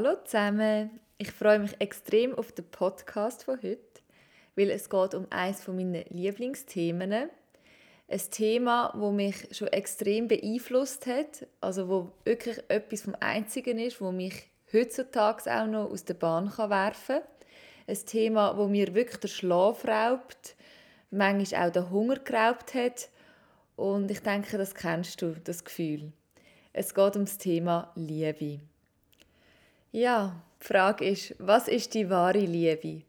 Hallo 0.00 0.14
zusammen, 0.24 1.00
ich 1.16 1.32
freue 1.32 1.58
mich 1.58 1.74
extrem 1.80 2.32
auf 2.32 2.52
den 2.52 2.70
Podcast 2.70 3.42
von 3.42 3.60
heute, 3.60 4.00
weil 4.54 4.70
es 4.70 4.88
geht 4.88 5.12
um 5.12 5.26
eines 5.30 5.66
meiner 5.66 6.04
Lieblingsthemen. 6.10 7.12
Ein 8.06 8.20
Thema, 8.30 8.94
das 8.94 9.12
mich 9.12 9.56
schon 9.56 9.66
extrem 9.66 10.28
beeinflusst 10.28 11.06
hat, 11.06 11.48
also 11.60 11.88
wo 11.88 12.12
wirklich 12.24 12.62
etwas 12.68 13.02
vom 13.02 13.16
Einzigen 13.18 13.80
ist, 13.80 14.00
wo 14.00 14.12
mich 14.12 14.48
heutzutage 14.72 15.52
auch 15.52 15.66
noch 15.66 15.90
aus 15.90 16.04
der 16.04 16.14
Bahn 16.14 16.46
werfen 16.56 17.16
kann. 17.16 17.22
Ein 17.88 18.06
Thema, 18.06 18.56
wo 18.56 18.68
mir 18.68 18.94
wirklich 18.94 19.18
den 19.18 19.30
Schlaf 19.30 19.84
raubt, 19.84 20.54
manchmal 21.10 21.66
auch 21.66 21.72
den 21.72 21.90
Hunger 21.90 22.20
geraubt 22.20 22.72
hat 22.72 23.08
und 23.74 24.08
ich 24.12 24.20
denke, 24.20 24.58
das 24.58 24.76
kennst 24.76 25.20
du, 25.22 25.34
das 25.42 25.64
Gefühl. 25.64 26.12
Es 26.72 26.94
geht 26.94 27.16
um 27.16 27.24
das 27.24 27.38
Thema 27.38 27.90
Liebe. 27.96 28.60
Ja, 29.90 30.42
die 30.60 30.66
Frage 30.66 31.08
ist, 31.08 31.34
was 31.38 31.66
ist 31.66 31.94
die 31.94 32.10
wahre 32.10 32.40
Liebe? 32.40 33.04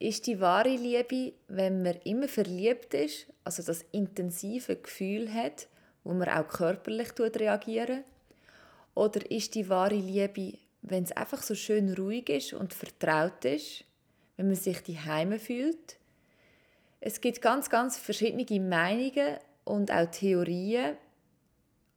Ist 0.00 0.26
die 0.26 0.40
wahre 0.40 0.74
Liebe, 0.74 1.32
wenn 1.46 1.82
man 1.82 1.94
immer 2.02 2.26
verliebt 2.26 2.92
ist, 2.92 3.28
also 3.44 3.62
das 3.62 3.84
intensive 3.92 4.74
Gefühl 4.74 5.32
hat, 5.32 5.68
wo 6.02 6.12
man 6.12 6.28
auch 6.28 6.48
körperlich 6.48 7.10
reagieren? 7.18 8.02
Oder 8.96 9.30
ist 9.30 9.54
die 9.54 9.68
wahre 9.68 9.94
Liebe, 9.94 10.58
wenn 10.82 11.04
es 11.04 11.12
einfach 11.12 11.40
so 11.40 11.54
schön 11.54 11.94
ruhig 11.94 12.28
ist 12.28 12.52
und 12.52 12.74
vertraut 12.74 13.44
ist, 13.44 13.84
wenn 14.36 14.48
man 14.48 14.56
sich 14.56 14.80
die 14.82 14.98
Heime 14.98 15.38
fühlt? 15.38 15.98
Es 17.00 17.20
gibt 17.20 17.42
ganz, 17.42 17.70
ganz 17.70 17.96
verschiedene 17.96 18.60
Meinungen 18.60 19.38
und 19.62 19.92
auch 19.92 20.10
Theorien. 20.10 20.96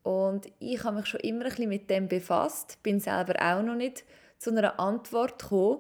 Und 0.03 0.47
ich 0.59 0.83
habe 0.83 0.97
mich 0.97 1.07
schon 1.07 1.21
immer 1.21 1.45
ein 1.45 1.49
bisschen 1.49 1.69
mit 1.69 1.89
dem 1.89 2.07
befasst, 2.07 2.77
bin 2.83 2.99
selber 2.99 3.35
auch 3.41 3.63
noch 3.63 3.75
nicht 3.75 4.05
zu 4.37 4.51
einer 4.51 4.79
Antwort 4.79 5.39
gekommen. 5.39 5.79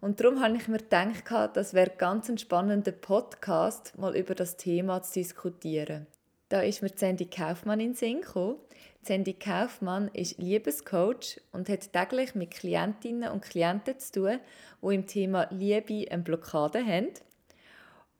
Und 0.00 0.20
darum 0.20 0.42
habe 0.42 0.56
ich 0.56 0.68
mir 0.68 0.78
gedacht, 0.78 1.24
das 1.54 1.72
wäre 1.72 1.90
ganz 1.96 2.28
ein 2.28 2.38
spannender 2.38 2.92
Podcast, 2.92 3.96
mal 3.98 4.14
über 4.16 4.34
das 4.34 4.56
Thema 4.56 5.02
zu 5.02 5.14
diskutieren. 5.14 6.06
Da 6.48 6.60
ist 6.60 6.82
mir 6.82 6.90
Sandy 6.94 7.26
Kaufmann 7.26 7.80
in 7.80 7.90
den 7.90 7.94
Sinn 7.94 8.20
gekommen. 8.20 8.56
Sandy 9.02 9.34
Kaufmann 9.34 10.08
ist 10.12 10.38
Liebescoach 10.38 11.40
und 11.52 11.68
hat 11.68 11.92
täglich 11.92 12.34
mit 12.34 12.50
Klientinnen 12.50 13.30
und 13.30 13.42
Klienten 13.42 13.98
zu 13.98 14.12
tun, 14.12 14.40
die 14.82 14.94
im 14.94 15.06
Thema 15.06 15.46
Liebe 15.50 16.10
eine 16.10 16.22
Blockade 16.22 16.84
haben. 16.84 17.08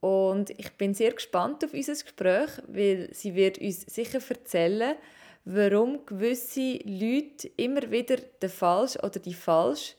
Und 0.01 0.51
ich 0.51 0.73
bin 0.73 0.93
sehr 0.93 1.13
gespannt 1.13 1.65
auf 1.65 1.73
unser 1.73 1.93
Gespräch, 1.93 2.51
weil 2.67 3.09
sie 3.13 3.35
wird 3.35 3.59
uns 3.59 3.83
sicher 3.83 4.21
erzählen, 4.29 4.97
warum 5.45 6.07
gewisse 6.07 6.79
Leute 6.85 7.49
immer 7.57 7.91
wieder 7.91 8.17
den 8.17 8.51
falsch 8.51 8.97
oder 8.97 9.19
die 9.21 9.35
falsche 9.35 9.95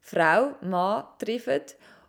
Frau, 0.00 0.54
Mann 0.60 1.04
treffen 1.18 1.62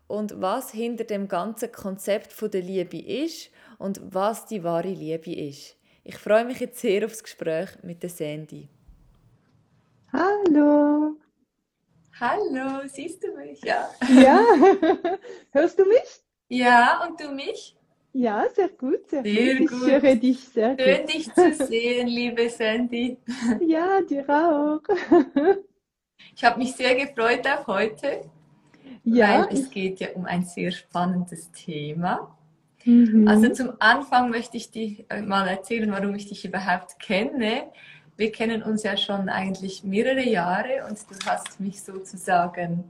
und 0.07 0.41
was 0.41 0.71
hinter 0.71 1.05
dem 1.05 1.27
ganzen 1.27 1.71
Konzept 1.71 2.35
der 2.53 2.61
Liebe 2.61 2.99
ist 2.99 3.49
und 3.79 4.01
was 4.13 4.45
die 4.45 4.63
wahre 4.63 4.89
Liebe 4.89 5.33
ist. 5.33 5.77
Ich 6.03 6.17
freue 6.17 6.45
mich 6.45 6.59
jetzt 6.59 6.79
sehr 6.79 7.05
auf 7.05 7.11
das 7.11 7.23
Gespräch 7.23 7.69
mit 7.81 8.03
der 8.03 8.09
Sandy. 8.09 8.69
Hallo. 10.13 11.15
Hallo, 12.19 12.87
siehst 12.87 13.23
du 13.23 13.35
mich? 13.35 13.61
Ja. 13.63 13.89
Ja. 14.09 14.39
Hörst 15.51 15.79
du 15.79 15.85
mich? 15.85 16.21
Ja, 16.47 17.05
und 17.05 17.19
du 17.19 17.29
mich? 17.29 17.74
Ja, 18.17 18.45
sehr 18.55 18.69
gut, 18.69 19.09
sehr, 19.09 19.23
sehr 19.25 19.55
gut. 19.55 19.67
gut. 19.67 19.71
Ich 19.71 19.87
höre 19.87 20.15
dich 20.15 20.39
sehr 20.47 20.77
Schön, 20.79 21.01
gut. 21.01 21.13
dich 21.13 21.33
zu 21.33 21.53
sehen, 21.53 22.07
liebe 22.07 22.49
Sandy. 22.49 23.17
Ja, 23.59 24.01
dir 24.01 24.25
auch. 24.29 24.81
Ich 26.35 26.43
habe 26.43 26.59
mich 26.59 26.73
sehr 26.75 26.95
gefreut 26.95 27.47
auf 27.47 27.67
heute, 27.67 28.29
Ja, 29.03 29.47
weil 29.47 29.49
es 29.51 29.69
geht 29.69 29.99
ja 29.99 30.09
um 30.15 30.25
ein 30.25 30.43
sehr 30.45 30.71
spannendes 30.71 31.51
Thema. 31.51 32.37
mhm. 32.85 33.27
Also 33.27 33.49
zum 33.49 33.73
Anfang 33.79 34.29
möchte 34.29 34.57
ich 34.57 34.71
dir 34.71 35.05
äh, 35.09 35.21
mal 35.21 35.47
erzählen, 35.47 35.91
warum 35.91 36.15
ich 36.15 36.27
dich 36.27 36.45
überhaupt 36.45 36.99
kenne. 36.99 37.71
Wir 38.17 38.31
kennen 38.31 38.63
uns 38.63 38.83
ja 38.83 38.97
schon 38.97 39.29
eigentlich 39.29 39.83
mehrere 39.83 40.23
Jahre 40.23 40.85
und 40.89 40.99
du 41.09 41.15
hast 41.25 41.59
mich 41.59 41.81
sozusagen 41.83 42.85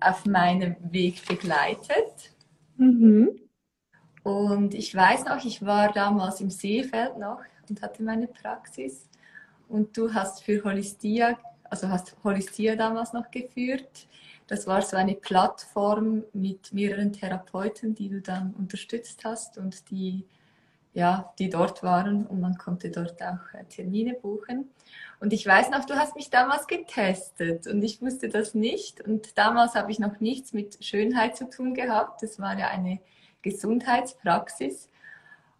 auf 0.00 0.26
meinem 0.26 0.76
Weg 0.92 1.26
begleitet. 1.26 2.32
mhm. 2.78 3.38
Und 4.22 4.74
ich 4.74 4.94
weiß 4.94 5.24
noch, 5.24 5.44
ich 5.44 5.64
war 5.64 5.92
damals 5.92 6.40
im 6.40 6.50
Seefeld 6.50 7.18
noch 7.18 7.40
und 7.68 7.82
hatte 7.82 8.02
meine 8.02 8.28
Praxis. 8.28 9.08
Und 9.68 9.96
du 9.96 10.12
hast 10.12 10.44
für 10.44 10.62
Holistia, 10.62 11.38
also 11.64 11.88
hast 11.88 12.14
Holistia 12.22 12.76
damals 12.76 13.12
noch 13.12 13.30
geführt. 13.30 14.06
Das 14.46 14.66
war 14.66 14.82
so 14.82 14.96
eine 14.96 15.14
Plattform 15.14 16.24
mit 16.32 16.72
mehreren 16.72 17.12
Therapeuten, 17.12 17.94
die 17.94 18.08
du 18.08 18.20
dann 18.20 18.54
unterstützt 18.58 19.24
hast 19.24 19.56
und 19.56 19.90
die, 19.90 20.24
ja, 20.92 21.32
die 21.38 21.48
dort 21.48 21.82
waren 21.82 22.26
und 22.26 22.40
man 22.40 22.58
konnte 22.58 22.90
dort 22.90 23.22
auch 23.22 23.54
äh, 23.54 23.64
Termine 23.64 24.14
buchen. 24.14 24.68
Und 25.20 25.32
ich 25.32 25.46
weiß 25.46 25.70
noch, 25.70 25.84
du 25.84 25.94
hast 25.94 26.16
mich 26.16 26.30
damals 26.30 26.66
getestet 26.66 27.66
und 27.66 27.82
ich 27.82 28.02
wusste 28.02 28.28
das 28.28 28.54
nicht. 28.54 29.00
Und 29.00 29.38
damals 29.38 29.74
habe 29.74 29.90
ich 29.90 29.98
noch 29.98 30.20
nichts 30.20 30.52
mit 30.52 30.84
Schönheit 30.84 31.36
zu 31.36 31.48
tun 31.48 31.74
gehabt. 31.74 32.22
Das 32.22 32.38
war 32.38 32.58
ja 32.58 32.68
eine 32.68 33.00
Gesundheitspraxis. 33.42 34.88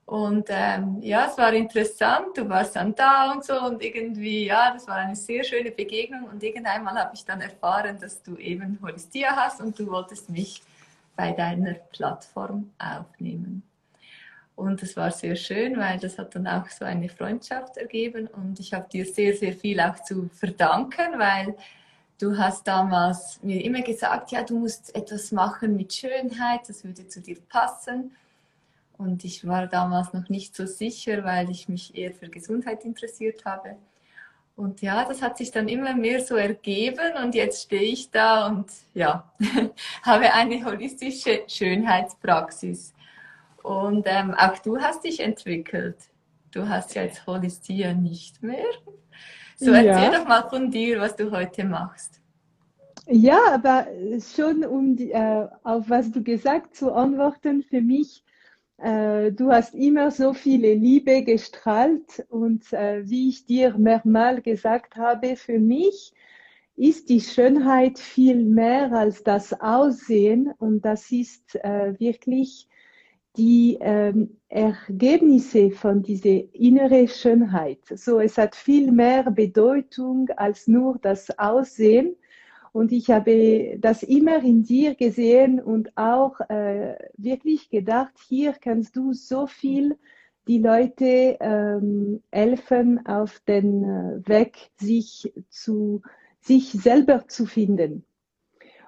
Und 0.05 0.49
ähm, 0.51 0.99
ja, 1.01 1.27
es 1.31 1.39
war 1.39 1.53
interessant, 1.53 2.37
du 2.37 2.49
warst 2.49 2.77
dann 2.77 2.95
da 2.95 3.33
und 3.33 3.45
so 3.45 3.59
und 3.61 3.83
irgendwie, 3.83 4.47
ja, 4.47 4.73
das 4.73 4.87
war 4.89 4.97
eine 4.97 5.17
sehr 5.17 5.45
schöne 5.45 5.71
Begegnung 5.71 6.25
und 6.25 6.43
irgendwann 6.43 6.99
habe 6.99 7.13
ich 7.15 7.25
dann 7.25 7.41
erfahren, 7.41 7.99
dass 8.01 8.23
du 8.23 8.37
eben 8.37 8.79
Holistia 8.83 9.35
hast 9.35 9.61
und 9.61 9.79
du 9.79 9.87
wolltest 9.87 10.29
mich 10.29 10.63
bei 11.17 11.33
deiner 11.33 11.75
Plattform 11.75 12.71
aufnehmen. 12.79 13.63
Und 14.55 14.83
das 14.83 14.97
war 14.97 15.11
sehr 15.11 15.37
schön, 15.37 15.79
weil 15.79 15.99
das 15.99 16.19
hat 16.19 16.35
dann 16.35 16.47
auch 16.47 16.69
so 16.69 16.85
eine 16.85 17.09
Freundschaft 17.09 17.77
ergeben 17.77 18.27
und 18.27 18.61
ich 18.61 18.75
habe 18.75 18.89
dir 18.89 19.07
sehr, 19.07 19.35
sehr 19.35 19.55
viel 19.55 19.81
auch 19.81 20.03
zu 20.03 20.29
verdanken, 20.35 21.19
weil 21.19 21.55
du 22.23 22.39
hast 22.39 22.69
damals 22.69 23.43
mir 23.43 23.65
immer 23.65 23.83
gesagt, 23.83 24.31
ja, 24.31 24.45
du 24.45 24.59
musst 24.59 24.95
etwas 24.95 25.33
machen 25.33 25.77
mit 25.77 25.93
Schönheit, 25.93 26.69
das 26.69 26.85
würde 26.85 27.09
zu 27.09 27.21
dir 27.21 27.39
passen. 27.49 28.15
Und 28.97 29.25
ich 29.25 29.47
war 29.47 29.67
damals 29.67 30.13
noch 30.13 30.29
nicht 30.29 30.55
so 30.55 30.65
sicher, 30.67 31.25
weil 31.25 31.51
ich 31.51 31.69
mich 31.69 31.97
eher 31.97 32.13
für 32.13 32.29
Gesundheit 32.29 32.85
interessiert 32.85 33.45
habe. 33.45 33.77
Und 34.55 34.83
ja, 34.83 35.05
das 35.05 35.23
hat 35.23 35.39
sich 35.39 35.51
dann 35.51 35.67
immer 35.67 35.95
mehr 35.95 36.23
so 36.23 36.37
ergeben 36.37 37.17
und 37.21 37.35
jetzt 37.35 37.63
stehe 37.63 37.83
ich 37.83 38.11
da 38.11 38.47
und 38.47 38.71
ja, 38.95 39.33
habe 40.03 40.33
eine 40.33 40.65
holistische 40.65 41.43
Schönheitspraxis. 41.49 42.93
Und 43.63 44.07
ähm, 44.07 44.35
auch 44.35 44.59
du 44.59 44.79
hast 44.79 45.05
dich 45.05 45.21
entwickelt. 45.21 45.97
Du 46.53 46.69
hast 46.69 46.95
ja 46.95 47.03
jetzt 47.03 47.27
Holistia 47.27 47.95
nicht 47.95 48.43
mehr. 48.43 48.67
So 49.63 49.71
erzähl 49.71 49.87
Ja. 49.87 50.11
doch 50.11 50.27
mal 50.27 50.49
von 50.49 50.71
dir, 50.73 51.01
was 51.01 51.15
du 51.15 51.31
heute 51.31 51.65
machst. 51.65 52.21
Ja, 53.07 53.39
aber 53.53 53.87
schon 54.35 54.65
um 54.65 54.97
die, 54.97 55.13
äh, 55.13 55.47
auf 55.63 55.89
was 55.89 56.11
du 56.11 56.23
gesagt 56.23 56.75
zu 56.75 56.93
antworten, 56.93 57.63
für 57.63 57.81
mich, 57.81 58.25
äh, 58.79 59.31
du 59.31 59.53
hast 59.53 59.75
immer 59.75 60.11
so 60.11 60.35
viele 60.35 60.75
Liebe 60.75 61.23
gestrahlt 61.23 62.27
und 62.29 62.73
äh, 62.73 63.09
wie 63.09 63.29
ich 63.29 63.45
dir 63.47 63.79
mehrmals 63.79 64.43
gesagt 64.43 64.97
habe, 64.97 65.37
für 65.37 65.61
mich 65.61 66.13
ist 66.75 67.09
die 67.09 67.21
Schönheit 67.21 68.01
viel 68.01 68.45
mehr 68.45 68.93
als 68.93 69.23
das 69.23 69.53
Aussehen 69.61 70.53
und 70.59 70.85
das 70.85 71.13
ist 71.13 71.55
äh, 71.55 71.95
wirklich 72.01 72.69
die 73.37 73.79
ähm, 73.81 74.37
Ergebnisse 74.49 75.71
von 75.71 76.03
dieser 76.03 76.43
inneren 76.55 77.09
Schönheit. 77.09 77.81
So, 77.95 78.21
es 78.21 78.37
hat 78.37 78.55
viel 78.55 78.93
mehr 78.93 79.31
Bedeutung 79.31 80.29
als 80.37 80.69
nur 80.69 80.99
das 81.01 81.39
Aussehen. 81.39 82.17
Und 82.73 82.93
ich 82.93 83.11
habe 83.11 83.77
das 83.79 84.03
immer 84.03 84.43
in 84.43 84.63
dir 84.63 84.95
gesehen 84.95 85.61
und 85.61 85.97
auch 85.97 86.41
äh, 86.49 86.97
wirklich 87.17 87.69
gedacht, 87.69 88.13
hier 88.29 88.55
kannst 88.55 88.97
du 88.97 89.13
so 89.13 89.47
viel 89.47 89.99
die 90.49 90.59
Leute 90.59 91.37
ähm, 91.41 92.23
helfen, 92.33 93.07
auf 93.07 93.41
den 93.47 93.85
äh, 93.85 94.29
Weg 94.29 94.71
sich 94.77 95.33
zu 95.51 96.03
sich 96.41 96.73
selber 96.73 97.29
zu 97.29 97.47
finden. 97.47 98.05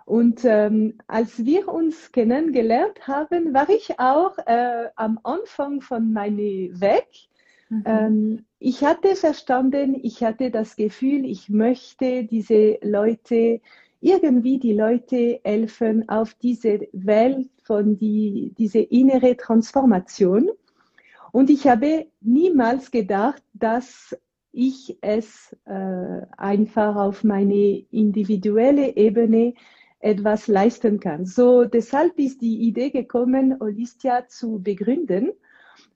Und 0.04 0.44
ähm, 0.44 0.98
als 1.06 1.44
wir 1.44 1.68
uns 1.68 2.12
kennengelernt 2.12 3.06
haben, 3.06 3.54
war 3.54 3.68
ich 3.70 3.98
auch 3.98 4.36
äh, 4.46 4.88
am 4.96 5.18
Anfang 5.22 5.80
von 5.80 6.12
meinem 6.12 6.78
Weg. 6.80 7.06
Mhm. 7.70 7.82
Ähm, 7.86 8.44
ich 8.58 8.84
hatte 8.84 9.16
verstanden, 9.16 9.98
ich 10.02 10.22
hatte 10.22 10.50
das 10.50 10.76
Gefühl, 10.76 11.24
ich 11.24 11.48
möchte 11.48 12.24
diese 12.24 12.78
Leute, 12.82 13.60
irgendwie 14.00 14.58
die 14.58 14.74
Leute 14.74 15.40
helfen 15.42 16.06
auf 16.10 16.34
diese 16.34 16.86
Welt 16.92 17.48
von 17.62 17.96
die, 17.96 18.52
diese 18.58 18.80
innere 18.80 19.36
Transformation. 19.38 20.50
Und 21.32 21.48
ich 21.48 21.66
habe 21.66 22.06
niemals 22.20 22.90
gedacht, 22.90 23.42
dass 23.54 24.14
ich 24.52 24.98
es 25.00 25.56
äh, 25.64 26.20
einfach 26.36 26.94
auf 26.96 27.24
meine 27.24 27.84
individuelle 27.90 28.94
Ebene 28.96 29.54
etwas 30.04 30.48
leisten 30.48 31.00
kann. 31.00 31.24
So 31.24 31.64
deshalb 31.64 32.18
ist 32.18 32.42
die 32.42 32.60
Idee 32.60 32.90
gekommen, 32.90 33.58
Holistia 33.58 34.28
zu 34.28 34.60
begründen 34.62 35.32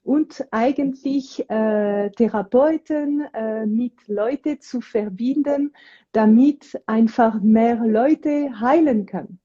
und 0.03 0.47
eigentlich 0.51 1.45
äh, 1.51 2.11
Therapeuten 2.11 3.27
äh, 3.35 3.67
mit 3.67 4.09
Leuten 4.09 4.61
zu 4.61 4.81
verbinden, 4.81 5.75
damit 6.13 6.81
einfach 6.87 7.41
mehr 7.43 7.77
Leute 7.85 8.59
heilen 8.59 9.05
kann. 9.05 9.39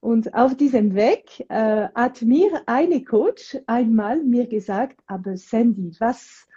Und 0.00 0.34
auf 0.34 0.56
diesem 0.56 0.94
Weg 0.94 1.44
äh, 1.50 1.88
hat 1.94 2.22
mir 2.22 2.62
eine 2.64 3.04
Coach 3.04 3.58
einmal 3.66 4.22
mir 4.22 4.46
gesagt, 4.46 5.00
aber 5.06 5.36
Sandy, 5.36 5.94
was, 6.00 6.48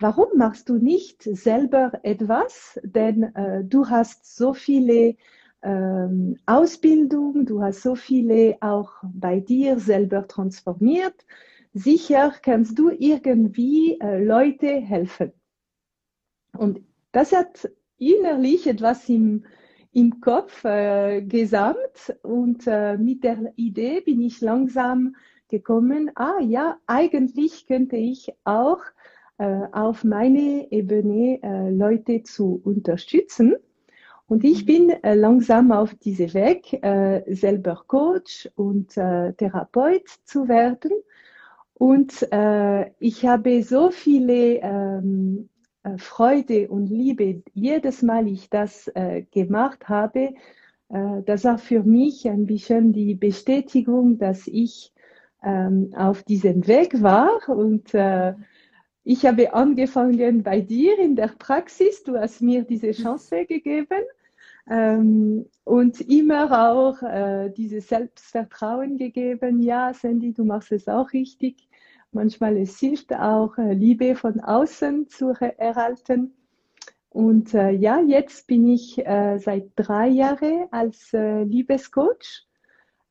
warum 0.00 0.38
machst 0.38 0.70
du 0.70 0.78
nicht 0.78 1.22
selber 1.22 1.92
etwas? 2.02 2.80
Denn 2.82 3.24
äh, 3.34 3.62
du 3.62 3.88
hast 3.88 4.34
so 4.34 4.54
viele 4.54 5.16
ähm, 5.62 6.36
Ausbildung, 6.46 7.46
du 7.46 7.62
hast 7.62 7.82
so 7.82 7.94
viele 7.94 8.56
auch 8.60 8.92
bei 9.02 9.40
dir 9.40 9.78
selber 9.78 10.26
transformiert 10.28 11.24
sicher 11.78 12.32
kannst 12.42 12.78
du 12.78 12.90
irgendwie 12.90 13.98
äh, 14.00 14.22
Leute 14.22 14.68
helfen. 14.68 15.32
Und 16.56 16.80
das 17.12 17.32
hat 17.32 17.70
innerlich 17.98 18.66
etwas 18.66 19.08
im, 19.08 19.44
im 19.92 20.20
Kopf 20.20 20.64
äh, 20.64 21.22
gesamt 21.22 22.16
und 22.22 22.66
äh, 22.66 22.96
mit 22.96 23.24
der 23.24 23.52
Idee 23.56 24.00
bin 24.00 24.20
ich 24.20 24.40
langsam 24.40 25.16
gekommen, 25.48 26.10
ah 26.14 26.40
ja, 26.40 26.78
eigentlich 26.86 27.66
könnte 27.66 27.96
ich 27.96 28.32
auch 28.44 28.80
äh, 29.38 29.66
auf 29.72 30.04
meine 30.04 30.70
Ebene 30.70 31.42
äh, 31.42 31.70
Leute 31.70 32.22
zu 32.22 32.60
unterstützen. 32.64 33.56
Und 34.28 34.44
ich 34.44 34.64
bin 34.64 34.90
äh, 34.90 35.14
langsam 35.14 35.72
auf 35.72 35.94
diesem 35.94 36.32
Weg, 36.34 36.72
äh, 36.84 37.22
selber 37.34 37.82
Coach 37.86 38.48
und 38.54 38.96
äh, 38.96 39.32
Therapeut 39.32 40.06
zu 40.24 40.48
werden 40.48 40.92
und 41.78 42.26
äh, 42.32 42.90
ich 42.98 43.24
habe 43.24 43.62
so 43.62 43.90
viele 43.90 44.56
ähm, 44.56 45.48
äh, 45.84 45.96
Freude 45.96 46.68
und 46.68 46.88
Liebe 46.88 47.42
jedes 47.54 48.02
Mal, 48.02 48.26
ich 48.26 48.50
das 48.50 48.88
äh, 48.94 49.22
gemacht 49.30 49.88
habe. 49.88 50.34
Das 50.90 51.44
war 51.44 51.58
für 51.58 51.82
mich 51.82 52.26
ein 52.26 52.46
bisschen 52.46 52.94
die 52.94 53.14
Bestätigung, 53.14 54.16
dass 54.16 54.46
ich 54.46 54.94
ähm, 55.42 55.90
auf 55.94 56.22
diesem 56.22 56.66
Weg 56.66 57.02
war 57.02 57.46
und 57.46 57.92
ich 59.04 59.26
habe 59.26 59.52
angefangen 59.52 60.42
bei 60.42 60.62
dir 60.62 60.98
in 60.98 61.14
der 61.14 61.30
Praxis. 61.38 62.04
Du 62.04 62.16
hast 62.16 62.40
mir 62.40 62.62
diese 62.62 62.92
Chance 62.92 63.44
gegeben. 63.44 64.02
Ähm, 64.70 65.46
und 65.64 66.00
immer 66.00 66.70
auch 66.70 67.02
äh, 67.02 67.50
dieses 67.50 67.88
Selbstvertrauen 67.88 68.98
gegeben. 68.98 69.60
Ja, 69.60 69.94
Sandy, 69.94 70.32
du 70.32 70.44
machst 70.44 70.72
es 70.72 70.88
auch 70.88 71.12
richtig. 71.12 71.68
Manchmal 72.12 72.56
es 72.56 72.78
hilft 72.78 73.14
auch, 73.14 73.56
äh, 73.58 73.74
Liebe 73.74 74.14
von 74.14 74.40
außen 74.40 75.08
zu 75.08 75.30
erhalten. 75.30 76.32
Und 77.10 77.54
äh, 77.54 77.70
ja, 77.70 78.00
jetzt 78.00 78.46
bin 78.46 78.68
ich 78.68 78.98
äh, 79.06 79.38
seit 79.38 79.70
drei 79.76 80.08
Jahren 80.08 80.66
als 80.70 81.12
äh, 81.12 81.42
Liebescoach. 81.44 82.46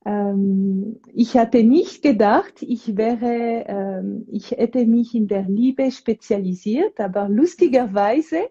Ähm, 0.04 1.00
ich 1.12 1.36
hatte 1.36 1.64
nicht 1.64 2.02
gedacht, 2.02 2.62
ich 2.62 2.96
wäre, 2.96 3.64
ähm, 3.66 4.26
ich 4.30 4.52
hätte 4.52 4.86
mich 4.86 5.14
in 5.14 5.26
der 5.26 5.42
Liebe 5.42 5.90
spezialisiert, 5.90 7.00
aber 7.00 7.28
lustigerweise 7.28 8.48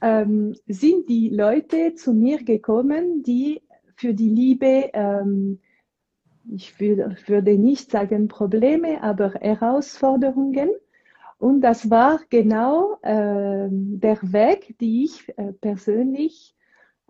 ähm, 0.00 0.54
sind 0.66 1.08
die 1.08 1.28
Leute 1.30 1.94
zu 1.94 2.12
mir 2.12 2.42
gekommen, 2.44 3.22
die 3.22 3.62
für 3.96 4.14
die 4.14 4.30
Liebe 4.30 4.90
ähm, 4.92 5.60
ich 6.50 6.80
würde 6.80 7.58
nicht 7.58 7.90
sagen 7.90 8.28
Probleme, 8.28 9.02
aber 9.02 9.34
Herausforderungen. 9.34 10.70
Und 11.38 11.60
das 11.60 11.90
war 11.90 12.20
genau 12.30 12.98
äh, 13.02 13.68
der 13.70 14.18
Weg, 14.22 14.76
die 14.80 15.04
ich 15.04 15.28
äh, 15.36 15.52
persönlich 15.52 16.56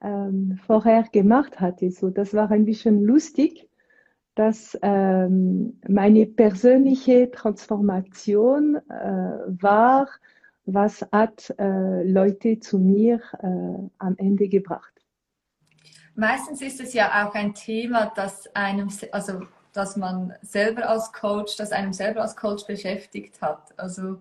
äh, 0.03 0.31
vorher 0.67 1.05
gemacht 1.05 1.61
hatte. 1.61 1.91
So, 1.91 2.11
das 2.11 2.35
war 2.35 2.51
ein 2.51 2.65
bisschen 2.65 3.03
lustig, 3.03 3.69
dass 4.35 4.79
ähm, 4.83 5.81
meine 5.89 6.27
persönliche 6.27 7.31
Transformation 7.31 8.77
äh, 8.77 8.83
war, 9.63 10.09
was 10.73 11.07
hat 11.13 11.55
äh, 11.59 12.03
Leute 12.03 12.61
zu 12.61 12.79
mir 12.79 13.21
äh, 13.43 13.89
am 13.99 14.17
Ende 14.19 14.49
gebracht. 14.49 14.93
Meistens 16.15 16.61
ist 16.61 16.81
es 16.81 16.93
ja 16.93 17.27
auch 17.27 17.35
ein 17.35 17.55
Thema, 17.55 18.13
das 18.15 18.55
einem, 18.55 18.91
also 19.13 19.43
dass 19.73 19.97
man 19.97 20.35
selber 20.43 20.89
als 20.89 21.13
Coach, 21.13 21.57
das 21.57 21.73
einem 21.73 21.93
selber 21.93 22.23
als 22.23 22.37
Coach 22.37 22.67
beschäftigt 22.67 23.41
hat. 23.41 23.73
Also 23.79 24.19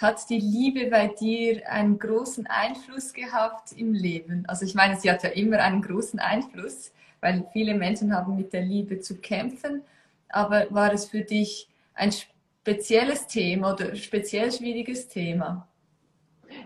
hat 0.00 0.28
die 0.28 0.38
Liebe 0.38 0.90
bei 0.90 1.08
dir 1.08 1.68
einen 1.68 1.98
großen 1.98 2.46
Einfluss 2.46 3.12
gehabt 3.12 3.72
im 3.72 3.94
Leben? 3.94 4.44
Also 4.46 4.64
ich 4.64 4.74
meine, 4.74 5.00
sie 5.00 5.10
hat 5.10 5.22
ja 5.22 5.30
immer 5.30 5.58
einen 5.58 5.82
großen 5.82 6.18
Einfluss, 6.18 6.92
weil 7.20 7.46
viele 7.52 7.74
Menschen 7.74 8.14
haben 8.14 8.36
mit 8.36 8.52
der 8.52 8.62
Liebe 8.62 9.00
zu 9.00 9.16
kämpfen. 9.16 9.82
Aber 10.28 10.66
war 10.70 10.92
es 10.92 11.06
für 11.06 11.22
dich 11.22 11.68
ein 11.94 12.12
spezielles 12.12 13.26
Thema 13.26 13.74
oder 13.74 13.96
speziell 13.96 14.52
schwieriges 14.52 15.08
Thema? 15.08 15.68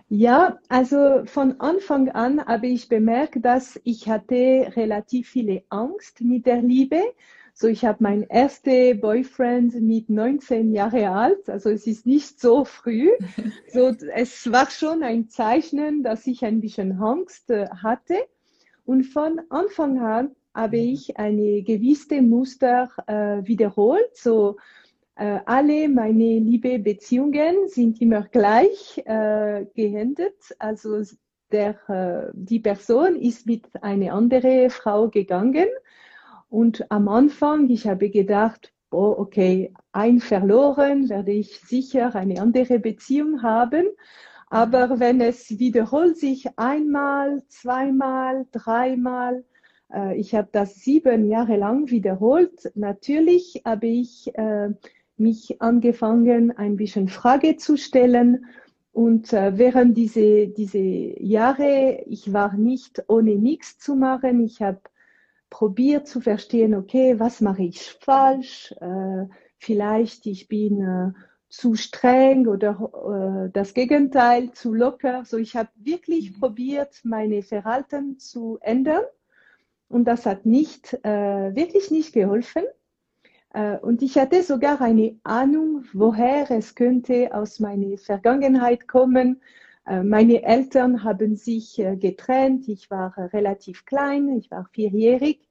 Ja, 0.09 0.59
also 0.69 1.25
von 1.25 1.61
Anfang 1.61 2.11
an 2.11 2.45
habe 2.45 2.69
ich 2.69 2.89
bemerkt, 2.89 3.45
dass 3.45 3.81
ich 3.83 4.09
hatte 4.09 4.73
relativ 4.77 5.29
viele 5.29 5.65
Angst 5.69 6.21
mit 6.21 6.47
der 6.47 6.63
Liebe. 6.63 7.03
So, 7.55 7.67
ich 7.67 7.85
habe 7.85 8.05
meinen 8.05 8.23
ersten 8.23 9.01
Boyfriend 9.01 9.75
mit 9.81 10.09
19 10.09 10.73
Jahre 10.73 11.11
alt. 11.11 11.49
Also 11.49 11.71
es 11.71 11.89
ist 11.89 12.07
nicht 12.07 12.41
so 12.41 12.65
früh. 12.65 13.11
So, 13.73 13.95
es 14.15 14.51
war 14.53 14.71
schon 14.71 15.03
ein 15.03 15.29
Zeichen, 15.29 16.03
dass 16.05 16.27
ich 16.27 16.45
ein 16.45 16.61
bisschen 16.61 17.01
Angst 17.01 17.51
äh, 17.51 17.69
hatte. 17.69 18.17
Und 18.85 19.05
von 19.05 19.41
Anfang 19.51 19.99
an 19.99 20.37
habe 20.55 20.79
ich 20.79 21.19
eine 21.19 21.63
gewisse 21.63 22.23
Muster 22.23 22.91
äh, 23.07 23.47
wiederholt. 23.47 24.15
So, 24.17 24.57
alle 25.17 25.89
meine 25.89 26.39
liebe 26.39 26.79
Beziehungen 26.79 27.69
sind 27.69 28.01
immer 28.03 28.23
gleich 28.23 29.03
äh, 29.07 29.65
geendet. 29.75 30.37
Also 30.59 31.03
der, 31.51 31.77
äh, 31.89 32.31
die 32.35 32.61
Person 32.61 33.17
ist 33.17 33.47
mit 33.47 33.65
einer 33.83 34.13
anderen 34.13 34.69
Frau 34.71 35.09
gegangen 35.09 35.69
und 36.49 36.91
am 36.91 37.09
Anfang, 37.09 37.69
ich 37.71 37.87
habe 37.87 38.11
gedacht, 38.11 38.73
oh, 38.91 39.15
okay, 39.19 39.73
ein 39.93 40.21
verloren, 40.21 41.09
werde 41.09 41.33
ich 41.33 41.61
sicher 41.61 42.15
eine 42.15 42.41
andere 42.41 42.79
Beziehung 42.79 43.43
haben. 43.43 43.87
Aber 44.49 45.01
wenn 45.01 45.21
es 45.21 45.59
wiederholt 45.59 46.17
sich 46.17 46.47
einmal, 46.57 47.43
zweimal, 47.49 48.47
dreimal, 48.53 49.45
äh, 49.93 50.17
ich 50.17 50.35
habe 50.35 50.49
das 50.53 50.77
sieben 50.77 51.29
Jahre 51.29 51.57
lang 51.57 51.91
wiederholt. 51.91 52.71
Natürlich 52.77 53.63
habe 53.65 53.89
ich 53.89 54.33
äh, 54.37 54.71
mich 55.19 55.61
angefangen, 55.61 56.57
ein 56.57 56.77
bisschen 56.77 57.09
Frage 57.09 57.57
zu 57.57 57.77
stellen. 57.77 58.47
Und 58.93 59.33
äh, 59.33 59.59
während 59.59 59.97
diese, 59.97 60.49
diese 60.49 60.79
Jahre, 60.79 62.03
ich 62.07 62.33
war 62.33 62.55
nicht 62.55 63.05
ohne 63.09 63.37
nichts 63.37 63.79
zu 63.79 63.95
machen. 63.95 64.45
Ich 64.45 64.63
habe 64.63 64.81
probiert 65.51 66.07
zu 66.09 66.21
verstehen, 66.21 66.75
okay, 66.75 67.19
was 67.19 67.41
mache 67.41 67.63
ich 67.63 67.81
falsch? 68.01 68.75
Äh, 68.81 69.27
vielleicht 69.59 70.27
ich 70.27 70.49
bin 70.49 70.81
äh, 70.81 71.13
zu 71.49 71.75
streng 71.75 72.47
oder 72.47 73.47
äh, 73.47 73.51
das 73.53 73.75
Gegenteil, 73.75 74.53
zu 74.53 74.75
locker. 74.75 75.25
So, 75.25 75.39
ich 75.39 75.57
habe 75.57 75.71
wirklich 75.77 76.33
mhm. 76.33 76.41
probiert, 76.41 77.01
meine 77.05 77.43
Verhalten 77.43 78.19
zu 78.19 78.59
ändern. 78.61 79.03
Und 79.89 80.05
das 80.07 80.27
hat 80.27 80.47
nicht, 80.47 80.95
äh, 81.05 81.55
wirklich 81.55 81.91
nicht 81.91 82.13
geholfen. 82.13 82.65
Äh, 83.57 83.79
und 83.79 84.03
ich 84.03 84.19
hatte 84.19 84.43
sogar 84.43 84.83
eine 84.83 85.17
Ahnung, 85.25 85.85
woher 85.95 86.51
es 86.51 86.75
könnte 86.75 87.35
aus 87.35 87.59
meiner 87.59 87.97
Vergangenheit 87.97 88.87
kommen. 88.87 89.41
Äh, 89.87 90.03
meine 90.03 90.43
Eltern 90.43 91.03
haben 91.03 91.37
sich 91.37 91.79
äh, 91.79 91.97
getrennt. 91.97 92.69
Ich 92.69 92.91
war 92.91 93.17
relativ 93.33 93.87
klein, 93.87 94.29
ich 94.37 94.51
war 94.51 94.69
vierjährig 94.73 95.49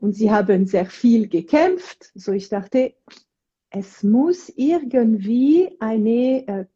und 0.00 0.14
sie 0.14 0.30
haben 0.30 0.66
sehr 0.66 0.86
viel 0.86 1.28
gekämpft. 1.28 2.10
So 2.14 2.32
ich 2.32 2.48
dachte, 2.48 2.94
es 3.68 4.02
muss 4.02 4.50
irgendwie 4.56 5.76
eine 5.78 6.68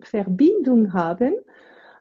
Verbindung 0.00 0.92
haben. 0.92 1.34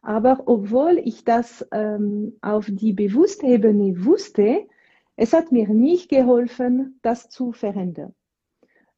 Aber 0.01 0.43
obwohl 0.45 0.99
ich 1.03 1.23
das 1.25 1.65
ähm, 1.71 2.37
auf 2.41 2.67
die 2.69 2.93
Bewusstebene 2.93 4.05
wusste, 4.05 4.67
es 5.15 5.33
hat 5.33 5.51
mir 5.51 5.67
nicht 5.69 6.09
geholfen, 6.09 6.99
das 7.01 7.29
zu 7.29 7.51
verändern. 7.51 8.13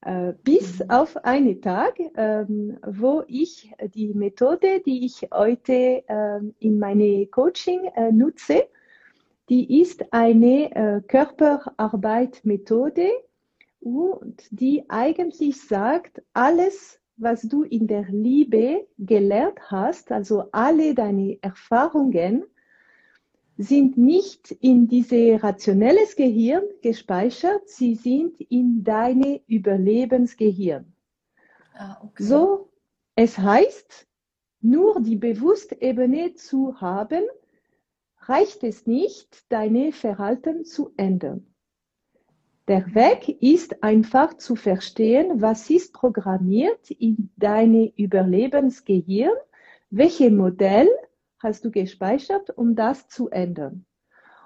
Äh, 0.01 0.33
bis 0.43 0.81
auf 0.89 1.15
einen 1.17 1.61
Tag, 1.61 1.99
ähm, 2.15 2.77
wo 2.85 3.23
ich 3.27 3.71
die 3.93 4.13
Methode, 4.13 4.81
die 4.85 5.05
ich 5.05 5.27
heute 5.33 6.03
ähm, 6.07 6.55
in 6.59 6.79
meine 6.79 7.27
Coaching 7.27 7.85
äh, 7.95 8.11
nutze, 8.11 8.67
die 9.49 9.81
ist 9.81 10.13
eine 10.13 10.75
äh, 10.75 11.01
Körperarbeit-Methode 11.01 13.09
und 13.79 14.47
die 14.51 14.87
eigentlich 14.89 15.61
sagt, 15.61 16.21
alles, 16.33 16.99
was 17.15 17.41
du 17.41 17.63
in 17.63 17.87
der 17.87 18.03
Liebe 18.09 18.85
gelernt 18.99 19.71
hast, 19.71 20.11
also 20.11 20.49
alle 20.51 20.93
deine 20.93 21.39
Erfahrungen, 21.41 22.43
sind 23.57 23.97
nicht 23.97 24.51
in 24.51 24.87
diese 24.87 25.41
rationelles 25.41 26.15
Gehirn 26.15 26.63
gespeichert, 26.81 27.67
sie 27.67 27.95
sind 27.95 28.39
in 28.41 28.83
deine 28.83 29.41
Überlebensgehirn. 29.47 30.93
Ah, 31.73 31.97
okay. 32.03 32.23
So, 32.23 32.69
es 33.15 33.37
heißt, 33.37 34.07
nur 34.61 35.01
die 35.01 35.15
Bewusstebene 35.15 36.35
zu 36.35 36.79
haben, 36.79 37.23
reicht 38.19 38.63
es 38.63 38.85
nicht, 38.85 39.45
deine 39.49 39.91
Verhalten 39.91 40.65
zu 40.65 40.91
ändern. 40.97 41.47
Der 42.67 42.93
Weg 42.93 43.41
ist 43.41 43.81
einfach 43.81 44.35
zu 44.35 44.55
verstehen, 44.55 45.41
was 45.41 45.69
ist 45.69 45.93
programmiert 45.93 46.91
in 46.91 47.29
deine 47.37 47.93
Überlebensgehirn, 47.95 49.37
welche 49.89 50.29
Modell 50.29 50.89
hast 51.39 51.65
du 51.65 51.71
gespeichert, 51.71 52.49
um 52.49 52.75
das 52.75 53.07
zu 53.07 53.29
ändern. 53.29 53.85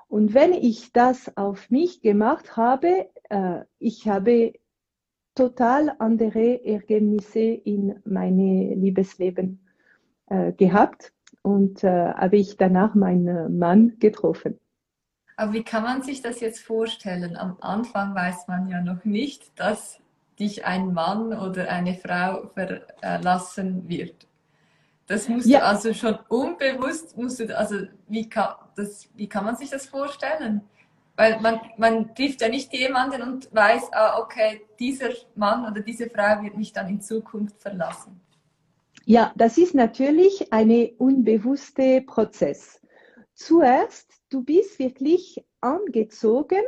Und 0.07 0.33
wenn 0.33 0.53
ich 0.53 0.91
das 0.91 1.37
auf 1.37 1.69
mich 1.69 2.01
gemacht 2.01 2.57
habe, 2.57 3.09
äh, 3.29 3.61
ich 3.79 4.09
habe 4.09 4.53
total 5.35 5.95
andere 5.99 6.65
Ergebnisse 6.65 7.39
in 7.39 7.99
meine 8.03 8.75
Liebesleben 8.75 9.65
äh, 10.27 10.51
gehabt 10.51 11.13
und 11.41 11.83
äh, 11.83 12.13
habe 12.13 12.37
ich 12.37 12.57
danach 12.57 12.93
meinen 12.93 13.57
Mann 13.57 13.97
getroffen. 13.99 14.59
Aber 15.37 15.53
wie 15.53 15.63
kann 15.63 15.83
man 15.83 16.03
sich 16.03 16.21
das 16.21 16.39
jetzt 16.39 16.59
vorstellen? 16.59 17.37
Am 17.37 17.57
Anfang 17.61 18.13
weiß 18.13 18.47
man 18.47 18.67
ja 18.67 18.81
noch 18.81 19.05
nicht, 19.05 19.57
dass 19.59 19.99
dich 20.39 20.65
ein 20.65 20.93
Mann 20.93 21.33
oder 21.33 21.69
eine 21.69 21.95
Frau 21.95 22.49
verlassen 22.53 23.87
wird. 23.87 24.27
Das 25.11 25.27
musst 25.27 25.45
ja. 25.45 25.59
du 25.59 25.65
also 25.65 25.93
schon 25.93 26.17
unbewusst, 26.29 27.17
musst 27.17 27.41
du, 27.41 27.57
also 27.57 27.75
wie 28.07 28.29
kann, 28.29 28.55
das, 28.77 29.09
wie 29.13 29.27
kann 29.27 29.43
man 29.43 29.57
sich 29.57 29.69
das 29.69 29.85
vorstellen? 29.85 30.61
Weil 31.17 31.37
man, 31.41 31.59
man 31.75 32.15
trifft 32.15 32.39
ja 32.39 32.47
nicht 32.47 32.71
jemanden 32.71 33.21
und 33.21 33.53
weiß, 33.53 33.91
ah, 33.91 34.19
okay, 34.19 34.61
dieser 34.79 35.09
Mann 35.35 35.69
oder 35.69 35.81
diese 35.81 36.09
Frau 36.09 36.41
wird 36.41 36.55
mich 36.55 36.71
dann 36.71 36.87
in 36.87 37.01
Zukunft 37.01 37.61
verlassen. 37.61 38.21
Ja, 39.03 39.33
das 39.35 39.57
ist 39.57 39.75
natürlich 39.75 40.53
ein 40.53 40.71
unbewusster 40.97 41.99
Prozess. 42.07 42.79
Zuerst, 43.33 44.09
du 44.29 44.45
bist 44.45 44.79
wirklich 44.79 45.43
angezogen 45.59 46.63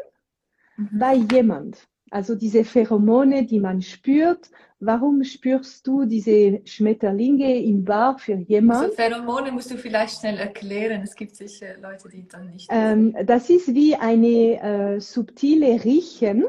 mhm. 0.76 1.00
bei 1.00 1.14
jemand. 1.14 1.88
Also 2.14 2.36
diese 2.36 2.64
Pheromone, 2.64 3.44
die 3.44 3.60
man 3.60 3.82
spürt. 3.82 4.52
Warum 4.80 5.24
spürst 5.24 5.88
du 5.88 6.06
diese 6.06 6.62
Schmetterlinge 6.64 7.60
im 7.64 7.84
Bar 7.84 8.20
für 8.20 8.36
jemanden? 8.36 8.84
Also 8.84 8.96
Pheromone 8.96 9.52
musst 9.52 9.72
du 9.72 9.78
vielleicht 9.78 10.20
schnell 10.20 10.38
erklären. 10.38 11.02
Es 11.02 11.16
gibt 11.16 11.36
sicher 11.36 11.76
Leute, 11.82 12.10
die 12.10 12.28
dann 12.28 12.52
nicht. 12.52 12.70
Ähm, 12.72 13.16
das 13.26 13.50
ist 13.50 13.74
wie 13.74 13.96
eine 13.96 14.62
äh, 14.62 15.00
subtile 15.00 15.84
Riechen, 15.84 16.46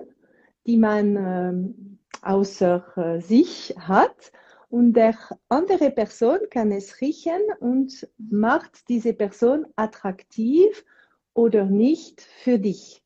die 0.66 0.76
man 0.76 1.16
ähm, 1.16 1.98
außer 2.20 2.84
äh, 2.96 3.20
sich 3.22 3.74
hat. 3.78 4.32
Und 4.68 4.92
der 4.92 5.16
andere 5.48 5.90
Person 5.90 6.40
kann 6.50 6.72
es 6.72 7.00
riechen 7.00 7.40
und 7.60 8.06
macht 8.18 8.90
diese 8.90 9.14
Person 9.14 9.64
attraktiv 9.76 10.84
oder 11.32 11.64
nicht 11.64 12.20
für 12.20 12.58
dich. 12.58 13.03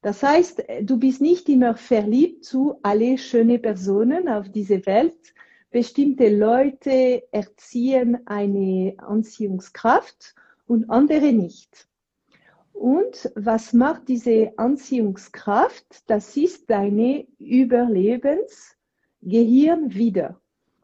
Das 0.00 0.22
heißt, 0.22 0.62
du 0.82 0.98
bist 0.98 1.20
nicht 1.20 1.48
immer 1.48 1.74
verliebt 1.74 2.44
zu 2.44 2.78
alle 2.82 3.18
schöne 3.18 3.58
Personen 3.58 4.28
auf 4.28 4.48
dieser 4.48 4.86
Welt. 4.86 5.34
Bestimmte 5.70 6.28
Leute 6.28 7.24
erziehen 7.32 8.20
eine 8.26 8.94
Anziehungskraft 8.98 10.36
und 10.66 10.88
andere 10.88 11.32
nicht. 11.32 11.88
Und 12.72 13.32
was 13.34 13.72
macht 13.72 14.06
diese 14.06 14.52
Anziehungskraft? 14.56 16.04
Das 16.06 16.36
ist 16.36 16.70
deine 16.70 17.26
Überlebensgehirn 17.40 19.94
wieder. 19.94 20.40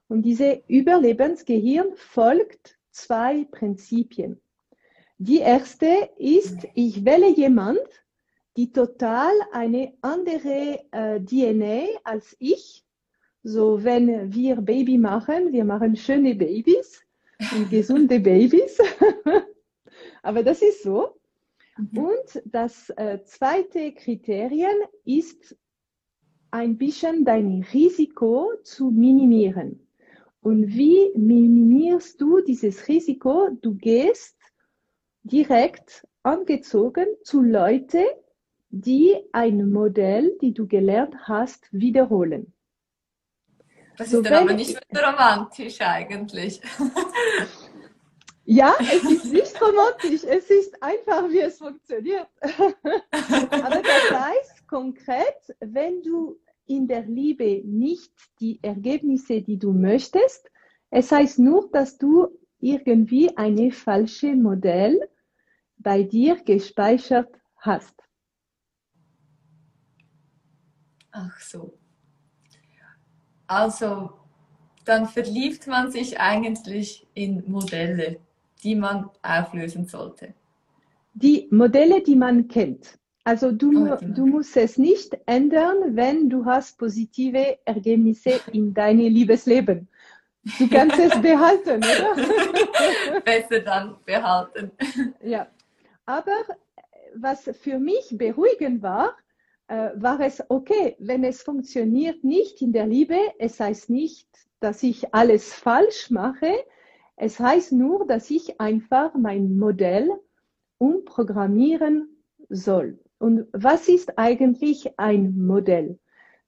Und 0.09 0.23
diese 0.23 0.65
Überlebensgehirn 0.67 1.95
folgt 1.95 2.77
zwei 2.91 3.45
Prinzipien. 3.45 4.41
Die 5.19 5.39
erste 5.39 6.11
ist, 6.19 6.67
ich 6.75 7.05
wähle 7.05 7.29
jemand, 7.29 7.79
die 8.57 8.73
total 8.73 9.33
eine 9.53 9.95
andere 10.01 10.81
äh, 10.93 11.21
DNA 11.21 11.99
als 12.05 12.37
ich. 12.39 12.85
So, 13.43 13.85
wenn 13.85 14.33
wir 14.33 14.57
Baby 14.57 14.97
machen, 14.97 15.53
wir 15.53 15.65
machen 15.65 15.97
schöne 15.97 16.35
Babys 16.35 17.03
und 17.55 17.71
gesunde 17.71 18.21
Babys. 18.21 18.79
Aber 20.23 20.43
das 20.43 20.63
ist 20.63 20.83
so. 20.83 21.21
Mhm. 21.77 21.99
Und 21.99 22.43
das 22.47 22.91
äh, 22.91 23.23
zweite 23.25 23.93
Kriterium 23.93 24.77
ist 25.05 25.57
ein 26.51 26.79
bisschen 26.79 27.25
dein 27.25 27.67
Risiko 27.73 28.53
zu 28.63 28.91
minimieren. 28.91 29.85
Und 30.41 30.69
wie 30.69 31.11
minimierst 31.17 32.21
du 32.21 32.41
dieses 32.41 32.87
Risiko? 32.87 33.49
Du 33.61 33.75
gehst 33.75 34.37
direkt 35.25 36.07
angezogen 36.23 37.07
zu 37.23 37.43
Leuten, 37.43 38.05
die 38.75 39.15
ein 39.33 39.71
Modell, 39.71 40.37
die 40.41 40.53
du 40.53 40.67
gelernt 40.67 41.15
hast, 41.29 41.69
wiederholen. 41.71 42.53
Das 43.97 44.11
so 44.11 44.19
ist 44.19 44.29
dann 44.29 44.49
aber 44.49 44.55
nicht 44.55 44.77
romantisch 44.93 45.81
eigentlich. 45.81 46.61
Ja, 48.45 48.75
es 48.81 49.05
ist 49.05 49.33
nicht 49.33 49.63
romantisch, 49.63 50.25
es 50.25 50.51
ist 50.51 50.83
einfach, 50.83 51.31
wie 51.31 51.39
es 51.39 51.59
funktioniert. 51.59 52.27
Aber 52.43 53.81
das 53.81 54.11
heißt 54.11 54.69
konkret, 54.69 55.57
wenn 55.61 56.03
du 56.03 56.37
in 56.67 56.89
der 56.89 57.03
Liebe 57.03 57.63
nicht 57.65 58.13
die 58.41 58.59
Ergebnisse, 58.61 59.41
die 59.41 59.59
du 59.59 59.73
möchtest, 59.73 60.51
es 60.91 61.13
heißt 61.13 61.39
nur, 61.39 61.71
dass 61.71 61.97
du 61.97 62.27
irgendwie 62.59 63.37
ein 63.37 63.71
falsches 63.71 64.35
Modell 64.35 65.09
bei 65.77 66.03
dir 66.03 66.37
gespeichert 66.45 67.33
hast. 67.57 68.04
Ach 71.17 71.39
so. 71.39 71.73
Also, 73.47 74.11
dann 74.85 75.07
verliebt 75.07 75.67
man 75.69 75.91
sich 75.91 76.19
eigentlich 76.19 77.07
in 77.15 77.45
Modelle, 77.47 78.19
die 78.65 78.75
man 78.75 79.11
auflösen 79.23 79.87
sollte. 79.87 80.35
Die 81.15 81.47
Modelle, 81.53 82.03
die 82.03 82.17
man 82.17 82.49
kennt. 82.49 82.99
Also 83.23 83.53
du, 83.53 83.93
oh, 83.93 83.99
du 84.01 84.27
musst 84.27 84.57
es 84.57 84.77
nicht 84.77 85.17
ändern, 85.27 85.97
wenn 85.97 86.29
du 86.29 86.45
hast 86.45 86.79
positive 86.79 87.59
Ergebnisse 87.65 88.41
in 88.53 88.75
deinem 88.75 89.07
Liebesleben. 89.07 89.89
Du 90.59 90.69
kannst 90.69 90.99
es 90.99 91.13
behalten, 91.23 91.79
oder? 91.79 93.21
Besser 93.25 93.61
dann 93.61 93.97
behalten. 94.05 94.73
Ja, 95.23 95.47
aber 96.05 96.37
was 97.15 97.49
für 97.63 97.79
mich 97.79 98.09
beruhigend 98.19 98.83
war, 98.83 99.17
äh, 99.69 99.91
war 99.95 100.21
es 100.21 100.43
okay, 100.49 100.97
wenn 100.99 101.25
es 101.25 101.43
funktioniert 101.43 102.25
nicht 102.25 102.61
in 102.63 102.73
der 102.73 102.87
Liebe. 102.87 103.19
Es 103.39 103.61
heißt 103.61 103.91
nicht, 103.91 104.29
dass 104.61 104.83
ich 104.83 105.15
alles 105.15 105.53
falsch 105.53 106.11
mache. 106.11 106.53
Es 107.17 107.39
heißt 107.39 107.73
nur, 107.73 108.07
dass 108.07 108.31
ich 108.31 108.61
einfach 108.61 109.15
mein 109.15 109.57
Modell 109.57 110.11
umprogrammieren 110.79 112.09
soll. 112.49 112.99
Und 113.19 113.47
was 113.53 113.89
ist 113.89 114.19
eigentlich 114.19 114.99
ein 114.99 115.39
Modell? 115.39 115.99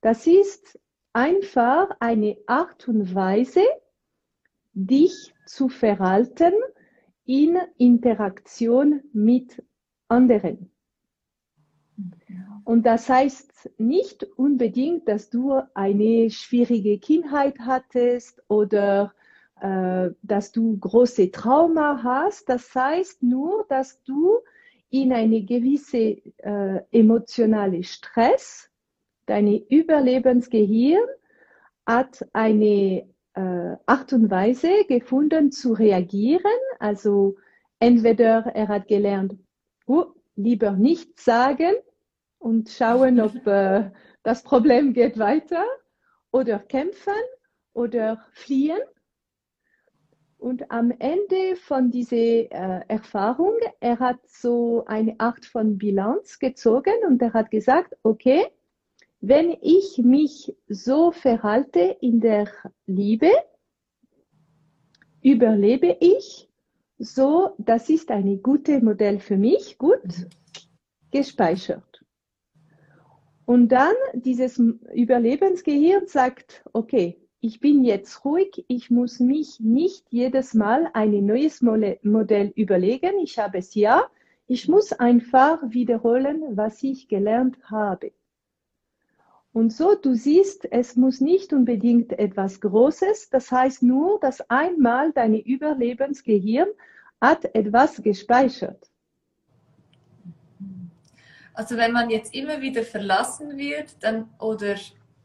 Das 0.01 0.27
ist 0.27 0.79
einfach 1.13 1.89
eine 2.01 2.37
Art 2.47 2.89
und 2.89 3.15
Weise, 3.15 3.63
dich 4.75 5.35
zu 5.47 5.69
verhalten 5.69 6.53
in 7.25 7.59
Interaktion 7.79 9.03
mit 9.13 9.63
anderen. 10.09 10.71
Und 12.65 12.85
das 12.85 13.09
heißt 13.09 13.71
nicht 13.79 14.25
unbedingt, 14.37 15.09
dass 15.09 15.31
du 15.31 15.61
eine 15.75 16.31
schwierige 16.31 16.99
Kindheit 16.99 17.59
hattest 17.61 18.43
oder 18.49 19.15
äh, 19.61 20.11
dass 20.23 20.53
du 20.53 20.77
große 20.79 21.31
Trauma 21.31 22.01
hast. 22.03 22.49
Das 22.49 22.75
heißt 22.75 23.23
nur, 23.23 23.65
dass 23.69 24.03
du 24.03 24.39
in 24.91 25.13
eine 25.13 25.43
gewisse 25.43 26.21
äh, 26.39 26.81
emotionale 26.91 27.83
Stress, 27.83 28.71
deine 29.27 29.57
Überlebensgehirn 29.69 31.07
hat 31.87 32.27
eine 32.33 33.09
äh, 33.35 33.77
Art 33.87 34.13
und 34.13 34.31
Weise 34.31 34.85
gefunden 34.89 35.53
zu 35.53 35.73
reagieren. 35.73 36.43
Also 36.79 37.37
entweder 37.79 38.47
er 38.55 38.69
hat 38.69 38.89
gelernt, 38.89 39.37
oh, 39.87 40.07
lieber 40.37 40.73
nichts 40.73 41.25
sagen 41.25 41.75
und 42.39 42.69
schauen, 42.69 43.21
ob 43.21 43.47
äh, 43.47 43.91
das 44.23 44.43
Problem 44.43 44.93
geht 44.93 45.19
weiter 45.19 45.65
oder 46.31 46.59
kämpfen 46.59 47.13
oder 47.73 48.25
fliehen. 48.33 48.79
Und 50.39 50.71
am 50.71 50.91
Ende 50.91 51.57
von 51.57 51.91
dieser 51.91 52.17
äh, 52.17 52.85
Erfahrung, 52.89 53.55
er 53.81 53.99
hat 53.99 54.19
so 54.29 54.85
eine 54.87 55.19
Art 55.19 55.47
von 55.47 55.79
Bilanz 55.79 56.39
gezogen 56.39 56.95
und 57.07 57.23
er 57.23 57.33
hat 57.33 57.51
gesagt, 57.51 57.97
okay, 58.03 58.47
wenn 59.21 59.57
ich 59.63 59.99
mich 59.99 60.55
so 60.69 61.11
verhalte 61.11 61.97
in 62.01 62.21
der 62.21 62.49
Liebe, 62.85 63.31
überlebe 65.23 65.97
ich 66.01 66.46
so, 66.99 67.55
das 67.59 67.89
ist 67.91 68.11
ein 68.11 68.43
gutes 68.43 68.83
Modell 68.83 69.19
für 69.19 69.37
mich, 69.37 69.79
gut. 69.79 70.29
Gespeichert. 71.11 72.05
Und 73.45 73.69
dann 73.69 73.95
dieses 74.15 74.59
Überlebensgehirn 74.59 76.07
sagt, 76.07 76.65
okay, 76.73 77.17
ich 77.41 77.61
bin 77.61 77.85
jetzt 77.85 78.25
ruhig, 78.25 78.65
ich 78.67 78.91
muss 78.91 79.21
mich 79.21 79.61
nicht 79.61 80.05
jedes 80.11 80.53
Mal 80.55 80.91
ein 80.95 81.25
neues 81.25 81.63
Modell 81.63 82.53
überlegen, 82.57 83.19
ich 83.23 83.39
habe 83.39 83.59
es 83.59 83.75
ja, 83.75 84.05
ich 84.49 84.69
muss 84.69 84.93
einfach 84.93 85.61
wiederholen, 85.69 86.57
was 86.57 86.83
ich 86.83 87.09
gelernt 87.09 87.57
habe. 87.71 88.13
Und 89.57 89.73
so, 89.73 89.95
du 89.95 90.13
siehst, 90.13 90.71
es 90.71 90.97
muss 90.97 91.23
nicht 91.23 91.55
unbedingt 91.55 92.13
etwas 92.19 92.61
Großes, 92.61 93.31
das 93.31 93.51
heißt 93.51 93.83
nur, 93.83 94.21
dass 94.21 94.43
einmal 94.51 95.13
dein 95.13 95.35
Überlebensgehirn 95.35 96.69
hat 97.23 97.47
etwas 97.55 98.03
gespeichert. 98.03 98.91
Also 101.55 101.79
wenn 101.79 101.93
man 101.93 102.11
jetzt 102.11 102.35
immer 102.35 102.61
wieder 102.61 102.83
verlassen 102.83 103.57
wird 103.57 103.97
dann, 104.01 104.29
oder 104.39 104.75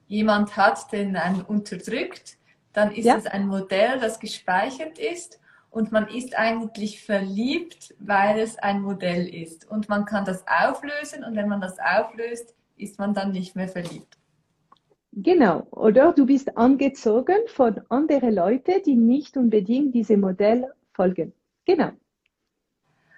jemand 0.07 0.55
hat, 0.55 0.93
den 0.93 1.17
einen 1.17 1.41
unterdrückt, 1.41 2.37
dann 2.71 2.93
ist 2.93 3.03
ja. 3.03 3.17
es 3.17 3.25
ein 3.25 3.47
Modell, 3.47 3.99
das 3.99 4.17
gespeichert 4.17 4.97
ist 4.97 5.41
und 5.71 5.91
man 5.91 6.07
ist 6.07 6.39
eigentlich 6.39 7.03
verliebt, 7.03 7.93
weil 7.99 8.39
es 8.39 8.57
ein 8.57 8.81
Modell 8.81 9.27
ist. 9.27 9.69
Und 9.69 9.89
man 9.89 10.05
kann 10.05 10.23
das 10.23 10.45
auflösen 10.47 11.25
und 11.25 11.35
wenn 11.35 11.49
man 11.49 11.59
das 11.59 11.79
auflöst, 11.79 12.55
ist 12.77 12.97
man 12.97 13.13
dann 13.13 13.33
nicht 13.33 13.57
mehr 13.57 13.67
verliebt. 13.67 14.20
Genau, 15.13 15.67
oder 15.71 16.13
du 16.13 16.25
bist 16.25 16.57
angezogen 16.57 17.39
von 17.47 17.81
anderen 17.89 18.33
Leuten, 18.33 18.81
die 18.85 18.95
nicht 18.95 19.35
unbedingt 19.35 19.93
diesem 19.93 20.21
Modell 20.21 20.71
folgen. 20.93 21.33
Genau. 21.65 21.91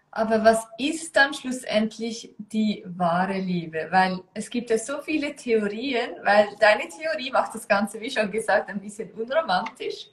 Aber 0.09 0.43
was 0.43 0.67
ist 0.77 1.15
dann 1.15 1.33
schlussendlich 1.33 2.35
die 2.37 2.83
wahre 2.85 3.39
Liebe? 3.39 3.87
Weil 3.89 4.19
es 4.33 4.49
gibt 4.49 4.69
ja 4.69 4.77
so 4.77 5.01
viele 5.01 5.35
Theorien, 5.35 6.11
weil 6.23 6.49
deine 6.59 6.83
Theorie 6.87 7.31
macht 7.31 7.55
das 7.55 7.67
Ganze, 7.67 7.99
wie 7.99 8.11
schon 8.11 8.29
gesagt, 8.29 8.69
ein 8.69 8.79
bisschen 8.79 9.11
unromantisch. 9.11 10.09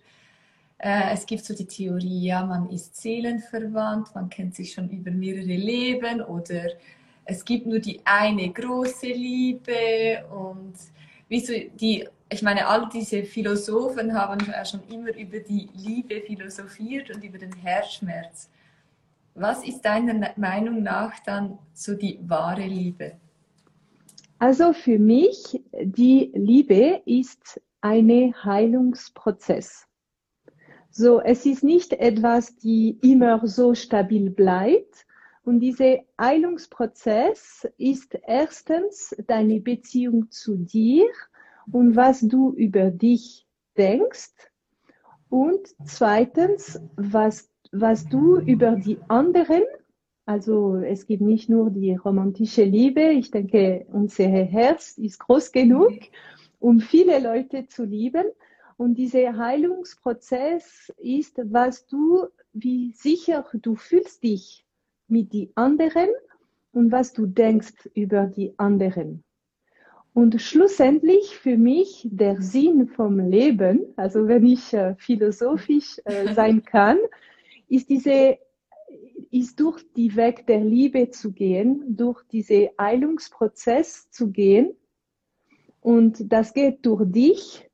Äh, 0.79 1.13
es 1.13 1.27
gibt 1.27 1.45
so 1.45 1.55
die 1.55 1.67
Theorie, 1.67 2.29
ja, 2.29 2.45
man 2.45 2.71
ist 2.71 2.97
seelenverwandt, 2.97 4.15
man 4.15 4.31
kennt 4.31 4.55
sich 4.55 4.73
schon 4.73 4.89
über 4.89 5.11
mehrere 5.11 5.45
Leben 5.45 6.23
oder 6.23 6.63
es 7.27 7.45
gibt 7.45 7.67
nur 7.67 7.79
die 7.79 8.01
eine 8.05 8.51
große 8.51 9.07
Liebe 9.07 10.25
und 10.31 10.75
wie 11.31 11.41
so 11.41 11.53
die, 11.81 12.07
ich 12.29 12.43
meine, 12.43 12.67
all 12.67 12.89
diese 12.93 13.23
Philosophen 13.23 14.13
haben 14.13 14.41
schon 14.65 14.83
immer 14.93 15.17
über 15.17 15.39
die 15.39 15.71
Liebe 15.75 16.21
philosophiert 16.21 17.15
und 17.15 17.23
über 17.23 17.39
den 17.39 17.53
Herzschmerz. 17.53 18.51
Was 19.35 19.65
ist 19.67 19.83
deiner 19.83 20.33
Meinung 20.37 20.83
nach 20.83 21.13
dann 21.25 21.57
so 21.73 21.95
die 21.95 22.19
wahre 22.23 22.67
Liebe? 22.67 23.13
Also 24.41 24.73
für 24.73 24.99
mich, 24.99 25.63
die 25.73 26.33
Liebe 26.35 27.01
ist 27.07 27.61
ein 27.81 28.35
Heilungsprozess. 28.45 29.87
So, 30.91 31.21
es 31.21 31.47
ist 31.47 31.63
nicht 31.63 31.93
etwas, 31.93 32.57
die 32.57 32.99
immer 33.03 33.47
so 33.47 33.77
stabil 33.77 34.31
bleibt, 34.31 35.07
und 35.43 35.61
dieser 35.61 36.01
Heilungsprozess 36.21 37.67
ist 37.79 38.19
erstens 38.27 39.17
deine 39.27 39.61
Beziehung 39.61 40.31
zu 40.31 40.57
dir 40.57 41.07
und 41.73 41.97
was 41.97 42.21
du 42.21 42.53
über 42.53 42.91
dich 42.91 43.47
denkst. 43.77 44.35
Und 45.31 45.61
zweitens, 45.85 46.81
was, 46.97 47.51
was 47.73 48.07
du 48.07 48.39
über 48.39 48.73
die 48.77 48.99
anderen, 49.09 49.63
also 50.27 50.77
es 50.77 51.07
gibt 51.07 51.23
nicht 51.23 51.49
nur 51.49 51.71
die 51.71 51.95
romantische 51.95 52.65
Liebe, 52.65 53.11
ich 53.11 53.31
denke, 53.31 53.87
unser 53.93 54.25
Herz 54.25 54.99
ist 54.99 55.21
groß 55.21 55.53
genug, 55.53 55.93
um 56.59 56.81
viele 56.81 57.19
Leute 57.19 57.67
zu 57.67 57.85
lieben. 57.85 58.27
Und 58.77 58.97
dieser 58.97 59.37
Heilungsprozess 59.37 60.93
ist, 60.99 61.41
was 61.45 61.87
du, 61.87 62.27
wie 62.53 62.93
sicher 62.93 63.47
du 63.55 63.75
fühlst 63.75 64.23
dich 64.23 64.67
mit 65.11 65.33
die 65.33 65.51
anderen 65.55 66.09
und 66.73 66.93
was 66.93 67.13
du 67.13 67.27
denkst 67.27 67.91
über 67.95 68.27
die 68.27 68.55
anderen. 68.59 69.25
Und 70.13 70.41
schlussendlich 70.41 71.37
für 71.37 71.57
mich 71.57 72.07
der 72.11 72.43
Sinn 72.43 72.89
vom 72.89 73.19
Leben, 73.21 73.87
also 73.97 74.27
wenn 74.27 74.45
ich 74.45 74.73
äh, 74.73 74.95
philosophisch 74.97 76.01
äh, 76.05 76.35
sein 76.35 76.65
kann, 76.65 76.99
ist 77.69 77.89
diese 77.89 78.39
ist 79.31 79.61
durch 79.61 79.81
die 79.95 80.17
Weg 80.17 80.47
der 80.47 80.61
Liebe 80.61 81.11
zu 81.11 81.33
gehen, 81.33 81.97
durch 81.97 82.23
diesen 82.25 82.69
Heilungsprozess 82.79 84.11
zu 84.11 84.31
gehen. 84.33 84.75
Und 85.81 86.33
das 86.33 86.53
geht 86.53 86.85
durch 86.85 87.05
dich, 87.07 87.71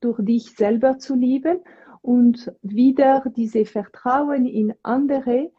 durch 0.00 0.18
dich 0.24 0.52
selber 0.56 0.98
zu 0.98 1.14
lieben 1.14 1.60
und 2.00 2.52
wieder 2.62 3.24
diese 3.36 3.66
Vertrauen 3.66 4.46
in 4.46 4.74
andere 4.82 5.52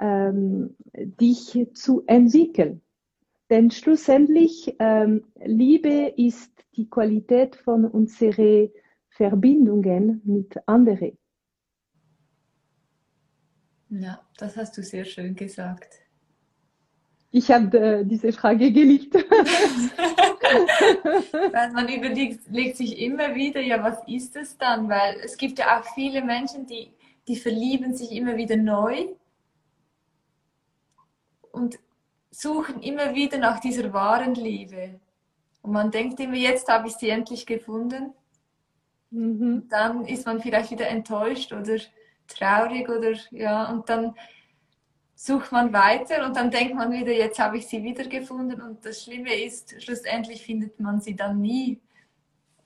ähm, 0.00 0.76
dich 0.94 1.66
zu 1.74 2.04
entwickeln. 2.06 2.82
Denn 3.50 3.70
schlussendlich, 3.70 4.74
ähm, 4.78 5.24
Liebe 5.42 6.12
ist 6.16 6.52
die 6.76 6.88
Qualität 6.88 7.56
von 7.56 7.86
unseren 7.86 8.70
Verbindungen 9.08 10.20
mit 10.24 10.56
anderen. 10.66 11.18
Ja, 13.90 14.20
das 14.36 14.56
hast 14.56 14.76
du 14.76 14.82
sehr 14.82 15.04
schön 15.04 15.34
gesagt. 15.34 15.94
Ich 17.30 17.50
habe 17.50 17.78
äh, 17.78 18.04
diese 18.04 18.32
Frage 18.32 18.70
geliebt. 18.70 19.14
Man 21.52 21.88
überlegt 21.88 22.76
sich 22.76 22.98
immer 23.00 23.34
wieder, 23.34 23.60
ja, 23.60 23.82
was 23.82 23.98
ist 24.06 24.36
es 24.36 24.56
dann? 24.56 24.88
Weil 24.88 25.16
es 25.22 25.36
gibt 25.36 25.58
ja 25.58 25.78
auch 25.78 25.84
viele 25.94 26.22
Menschen, 26.22 26.66
die, 26.66 26.90
die 27.26 27.36
verlieben 27.36 27.94
sich 27.94 28.12
immer 28.12 28.36
wieder 28.36 28.56
neu 28.56 29.08
und 31.58 31.78
suchen 32.30 32.82
immer 32.82 33.14
wieder 33.14 33.38
nach 33.38 33.60
dieser 33.60 33.92
wahren 33.92 34.34
Liebe. 34.34 35.00
Und 35.62 35.72
man 35.72 35.90
denkt 35.90 36.20
immer, 36.20 36.36
jetzt 36.36 36.68
habe 36.68 36.88
ich 36.88 36.94
sie 36.94 37.10
endlich 37.10 37.46
gefunden. 37.46 38.12
Mhm. 39.10 39.68
Dann 39.68 40.06
ist 40.06 40.26
man 40.26 40.40
vielleicht 40.40 40.70
wieder 40.70 40.88
enttäuscht 40.88 41.52
oder 41.52 41.78
traurig 42.28 42.88
oder 42.88 43.12
ja, 43.30 43.70
und 43.70 43.88
dann 43.88 44.14
sucht 45.14 45.50
man 45.50 45.72
weiter 45.72 46.24
und 46.26 46.36
dann 46.36 46.50
denkt 46.50 46.74
man 46.74 46.92
wieder, 46.92 47.12
jetzt 47.12 47.38
habe 47.38 47.56
ich 47.56 47.66
sie 47.66 47.82
wieder 47.82 48.04
gefunden 48.04 48.60
und 48.60 48.84
das 48.84 49.02
Schlimme 49.02 49.34
ist, 49.34 49.82
schlussendlich 49.82 50.42
findet 50.44 50.78
man 50.78 51.00
sie 51.00 51.16
dann 51.16 51.40
nie. 51.40 51.80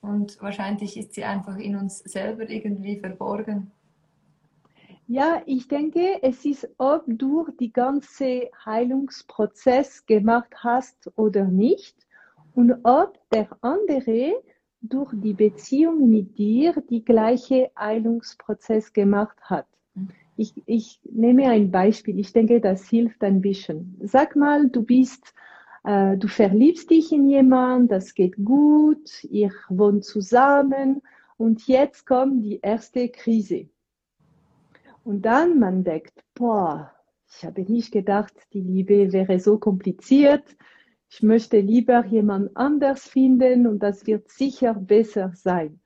Und 0.03 0.43
wahrscheinlich 0.43 0.97
ist 0.97 1.15
sie 1.15 1.25
einfach 1.25 1.57
in 1.57 1.77
uns 1.77 2.01
selber 2.01 2.51
irgendwie 2.51 2.99
verborgen. 2.99 3.71
Ja, 5.09 5.43
ich 5.47 5.69
denke, 5.69 6.23
es 6.23 6.45
ist, 6.45 6.69
ob 6.79 7.05
du 7.07 7.49
die 7.59 7.73
ganze 7.73 8.51
Heilungsprozess 8.65 10.07
gemacht 10.07 10.55
hast 10.59 11.11
oder 11.17 11.45
nicht 11.45 11.97
und 12.55 12.73
ob 12.85 13.19
der 13.31 13.49
andere 13.61 14.35
durch 14.81 15.13
die 15.15 15.35
Beziehung 15.35 16.09
mit 16.09 16.39
dir 16.39 16.75
die 16.89 17.05
gleiche 17.05 17.71
Heilungsprozess 17.79 18.93
gemacht 18.93 19.37
hat. 19.43 19.67
Ich, 20.37 20.55
ich 20.67 21.01
nehme 21.05 21.51
ein 21.51 21.71
Beispiel. 21.71 22.19
Ich 22.19 22.33
denke, 22.33 22.61
das 22.61 22.89
hilft 22.89 23.23
ein 23.23 23.41
bisschen. 23.41 23.99
Sag 24.03 24.35
mal, 24.35 24.69
du 24.69 24.83
bist, 24.83 25.35
äh, 25.85 26.17
du 26.17 26.27
verliebst 26.27 26.91
dich 26.91 27.13
in 27.13 27.29
jemanden, 27.29 27.89
das 27.89 28.15
geht 28.15 28.37
gut, 28.45 29.25
ihr 29.25 29.53
wohnt 29.69 30.05
zusammen 30.05 31.03
und 31.37 31.67
jetzt 31.67 32.07
kommt 32.07 32.45
die 32.45 32.61
erste 32.61 33.09
Krise. 33.09 33.69
Und 35.05 35.23
dann 35.23 35.59
man 35.59 35.85
denkt, 35.85 36.25
boah, 36.35 36.93
ich 37.29 37.45
habe 37.45 37.63
nicht 37.63 37.93
gedacht, 37.93 38.35
die 38.53 38.61
Liebe 38.61 39.13
wäre 39.13 39.41
so 39.41 39.59
kompliziert. 39.59 40.45
Ich 41.11 41.23
möchte 41.23 41.61
lieber 41.61 42.05
jemand 42.07 42.57
anders 42.57 43.09
finden 43.09 43.67
und 43.67 43.81
das 43.81 44.07
wird 44.07 44.31
sicher 44.31 44.75
besser 44.75 45.33
sein. 45.35 45.81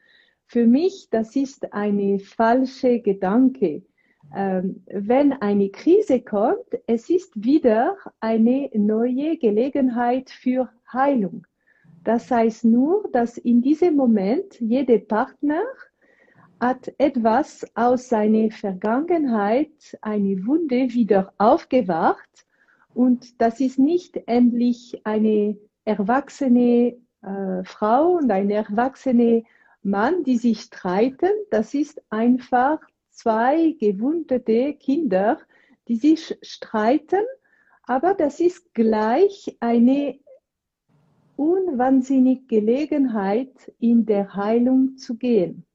für 0.46 0.66
mich, 0.66 1.09
das 1.11 1.35
ist 1.37 1.72
eine 1.72 2.18
falsche 2.20 3.00
Gedanke. 3.00 3.83
Ähm, 4.35 4.85
wenn 4.87 5.33
eine 5.33 5.70
Krise 5.70 6.20
kommt, 6.20 6.66
es 6.87 7.11
ist 7.11 7.33
wieder 7.44 7.96
eine 8.20 8.70
neue 8.74 9.37
Gelegenheit 9.38 10.31
für 10.31 10.70
Heilung. 10.92 11.46
Das 12.05 12.31
heißt 12.31 12.64
nur, 12.64 13.09
dass 13.12 13.38
in 13.38 13.62
diesem 13.62 13.96
Moment 13.96 14.61
jeder 14.61 14.98
Partner 14.98 15.62
hat 16.61 16.92
etwas 16.99 17.66
aus 17.75 18.09
seiner 18.09 18.51
Vergangenheit, 18.51 19.99
eine 20.01 20.47
Wunde 20.47 20.92
wieder 20.92 21.33
aufgewacht 21.38 22.47
und 22.95 23.40
das 23.40 23.61
ist 23.61 23.79
nicht 23.79 24.16
endlich 24.27 25.01
eine 25.05 25.59
erwachsene 25.85 26.97
äh, 27.23 27.64
Frau 27.64 28.16
und 28.16 28.31
ein 28.31 28.51
erwachsener 28.51 29.42
Mann, 29.83 30.25
die 30.25 30.38
sich 30.38 30.62
streiten. 30.62 31.31
Das 31.51 31.75
ist 31.75 32.03
einfach 32.11 32.81
zwei 33.11 33.77
gewundete 33.79 34.75
Kinder, 34.75 35.38
die 35.88 35.97
sich 35.97 36.37
streiten, 36.42 37.25
aber 37.85 38.14
das 38.14 38.40
ist 38.40 38.73
gleich 38.75 39.57
eine 39.61 40.19
unwahnsinnige 41.37 42.47
Gelegenheit, 42.47 43.73
in 43.79 44.07
der 44.07 44.35
Heilung 44.35 44.97
zu 44.97 45.16
gehen. 45.16 45.66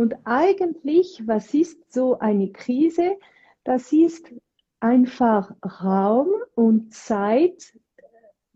Und 0.00 0.16
eigentlich, 0.24 1.22
was 1.26 1.52
ist 1.52 1.92
so 1.92 2.18
eine 2.20 2.50
Krise? 2.52 3.18
Das 3.64 3.92
ist 3.92 4.32
einfach 4.80 5.54
Raum 5.82 6.28
und 6.54 6.94
Zeit 6.94 7.74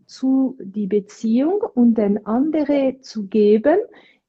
zu 0.07 0.57
die 0.59 0.87
Beziehung 0.87 1.61
und 1.61 1.99
den 1.99 2.25
anderen 2.25 3.03
zu 3.03 3.27
geben 3.27 3.77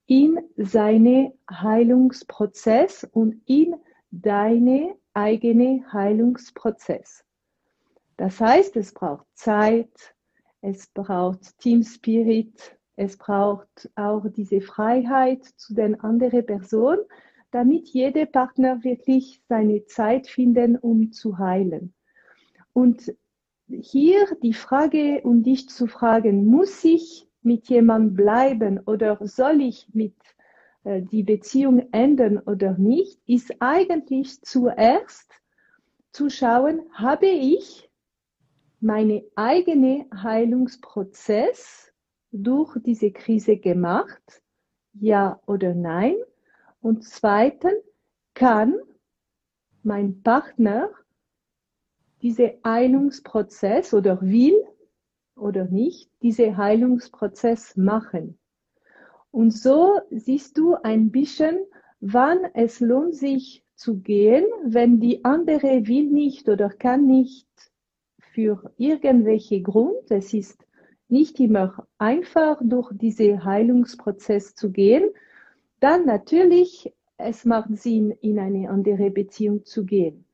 in 0.05 0.39
seine 0.59 1.33
Heilungsprozess 1.51 3.09
und 3.11 3.41
in 3.47 3.77
deine 4.11 4.97
eigene 5.15 5.91
Heilungsprozess. 5.91 7.25
Das 8.19 8.39
heißt, 8.43 8.77
es 8.77 8.93
braucht 8.93 9.25
Zeit, 9.33 10.15
es 10.61 10.87
braucht 10.89 11.59
Team 11.61 11.83
Spirit, 11.83 12.76
es 12.97 13.17
braucht 13.19 13.91
auch 13.95 14.27
diese 14.29 14.61
Freiheit 14.61 15.45
zu 15.45 15.75
den 15.75 16.01
anderen 16.01 16.45
Personen, 16.45 17.01
damit 17.51 17.89
jeder 17.89 18.27
Partner 18.27 18.83
wirklich 18.83 19.43
seine 19.49 19.85
Zeit 19.85 20.27
finden, 20.27 20.77
um 20.77 21.13
zu 21.13 21.39
heilen. 21.39 21.95
Und 22.73 23.15
hier 23.69 24.27
die 24.43 24.55
Frage, 24.55 25.21
um 25.25 25.43
dich 25.43 25.69
zu 25.69 25.87
fragen, 25.87 26.47
muss 26.47 26.85
ich 26.85 27.29
mit 27.43 27.69
jemandem 27.69 28.15
bleiben 28.15 28.81
oder 28.87 29.19
soll 29.27 29.61
ich 29.61 29.89
mit 29.93 30.15
äh, 30.85 31.03
die 31.03 31.23
Beziehung 31.23 31.89
ändern 31.93 32.39
oder 32.39 32.77
nicht, 32.79 33.21
ist 33.27 33.55
eigentlich 33.61 34.41
zuerst 34.43 35.31
zu 36.13 36.31
schauen, 36.31 36.81
habe 36.93 37.27
ich 37.27 37.91
meine 38.81 39.25
eigene 39.35 40.07
Heilungsprozess 40.15 41.93
durch 42.43 42.77
diese 42.85 43.11
Krise 43.11 43.57
gemacht, 43.57 44.43
ja 44.93 45.41
oder 45.47 45.75
nein? 45.75 46.17
Und 46.81 47.05
zweitens, 47.05 47.83
kann 48.37 48.75
mein 49.83 50.23
Partner 50.23 50.91
diese 52.21 52.59
Heilungsprozess 52.65 53.95
oder 53.95 54.21
will 54.21 54.63
oder 55.37 55.65
nicht 55.65 56.11
diese 56.23 56.57
Heilungsprozess 56.57 57.77
machen. 57.77 58.39
Und 59.31 59.53
so 59.53 60.01
siehst 60.11 60.59
du 60.59 60.75
ein 60.75 61.11
bisschen, 61.11 61.59
wann 62.01 62.39
es 62.53 62.81
lohnt 62.81 63.15
sich 63.15 63.65
zu 63.75 64.01
gehen, 64.01 64.45
wenn 64.65 65.01
die 65.01 65.25
andere 65.25 65.87
will 65.87 66.11
nicht 66.11 66.49
oder 66.49 66.69
kann 66.69 67.07
nicht 67.07 67.49
für 68.19 68.71
irgendwelche 68.77 69.63
Grund. 69.63 70.11
Es 70.11 70.35
ist 70.35 70.66
nicht 71.09 71.41
immer 71.41 71.87
einfach, 71.99 72.59
durch 72.63 72.91
diesen 72.93 73.45
Heilungsprozess 73.45 74.55
zu 74.55 74.71
gehen. 74.71 75.11
Dann 75.81 76.07
natürlich, 76.07 76.93
es 77.17 77.45
macht 77.45 77.77
Sinn, 77.77 78.11
in 78.21 78.39
eine 78.39 78.71
andere 78.71 79.11
Beziehung 79.11 79.65
zu 79.65 79.85
gehen. 79.85 80.25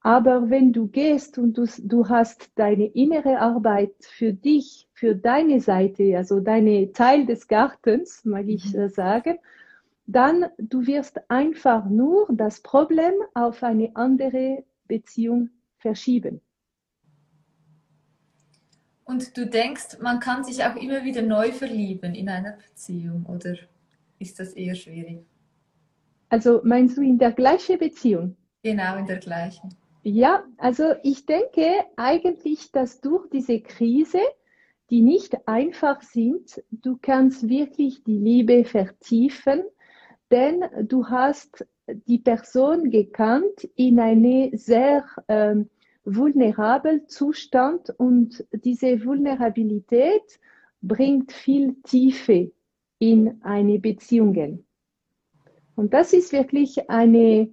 Aber 0.00 0.48
wenn 0.48 0.72
du 0.72 0.86
gehst 0.86 1.38
und 1.38 1.58
du, 1.58 1.66
du 1.82 2.08
hast 2.08 2.50
deine 2.54 2.86
innere 2.86 3.40
Arbeit 3.40 3.94
für 4.00 4.32
dich, 4.32 4.88
für 4.92 5.14
deine 5.14 5.60
Seite, 5.60 6.16
also 6.16 6.40
deine 6.40 6.92
Teil 6.92 7.26
des 7.26 7.48
Gartens, 7.48 8.24
mag 8.24 8.46
ich 8.48 8.72
mhm. 8.74 8.88
sagen, 8.88 9.38
dann 10.06 10.46
du 10.56 10.86
wirst 10.86 11.20
einfach 11.28 11.84
nur 11.84 12.26
das 12.32 12.60
Problem 12.60 13.12
auf 13.34 13.62
eine 13.62 13.94
andere 13.94 14.64
Beziehung 14.86 15.50
verschieben. 15.76 16.40
Und 19.08 19.38
du 19.38 19.46
denkst, 19.46 20.00
man 20.02 20.20
kann 20.20 20.44
sich 20.44 20.62
auch 20.62 20.76
immer 20.76 21.02
wieder 21.02 21.22
neu 21.22 21.50
verlieben 21.50 22.14
in 22.14 22.28
einer 22.28 22.58
Beziehung, 22.58 23.24
oder 23.24 23.56
ist 24.18 24.38
das 24.38 24.52
eher 24.52 24.74
schwierig? 24.74 25.24
Also 26.28 26.60
meinst 26.62 26.98
du 26.98 27.00
in 27.00 27.16
der 27.16 27.32
gleichen 27.32 27.78
Beziehung? 27.78 28.36
Genau, 28.62 28.98
in 28.98 29.06
der 29.06 29.16
gleichen. 29.16 29.74
Ja, 30.02 30.44
also 30.58 30.92
ich 31.02 31.24
denke 31.24 31.86
eigentlich, 31.96 32.70
dass 32.70 33.00
durch 33.00 33.26
diese 33.30 33.62
Krise, 33.62 34.20
die 34.90 35.00
nicht 35.00 35.48
einfach 35.48 36.02
sind, 36.02 36.62
du 36.70 36.98
kannst 37.00 37.48
wirklich 37.48 38.04
die 38.04 38.18
Liebe 38.18 38.66
vertiefen, 38.66 39.62
denn 40.30 40.64
du 40.82 41.06
hast 41.06 41.66
die 41.86 42.18
Person 42.18 42.90
gekannt 42.90 43.70
in 43.74 44.00
eine 44.00 44.50
sehr 44.52 45.06
ähm, 45.28 45.70
vulnerabel 46.16 47.06
Zustand 47.06 47.90
und 47.98 48.44
diese 48.52 49.04
Vulnerabilität 49.04 50.40
bringt 50.80 51.32
viel 51.32 51.76
Tiefe 51.82 52.52
in 52.98 53.42
eine 53.42 53.78
Beziehung. 53.78 54.64
Und 55.76 55.94
das 55.94 56.12
ist 56.12 56.32
wirklich 56.32 56.90
eine 56.90 57.50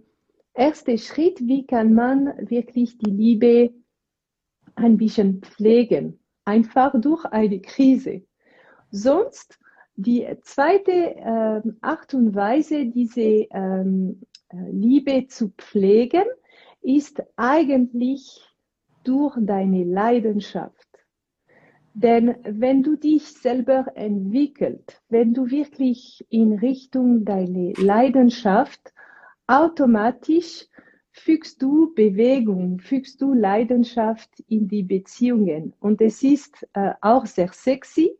erste 0.53 0.97
Schritt, 0.97 1.39
wie 1.47 1.65
kann 1.65 1.93
man 1.93 2.49
wirklich 2.49 2.97
die 2.97 3.11
Liebe 3.11 3.73
ein 4.75 4.97
bisschen 4.97 5.41
pflegen, 5.41 6.19
einfach 6.45 6.99
durch 6.99 7.25
eine 7.25 7.59
Krise. 7.59 8.23
Sonst 8.89 9.59
die 9.95 10.27
zweite 10.41 10.91
äh, 10.91 11.61
Art 11.81 12.13
und 12.13 12.35
Weise, 12.35 12.85
diese 12.87 13.47
ähm, 13.51 14.21
äh, 14.49 14.71
Liebe 14.71 15.27
zu 15.27 15.53
pflegen, 15.57 16.25
ist 16.85 17.21
eigentlich 17.35 18.41
durch 19.03 19.35
deine 19.39 19.83
Leidenschaft. 19.83 20.87
Denn 21.93 22.35
wenn 22.43 22.83
du 22.83 22.97
dich 22.97 23.23
selber 23.23 23.85
entwickelt, 23.95 25.01
wenn 25.09 25.33
du 25.33 25.49
wirklich 25.49 26.25
in 26.29 26.59
Richtung 26.59 27.23
deiner 27.23 27.71
Leidenschaft 27.77 28.93
automatisch 29.47 30.67
fügst 31.11 31.61
du 31.61 31.93
Bewegung, 31.95 32.79
fügst 32.79 33.21
du 33.21 33.33
Leidenschaft 33.33 34.29
in 34.49 34.67
die 34.67 34.83
Beziehungen. 34.83 35.73
Und 35.79 36.01
es 36.01 36.21
ist 36.21 36.67
äh, 36.73 36.91
auch 36.99 37.25
sehr 37.25 37.53
sexy 37.53 38.17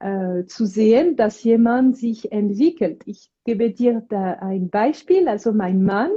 äh, 0.00 0.44
zu 0.46 0.64
sehen, 0.64 1.14
dass 1.16 1.44
jemand 1.44 1.98
sich 1.98 2.32
entwickelt. 2.32 3.02
Ich 3.04 3.30
gebe 3.44 3.70
dir 3.70 4.02
da 4.08 4.32
ein 4.40 4.70
Beispiel. 4.70 5.28
Also 5.28 5.52
mein 5.52 5.84
Mann, 5.84 6.12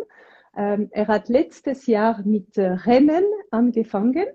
ähm, 0.55 0.89
er 0.91 1.07
hat 1.07 1.29
letztes 1.29 1.87
Jahr 1.87 2.21
mit 2.23 2.57
äh, 2.57 2.71
Rennen 2.71 3.23
angefangen 3.51 4.25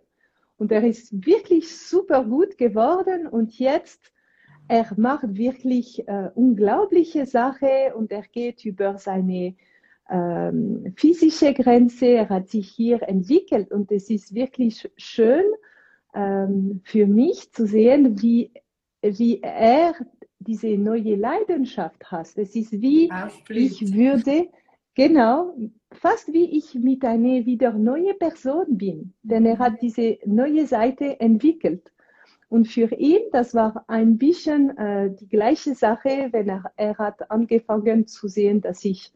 und 0.57 0.72
er 0.72 0.85
ist 0.85 1.26
wirklich 1.26 1.76
super 1.76 2.24
gut 2.24 2.57
geworden 2.59 3.26
und 3.26 3.59
jetzt 3.59 4.12
er 4.68 4.87
macht 4.96 5.37
wirklich 5.37 6.07
äh, 6.09 6.31
unglaubliche 6.35 7.26
Sachen 7.26 7.92
und 7.94 8.11
er 8.11 8.22
geht 8.22 8.64
über 8.64 8.98
seine 8.98 9.55
ähm, 10.09 10.92
physische 10.96 11.52
Grenze, 11.52 12.07
er 12.07 12.29
hat 12.29 12.48
sich 12.48 12.68
hier 12.68 13.02
entwickelt 13.02 13.70
und 13.70 13.90
es 13.92 14.11
ist 14.11 14.35
wirklich 14.35 14.88
schön 14.96 15.44
ähm, 16.14 16.81
für 16.85 17.07
mich 17.07 17.52
zu 17.52 17.66
sehen, 17.66 18.20
wie, 18.20 18.50
wie 19.02 19.40
er 19.42 19.94
diese 20.38 20.76
neue 20.76 21.16
Leidenschaft 21.16 22.11
hat. 22.11 22.29
Es 22.37 22.55
ist 22.55 22.72
wie 22.72 23.11
Aufblüht. 23.11 23.83
ich 23.83 23.94
würde, 23.94 24.48
genau, 24.94 25.57
fast 25.96 26.32
wie 26.32 26.56
ich 26.56 26.74
mit 26.74 27.04
einer 27.04 27.46
wieder 27.46 27.72
neue 27.72 28.14
Person 28.14 28.76
bin, 28.76 29.14
denn 29.22 29.46
er 29.46 29.59
hat 29.59 29.82
diese 29.82 30.18
neue 30.24 30.66
Seite 30.66 31.20
entwickelt. 31.20 31.92
Und 32.48 32.68
für 32.68 32.94
ihn, 32.94 33.22
das 33.32 33.54
war 33.54 33.85
ein 33.88 34.18
bisschen 34.18 34.76
äh, 34.78 35.11
die 35.11 35.28
gleiche 35.28 35.74
Sache, 35.74 36.28
wenn 36.30 36.48
er, 36.48 36.72
er 36.76 36.96
hat 36.96 37.30
angefangen 37.30 38.06
zu 38.06 38.28
sehen, 38.28 38.61
dass 38.61 38.85
ich 38.85 39.12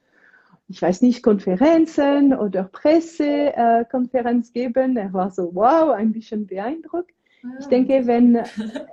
ich 0.71 0.81
weiß 0.81 1.03
nicht, 1.03 1.25
Konferenzen 1.25 2.33
oder 2.33 2.63
Pressekonferenz 2.63 4.53
geben. 4.53 4.97
Er 4.97 5.13
war 5.13 5.33
so, 5.33 5.51
wow, 5.53 5.91
ein 5.91 6.13
bisschen 6.13 6.47
beeindruckt. 6.47 7.11
Ich 7.59 7.67
ah. 7.67 7.69
denke, 7.69 8.07
wenn 8.07 8.39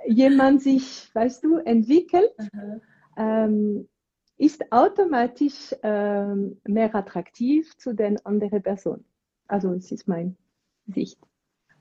jemand 0.06 0.62
sich, 0.62 1.08
weißt 1.14 1.44
du, 1.44 1.58
entwickelt, 1.58 2.32
ähm, 3.16 3.88
ist 4.38 4.72
automatisch 4.72 5.74
ähm, 5.82 6.60
mehr 6.64 6.94
attraktiv 6.94 7.76
zu 7.76 7.92
den 7.92 8.24
anderen 8.24 8.62
Personen. 8.62 9.04
Also 9.48 9.72
es 9.72 9.90
ist 9.90 10.06
meine 10.06 10.34
Sicht. 10.86 11.18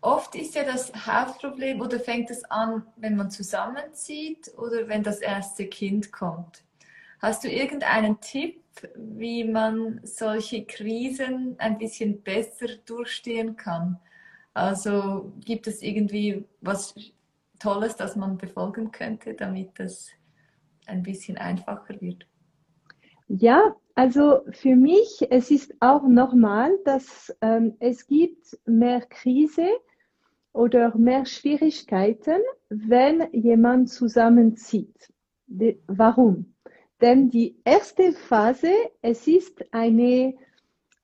Oft 0.01 0.35
ist 0.35 0.55
ja 0.55 0.63
das 0.63 0.91
Hauptproblem 0.93 1.81
oder 1.81 1.99
fängt 1.99 2.29
es 2.29 2.43
an, 2.45 2.83
wenn 2.97 3.15
man 3.15 3.31
zusammenzieht 3.31 4.51
oder 4.57 4.87
wenn 4.87 5.03
das 5.03 5.19
erste 5.19 5.67
Kind 5.67 6.11
kommt. 6.11 6.63
Hast 7.19 7.43
du 7.43 7.49
irgendeinen 7.49 8.19
Tipp, 8.21 8.61
wie 8.95 9.43
man 9.43 9.99
solche 10.03 10.65
Krisen 10.65 11.55
ein 11.57 11.77
bisschen 11.77 12.21
besser 12.21 12.67
durchstehen 12.85 13.55
kann? 13.55 13.99
Also 14.53 15.33
gibt 15.43 15.67
es 15.67 15.81
irgendwie 15.81 16.45
was 16.61 16.93
Tolles, 17.59 17.95
das 17.95 18.15
man 18.15 18.37
befolgen 18.37 18.91
könnte, 18.91 19.33
damit 19.33 19.79
das 19.79 20.09
ein 20.85 21.01
bisschen 21.01 21.37
einfacher 21.37 21.99
wird? 22.01 22.27
Ja, 23.27 23.75
also 23.93 24.41
für 24.51 24.75
mich, 24.75 25.25
es 25.29 25.51
ist 25.51 25.75
auch 25.79 26.03
normal, 26.03 26.71
dass 26.85 27.35
ähm, 27.41 27.75
es 27.79 28.07
gibt 28.07 28.57
mehr 28.65 29.01
Krise 29.01 29.67
oder 30.53 30.95
mehr 30.97 31.25
Schwierigkeiten, 31.25 32.41
wenn 32.69 33.27
jemand 33.33 33.89
zusammenzieht. 33.89 35.11
De, 35.45 35.79
warum? 35.87 36.53
Denn 37.01 37.29
die 37.29 37.57
erste 37.63 38.13
Phase, 38.13 38.71
es 39.01 39.27
ist 39.27 39.63
eine, 39.71 40.33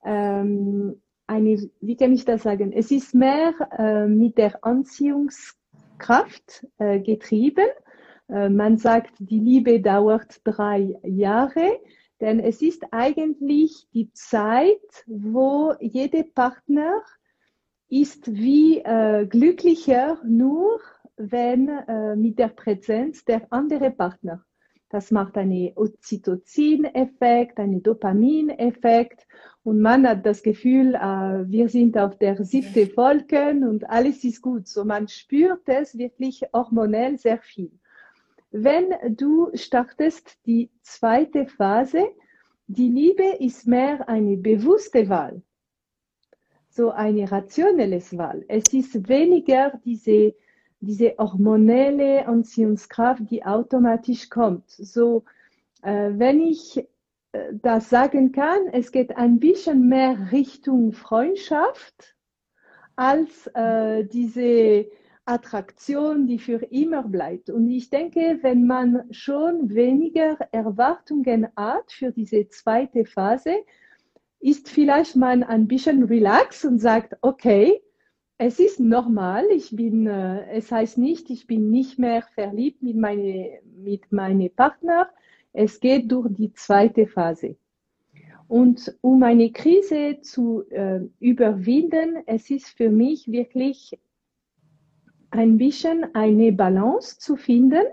ähm, 0.03 1.01
eine, 1.27 1.69
wie 1.81 1.97
kann 1.97 2.13
ich 2.13 2.25
das 2.25 2.43
sagen? 2.43 2.71
Es 2.71 2.89
ist 2.89 3.13
mehr 3.13 3.53
äh, 3.77 4.07
mit 4.07 4.38
der 4.38 4.63
Anziehungskraft 4.63 6.65
äh, 6.77 6.99
getrieben. 6.99 7.67
Äh, 8.29 8.49
man 8.49 8.77
sagt, 8.77 9.13
die 9.19 9.39
Liebe 9.39 9.81
dauert 9.81 10.41
drei 10.43 10.95
Jahre, 11.03 11.79
denn 12.23 12.39
es 12.39 12.62
ist 12.62 12.83
eigentlich 12.91 13.88
die 13.93 14.12
Zeit, 14.13 15.03
wo 15.05 15.73
jeder 15.79 16.23
Partner 16.23 17.03
ist 17.89 18.33
wie 18.33 18.79
äh, 18.79 19.27
glücklicher 19.27 20.19
nur, 20.25 20.79
wenn 21.17 21.67
äh, 21.67 22.15
mit 22.15 22.39
der 22.39 22.47
Präsenz 22.47 23.23
der 23.25 23.45
andere 23.51 23.91
Partner 23.91 24.43
das 24.93 25.09
macht 25.09 25.39
einen 25.39 25.71
Oxytocin-Effekt, 25.75 27.57
einen 27.57 27.81
Dopamin-Effekt 27.81 29.25
und 29.63 29.81
man 29.81 30.07
hat 30.07 30.23
das 30.23 30.43
Gefühl, 30.43 30.93
äh, 30.93 31.49
wir 31.49 31.67
sind 31.67 31.97
auf 31.97 32.15
der 32.19 32.43
siebten 32.45 32.95
Wolken 32.95 33.67
und 33.67 33.89
alles 33.89 34.23
ist 34.23 34.43
gut. 34.43 34.67
So 34.67 34.86
man 34.86 35.07
spürt 35.07 35.67
es 35.67 35.97
wirklich 35.97 36.43
hormonell 36.53 37.17
sehr 37.17 37.39
viel. 37.39 37.71
Wenn 38.53 38.93
du 39.17 39.49
startest 39.55 40.37
die 40.45 40.69
zweite 40.81 41.47
Phase, 41.47 42.05
die 42.67 42.87
Liebe 42.89 43.37
ist 43.39 43.67
mehr 43.67 44.07
eine 44.07 44.37
bewusste 44.37 45.09
Wahl, 45.09 45.41
so 46.69 46.91
eine 46.91 47.29
rationelle 47.29 47.99
Wahl. 48.13 48.45
Es 48.47 48.71
ist 48.73 49.09
weniger 49.09 49.73
diese 49.83 50.33
diese 50.83 51.15
hormonelle 51.17 52.27
Anziehungskraft, 52.27 53.23
die 53.29 53.45
automatisch 53.45 54.29
kommt. 54.29 54.69
So, 54.69 55.23
äh, 55.81 56.11
wenn 56.13 56.41
ich 56.41 56.77
äh, 57.31 57.53
das 57.53 57.89
sagen 57.89 58.31
kann, 58.31 58.67
es 58.71 58.91
geht 58.91 59.15
ein 59.15 59.39
bisschen 59.39 59.87
mehr 59.87 60.31
Richtung 60.31 60.91
Freundschaft 60.91 62.15
als 62.95 63.47
äh, 63.55 64.05
diese 64.05 64.87
Attraktion, 65.25 66.27
die 66.27 66.39
für 66.39 66.63
immer 66.71 67.03
bleibt. 67.03 67.49
Und 67.49 67.69
ich 67.69 67.89
denke, 67.89 68.39
wenn 68.41 68.67
man 68.67 69.03
schon 69.12 69.73
weniger 69.73 70.38
Erwartungen 70.51 71.47
hat 71.55 71.91
für 71.91 72.12
diese 72.12 72.49
zweite 72.49 73.05
Phase, 73.05 73.55
ist 74.39 74.69
vielleicht 74.69 75.15
man 75.15 75.43
ein 75.43 75.67
bisschen 75.67 76.03
relaxed 76.03 76.65
und 76.65 76.79
sagt, 76.79 77.15
okay, 77.21 77.81
es 78.38 78.59
ist 78.59 78.79
normal. 78.79 79.45
Ich 79.51 79.73
bin, 79.73 80.07
äh, 80.07 80.45
es 80.51 80.71
heißt 80.71 80.97
nicht, 80.97 81.29
ich 81.29 81.47
bin 81.47 81.69
nicht 81.69 81.97
mehr 81.97 82.23
verliebt 82.36 82.83
mit 82.83 82.97
meine, 82.97 83.59
mit 83.77 84.12
meinem 84.12 84.49
Partner. 84.53 85.09
Es 85.53 85.79
geht 85.79 86.12
durch 86.12 86.27
die 86.36 86.51
zweite 86.51 87.07
Phase. 87.07 87.55
Und 88.49 88.97
um 89.01 89.23
eine 89.23 89.51
Krise 89.51 90.19
zu 90.21 90.63
äh, 90.69 90.99
überwinden, 91.19 92.17
es 92.25 92.49
ist 92.49 92.67
für 92.67 92.89
mich 92.89 93.31
wirklich 93.31 93.97
ein 95.34 95.58
bisschen 95.58 96.06
eine 96.13 96.52
Balance 96.52 97.17
zu 97.17 97.36
finden 97.36 97.84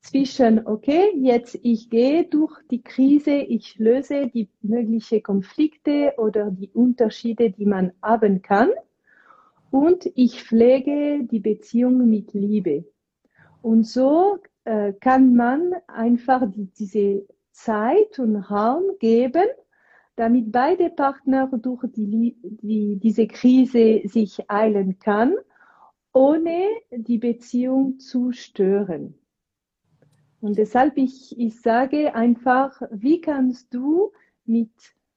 zwischen, 0.00 0.66
okay, 0.66 1.12
jetzt 1.16 1.58
ich 1.62 1.90
gehe 1.90 2.24
durch 2.24 2.54
die 2.70 2.82
Krise, 2.82 3.34
ich 3.34 3.78
löse 3.78 4.28
die 4.28 4.48
möglichen 4.62 5.22
Konflikte 5.22 6.14
oder 6.16 6.50
die 6.50 6.70
Unterschiede, 6.72 7.50
die 7.50 7.66
man 7.66 7.92
haben 8.02 8.42
kann 8.42 8.70
und 9.70 10.10
ich 10.14 10.42
pflege 10.42 11.24
die 11.24 11.40
Beziehung 11.40 12.08
mit 12.08 12.32
Liebe. 12.32 12.84
Und 13.60 13.86
so 13.86 14.38
äh, 14.64 14.92
kann 14.94 15.36
man 15.36 15.74
einfach 15.86 16.42
die, 16.50 16.66
diese 16.78 17.26
Zeit 17.52 18.18
und 18.18 18.36
Raum 18.36 18.82
geben, 18.98 19.46
damit 20.16 20.50
beide 20.50 20.90
Partner 20.90 21.48
durch 21.48 21.84
die, 21.94 22.36
die, 22.42 22.96
diese 22.96 23.26
Krise 23.26 24.02
sich 24.04 24.50
eilen 24.50 24.98
kann, 24.98 25.34
ohne 26.12 26.68
die 26.90 27.18
Beziehung 27.18 27.98
zu 27.98 28.32
stören. 28.32 29.18
Und 30.40 30.58
deshalb 30.58 30.96
ich, 30.96 31.38
ich 31.38 31.60
sage 31.60 32.14
einfach, 32.14 32.82
wie 32.90 33.20
kannst 33.20 33.72
du 33.72 34.12
mit 34.44 34.72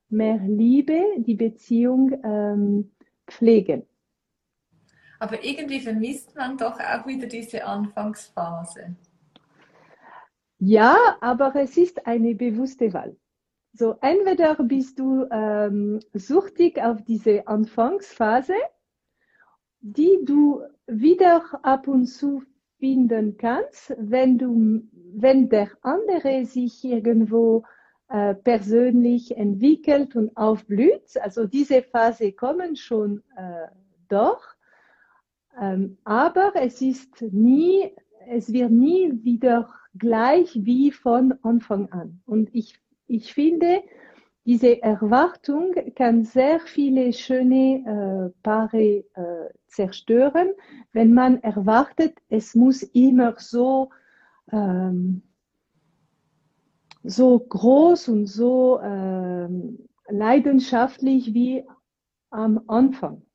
mehr 0.09 0.37
Liebe 0.37 1.03
die 1.17 1.35
Beziehung 1.35 2.11
ähm, 2.23 2.91
pflegen? 3.27 3.83
Aber 5.19 5.43
irgendwie 5.43 5.79
vermisst 5.79 6.35
man 6.35 6.57
doch 6.57 6.79
auch 6.79 7.07
wieder 7.07 7.27
diese 7.27 7.65
Anfangsphase. 7.65 8.95
Ja, 10.59 11.17
aber 11.21 11.55
es 11.55 11.75
ist 11.77 12.05
eine 12.05 12.35
bewusste 12.35 12.93
Wahl. 12.93 13.17
So, 13.73 13.95
entweder 14.01 14.55
bist 14.55 14.99
du 14.99 15.27
ähm, 15.31 15.99
suchtig 16.13 16.81
auf 16.81 17.01
diese 17.03 17.47
Anfangsphase, 17.47 18.53
die 19.81 20.19
du 20.23 20.61
wieder 20.87 21.43
ab 21.63 21.87
und 21.87 22.05
zu 22.07 22.43
finden 22.79 23.37
kannst, 23.37 23.95
wenn 23.97 24.37
du, 24.37 24.83
wenn 25.13 25.49
der 25.49 25.69
andere 25.81 26.45
sich 26.45 26.83
irgendwo 26.83 27.63
äh, 28.09 28.35
persönlich 28.35 29.35
entwickelt 29.35 30.15
und 30.15 30.35
aufblüht. 30.37 31.17
Also 31.21 31.47
diese 31.47 31.81
Phase 31.81 32.33
kommen 32.33 32.75
schon 32.75 33.23
äh, 33.35 33.67
doch. 34.09 34.43
Ähm, 35.59 35.97
aber 36.03 36.53
es 36.55 36.81
ist 36.81 37.21
nie, 37.21 37.91
es 38.27 38.51
wird 38.51 38.71
nie 38.71 39.11
wieder 39.23 39.73
gleich 39.97 40.51
wie 40.53 40.91
von 40.91 41.33
Anfang 41.41 41.91
an. 41.91 42.21
Und 42.25 42.53
ich, 42.53 42.79
ich 43.07 43.33
finde, 43.33 43.81
diese 44.45 44.81
Erwartung 44.81 45.73
kann 45.95 46.23
sehr 46.23 46.59
viele 46.59 47.13
schöne 47.13 48.31
äh, 48.33 48.41
Paare 48.43 49.03
äh, 49.13 49.49
zerstören, 49.67 50.51
wenn 50.93 51.13
man 51.13 51.41
erwartet, 51.41 52.17
es 52.29 52.55
muss 52.55 52.83
immer 52.83 53.35
so, 53.37 53.89
ähm, 54.51 55.23
so 57.03 57.39
groß 57.39 58.07
und 58.09 58.27
so 58.27 58.79
ähm, 58.81 59.87
leidenschaftlich 60.07 61.33
wie 61.33 61.65
am 62.29 62.61
Anfang 62.67 63.25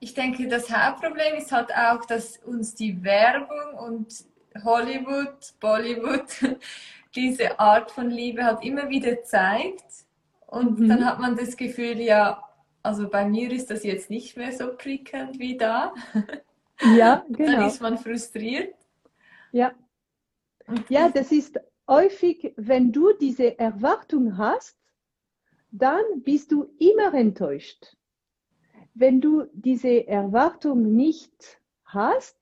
ich 0.00 0.14
denke, 0.14 0.46
das 0.48 0.70
Hauptproblem 0.70 1.36
ist 1.36 1.52
halt 1.52 1.74
auch, 1.74 2.04
dass 2.04 2.38
uns 2.38 2.74
die 2.74 3.02
Werbung 3.02 3.78
und 3.78 4.24
Hollywood, 4.64 5.54
Bollywood 5.60 6.56
diese 7.14 7.58
Art 7.58 7.90
von 7.90 8.10
Liebe 8.10 8.44
halt 8.44 8.62
immer 8.64 8.88
wieder 8.88 9.22
zeigt. 9.22 10.06
Und 10.48 10.80
mhm. 10.80 10.88
dann 10.88 11.04
hat 11.06 11.20
man 11.20 11.36
das 11.36 11.56
Gefühl, 11.56 12.00
ja, 12.00 12.42
also 12.82 13.08
bei 13.08 13.28
mir 13.28 13.52
ist 13.52 13.70
das 13.70 13.84
jetzt 13.84 14.10
nicht 14.10 14.36
mehr 14.36 14.52
so 14.52 14.74
prickelnd 14.76 15.38
wie 15.38 15.56
da. 15.56 15.94
Ja, 16.96 17.24
genau. 17.30 17.52
dann 17.52 17.66
ist 17.68 17.80
man 17.80 17.98
frustriert. 17.98 18.74
Ja. 19.52 19.72
Ja, 20.88 21.08
das 21.08 21.32
ist 21.32 21.58
häufig, 21.86 22.52
wenn 22.56 22.92
du 22.92 23.12
diese 23.14 23.58
Erwartung 23.58 24.36
hast, 24.36 24.76
dann 25.70 26.02
bist 26.24 26.52
du 26.52 26.68
immer 26.78 27.14
enttäuscht 27.14 27.96
wenn 28.98 29.20
du 29.20 29.44
diese 29.52 30.08
Erwartung 30.08 30.94
nicht 30.96 31.60
hast, 31.84 32.36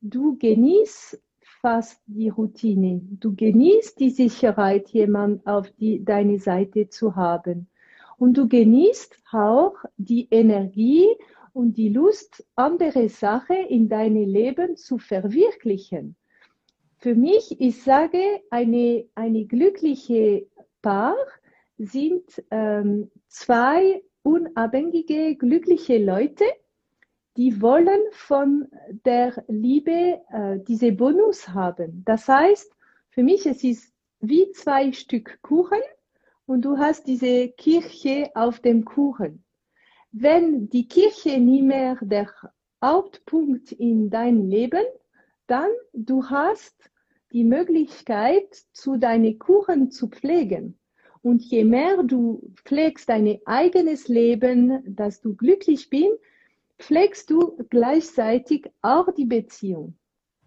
du 0.00 0.36
genießt 0.38 1.20
fast 1.64 2.02
die 2.06 2.28
Routine. 2.28 3.00
Du 3.20 3.34
genießt 3.34 3.98
die 3.98 4.10
Sicherheit, 4.10 4.90
jemand 4.90 5.46
auf 5.46 5.70
die, 5.70 6.04
deine 6.04 6.38
Seite 6.38 6.90
zu 6.90 7.16
haben. 7.16 7.68
Und 8.18 8.36
du 8.36 8.46
genießt 8.48 9.16
auch 9.32 9.76
die 9.96 10.28
Energie 10.30 11.06
und 11.54 11.78
die 11.78 11.88
Lust, 11.88 12.44
andere 12.54 13.08
Sachen 13.08 13.56
in 13.56 13.88
deinem 13.88 14.28
Leben 14.28 14.76
zu 14.76 14.98
verwirklichen. 14.98 16.16
Für 16.98 17.14
mich, 17.14 17.58
ich 17.58 17.82
sage, 17.82 18.42
eine, 18.50 19.06
eine 19.14 19.46
glückliche 19.46 20.46
Paar 20.82 21.16
sind 21.78 22.24
ähm, 22.50 23.10
zwei 23.28 24.02
unabhängige, 24.22 25.34
glückliche 25.36 25.96
Leute, 25.96 26.44
die 27.36 27.60
wollen 27.60 28.00
von 28.12 28.68
der 29.04 29.44
Liebe 29.48 30.20
äh, 30.30 30.58
diese 30.60 30.92
Bonus 30.92 31.48
haben. 31.48 32.02
Das 32.04 32.28
heißt, 32.28 32.72
für 33.10 33.22
mich 33.22 33.46
es 33.46 33.64
ist 33.64 33.92
wie 34.20 34.50
zwei 34.52 34.92
Stück 34.92 35.38
Kuchen 35.42 35.80
und 36.46 36.62
du 36.62 36.78
hast 36.78 37.06
diese 37.06 37.48
Kirche 37.48 38.30
auf 38.34 38.60
dem 38.60 38.84
Kuchen. 38.84 39.44
Wenn 40.12 40.68
die 40.68 40.86
Kirche 40.86 41.40
nie 41.40 41.62
mehr 41.62 41.98
der 42.00 42.30
Hauptpunkt 42.82 43.72
in 43.72 44.10
dein 44.10 44.48
Leben, 44.48 44.84
dann 45.46 45.70
du 45.92 46.24
hast 46.24 46.90
die 47.32 47.44
Möglichkeit, 47.44 48.54
zu 48.72 48.96
deine 48.96 49.36
Kuchen 49.36 49.90
zu 49.90 50.08
pflegen. 50.08 50.78
Und 51.20 51.42
je 51.42 51.64
mehr 51.64 52.02
du 52.04 52.52
pflegst 52.64 53.08
dein 53.08 53.40
eigenes 53.44 54.06
Leben, 54.08 54.82
dass 54.86 55.20
du 55.20 55.34
glücklich 55.34 55.90
bist, 55.90 56.12
pflegst 56.78 57.30
du 57.30 57.56
gleichzeitig 57.70 58.70
auch 58.82 59.12
die 59.14 59.24
Beziehung. 59.24 59.96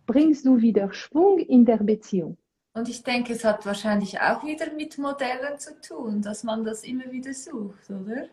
Bringst 0.05 0.45
du 0.45 0.61
wieder 0.61 0.93
Schwung 0.93 1.39
in 1.39 1.65
der 1.65 1.77
Beziehung. 1.77 2.37
Und 2.73 2.87
ich 2.89 3.03
denke, 3.03 3.33
es 3.33 3.43
hat 3.43 3.65
wahrscheinlich 3.65 4.21
auch 4.21 4.43
wieder 4.45 4.71
mit 4.73 4.97
Modellen 4.97 5.57
zu 5.57 5.79
tun, 5.81 6.21
dass 6.21 6.43
man 6.43 6.63
das 6.63 6.83
immer 6.83 7.11
wieder 7.11 7.33
sucht, 7.33 7.89
oder? 7.89 8.27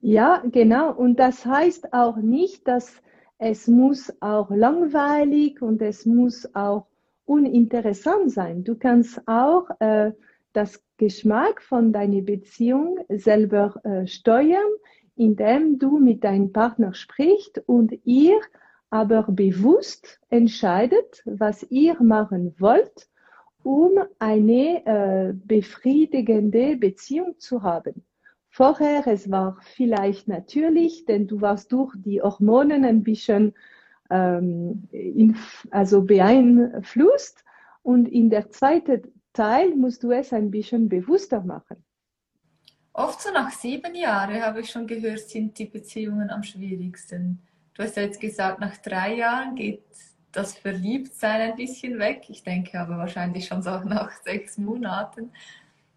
Ja, 0.00 0.42
genau. 0.50 0.92
Und 0.92 1.16
das 1.16 1.46
heißt 1.46 1.92
auch 1.92 2.16
nicht, 2.16 2.66
dass 2.66 3.00
es 3.38 3.68
muss 3.68 4.12
auch 4.20 4.50
langweilig 4.50 5.62
und 5.62 5.80
es 5.80 6.04
muss 6.06 6.54
auch 6.54 6.86
uninteressant 7.24 8.32
sein. 8.32 8.64
Du 8.64 8.74
kannst 8.74 9.20
auch 9.26 9.68
äh, 9.78 10.12
das 10.52 10.84
Geschmack 10.96 11.62
von 11.62 11.92
deiner 11.92 12.22
Beziehung 12.22 12.98
selber 13.08 13.80
äh, 13.84 14.06
steuern, 14.06 14.70
indem 15.20 15.78
du 15.78 15.98
mit 15.98 16.24
deinem 16.24 16.52
Partner 16.52 16.94
sprichst 16.94 17.62
und 17.66 17.92
ihr 18.04 18.40
aber 18.90 19.22
bewusst 19.28 20.20
entscheidet, 20.30 21.22
was 21.24 21.62
ihr 21.70 22.02
machen 22.02 22.54
wollt 22.58 23.10
um 23.62 23.98
eine 24.18 24.86
äh, 24.86 25.32
befriedigende 25.34 26.76
Beziehung 26.76 27.38
zu 27.38 27.62
haben. 27.62 28.04
Vorher, 28.48 29.06
es 29.06 29.30
war 29.30 29.58
vielleicht 29.60 30.28
natürlich, 30.28 31.04
denn 31.04 31.26
du 31.26 31.40
warst 31.40 31.70
durch 31.72 31.94
die 31.96 32.20
Hormonen 32.20 32.84
ein 32.84 33.02
bisschen 33.02 33.54
ähm, 34.10 34.88
in, 34.90 35.36
also 35.70 36.02
beeinflusst 36.02 37.44
und 37.82 38.08
in 38.08 38.28
der 38.28 38.50
zweiten 38.50 39.12
Teil 39.32 39.76
musst 39.76 40.02
du 40.02 40.10
es 40.10 40.32
ein 40.32 40.50
bisschen 40.50 40.88
bewusster 40.88 41.42
machen. 41.42 41.84
Oft 42.92 43.22
so 43.22 43.30
nach 43.30 43.50
sieben 43.50 43.94
Jahren, 43.94 44.42
habe 44.42 44.60
ich 44.60 44.70
schon 44.70 44.86
gehört, 44.86 45.20
sind 45.20 45.58
die 45.58 45.66
Beziehungen 45.66 46.30
am 46.30 46.42
schwierigsten. 46.42 47.40
Du 47.74 47.82
hast 47.82 47.96
ja 47.96 48.02
jetzt 48.02 48.20
gesagt, 48.20 48.60
nach 48.60 48.76
drei 48.78 49.14
Jahren 49.14 49.54
geht 49.54 49.84
das 50.32 50.54
Verliebtsein 50.54 51.40
ein 51.52 51.56
bisschen 51.56 51.98
weg. 51.98 52.24
Ich 52.28 52.42
denke 52.42 52.78
aber 52.78 52.98
wahrscheinlich 52.98 53.46
schon 53.46 53.62
so 53.62 53.70
nach 53.80 54.12
sechs 54.22 54.58
Monaten. 54.58 55.32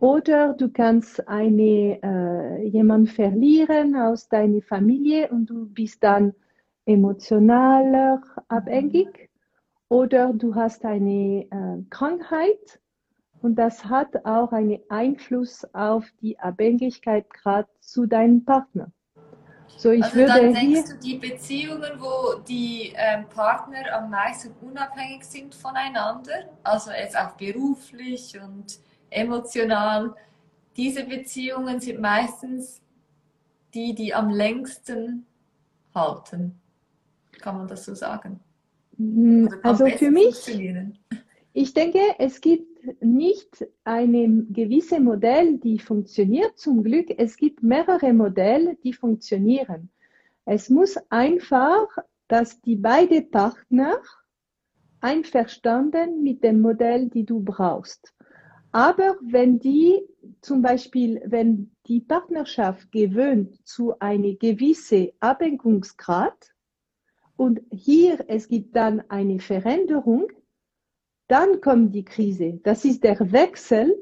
Oder 0.00 0.54
du 0.54 0.70
kannst 0.70 1.28
eine, 1.28 2.00
äh, 2.02 2.66
jemand 2.66 3.10
verlieren 3.10 3.94
aus 3.94 4.28
deiner 4.28 4.62
Familie 4.62 5.28
und 5.28 5.50
du 5.50 5.66
bist 5.66 6.02
dann 6.02 6.34
emotionaler 6.90 8.22
abhängig. 8.48 9.30
Oder 9.88 10.32
du 10.32 10.54
hast 10.54 10.84
eine 10.84 11.46
äh, 11.50 11.82
Krankheit 11.90 12.80
und 13.42 13.56
das 13.56 13.84
hat 13.84 14.24
auch 14.24 14.52
einen 14.52 14.78
Einfluss 14.88 15.64
auf 15.74 16.06
die 16.20 16.38
Abhängigkeit 16.38 17.28
gerade 17.30 17.68
zu 17.80 18.06
deinem 18.06 18.44
Partner. 18.44 18.92
So, 19.76 19.90
ich 19.90 20.04
also 20.04 20.16
würde 20.16 20.32
dann 20.32 20.54
denkst 20.54 20.90
du, 20.90 20.98
die 20.98 21.16
Beziehungen, 21.16 21.92
wo 21.98 22.40
die 22.40 22.92
ähm, 22.94 23.26
Partner 23.28 23.82
am 23.96 24.10
meisten 24.10 24.52
unabhängig 24.60 25.24
sind 25.24 25.54
voneinander, 25.54 26.50
also 26.62 26.90
jetzt 26.90 27.16
auch 27.16 27.30
beruflich 27.32 28.38
und 28.38 28.78
emotional, 29.08 30.14
diese 30.76 31.04
Beziehungen 31.04 31.80
sind 31.80 32.00
meistens 32.00 32.82
die, 33.74 33.94
die 33.94 34.14
am 34.14 34.30
längsten 34.30 35.26
halten. 35.94 36.60
Kann 37.40 37.56
man 37.56 37.68
das 37.68 37.84
so 37.84 37.94
sagen? 37.94 38.40
Hm, 38.96 39.48
also 39.62 39.86
für 39.86 40.10
mich, 40.10 40.48
ich 41.52 41.74
denke, 41.74 42.00
es 42.18 42.40
gibt 42.40 43.02
nicht 43.02 43.66
ein 43.84 44.52
gewisses 44.52 45.00
Modell, 45.00 45.58
die 45.58 45.78
funktioniert. 45.78 46.58
Zum 46.58 46.82
Glück, 46.82 47.08
es 47.16 47.36
gibt 47.36 47.62
mehrere 47.62 48.12
Modelle, 48.12 48.76
die 48.82 48.92
funktionieren. 48.92 49.90
Es 50.44 50.70
muss 50.70 50.96
einfach, 51.10 51.86
dass 52.28 52.60
die 52.60 52.76
beiden 52.76 53.30
Partner 53.30 53.98
einverstanden 55.00 56.22
mit 56.22 56.44
dem 56.44 56.60
Modell, 56.60 57.08
die 57.08 57.24
du 57.24 57.40
brauchst. 57.40 58.14
Aber 58.72 59.16
wenn 59.20 59.58
die 59.58 60.00
zum 60.40 60.62
Beispiel, 60.62 61.20
wenn 61.24 61.72
die 61.86 62.00
Partnerschaft 62.00 62.92
gewöhnt 62.92 63.66
zu 63.66 63.98
einem 63.98 64.38
gewissen 64.38 65.08
Abhängungsgrad 65.18 66.49
und 67.40 67.62
hier 67.72 68.22
es 68.28 68.48
gibt 68.48 68.76
dann 68.76 69.02
eine 69.08 69.40
Veränderung, 69.40 70.28
dann 71.26 71.62
kommt 71.62 71.94
die 71.94 72.04
Krise. 72.04 72.60
Das 72.64 72.84
ist 72.84 73.02
der 73.02 73.18
Wechsel, 73.32 73.98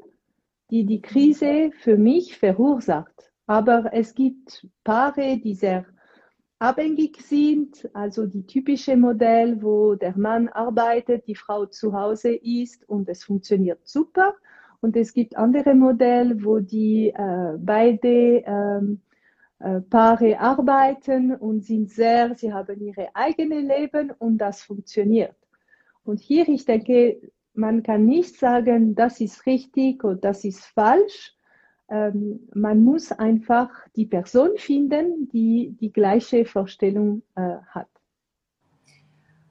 die 0.69 0.85
die 0.85 1.01
Krise 1.01 1.71
für 1.71 1.95
mich 1.95 2.37
verursacht. 2.37 3.31
Aber 3.47 3.91
es 3.93 4.13
gibt 4.13 4.67
Paare, 4.83 5.37
die 5.37 5.53
sehr 5.53 5.85
abhängig 6.59 7.21
sind, 7.21 7.89
also 7.93 8.25
die 8.25 8.45
typische 8.45 8.97
Modell, 8.97 9.63
wo 9.63 9.95
der 9.95 10.17
Mann 10.17 10.49
arbeitet, 10.49 11.25
die 11.25 11.35
Frau 11.35 11.65
zu 11.65 11.93
Hause 11.93 12.35
ist 12.35 12.89
und 12.89 13.07
es 13.07 13.23
funktioniert 13.23 13.79
super. 13.87 14.35
Und 14.81 14.97
es 14.97 15.13
gibt 15.13 15.37
andere 15.37 15.75
Modelle, 15.75 16.43
wo 16.43 16.59
die 16.59 17.13
äh, 17.15 17.53
beide 17.57 18.43
ähm, 18.45 18.99
äh, 19.01 19.08
Paare 19.89 20.39
arbeiten 20.39 21.35
und 21.35 21.65
sind 21.65 21.91
sehr, 21.91 22.33
sie 22.35 22.53
haben 22.53 22.79
ihre 22.79 23.13
eigene 23.13 23.59
Leben 23.59 24.11
und 24.11 24.37
das 24.37 24.63
funktioniert. 24.63 25.35
Und 26.03 26.19
hier, 26.19 26.47
ich 26.47 26.65
denke, 26.65 27.19
man 27.53 27.83
kann 27.83 28.05
nicht 28.05 28.37
sagen, 28.37 28.95
das 28.95 29.19
ist 29.19 29.45
richtig 29.45 30.03
oder 30.03 30.15
das 30.15 30.43
ist 30.45 30.65
falsch. 30.65 31.35
ähm, 31.89 32.47
man 32.53 32.83
muss 32.83 33.11
einfach 33.11 33.69
die 33.95 34.05
Person 34.05 34.51
finden, 34.57 35.27
die 35.29 35.75
die 35.79 35.91
gleiche 35.91 36.45
Vorstellung 36.45 37.23
äh, 37.35 37.57
hat. 37.67 37.89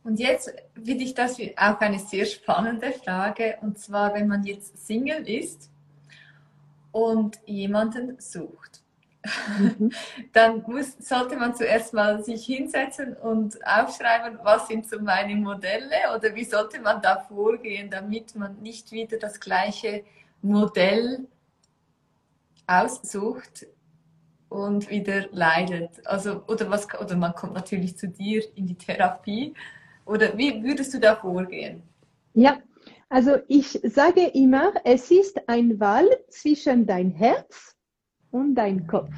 Und 0.04 0.20
jetzt 0.20 0.54
finde 0.74 1.04
ich 1.04 1.14
das 1.14 1.38
auch 1.56 1.80
eine 1.80 1.98
sehr 1.98 2.24
spannende 2.24 2.92
Frage. 2.92 3.58
Und 3.60 3.78
zwar, 3.78 4.14
wenn 4.14 4.28
man 4.28 4.44
jetzt 4.44 4.86
Single 4.86 5.28
ist 5.28 5.70
und 6.92 7.38
jemanden 7.44 8.18
sucht. 8.18 8.77
Mhm. 9.58 9.90
Dann 10.32 10.62
muss, 10.66 10.96
sollte 10.98 11.36
man 11.36 11.54
zuerst 11.54 11.92
mal 11.92 12.22
sich 12.22 12.44
hinsetzen 12.46 13.14
und 13.14 13.58
aufschreiben, 13.66 14.38
was 14.42 14.68
sind 14.68 14.88
so 14.88 15.00
meine 15.00 15.34
Modelle 15.36 15.96
oder 16.16 16.34
wie 16.34 16.44
sollte 16.44 16.80
man 16.80 17.02
da 17.02 17.18
vorgehen, 17.18 17.90
damit 17.90 18.34
man 18.34 18.60
nicht 18.60 18.92
wieder 18.92 19.18
das 19.18 19.40
gleiche 19.40 20.04
Modell 20.42 21.26
aussucht 22.66 23.66
und 24.48 24.88
wieder 24.88 25.26
leidet. 25.32 26.06
Also, 26.06 26.44
oder, 26.46 26.70
was, 26.70 26.86
oder 27.00 27.16
man 27.16 27.34
kommt 27.34 27.54
natürlich 27.54 27.96
zu 27.96 28.08
dir 28.08 28.42
in 28.56 28.66
die 28.66 28.76
Therapie. 28.76 29.54
Oder 30.04 30.36
wie 30.38 30.62
würdest 30.62 30.94
du 30.94 31.00
da 31.00 31.16
vorgehen? 31.16 31.82
Ja, 32.34 32.58
also 33.08 33.38
ich 33.48 33.80
sage 33.84 34.26
immer, 34.28 34.72
es 34.84 35.10
ist 35.10 35.48
ein 35.48 35.78
Wahl 35.80 36.08
zwischen 36.28 36.86
dein 36.86 37.10
Herz 37.10 37.77
und 38.30 38.54
dein 38.54 38.86
Kopf. 38.86 39.14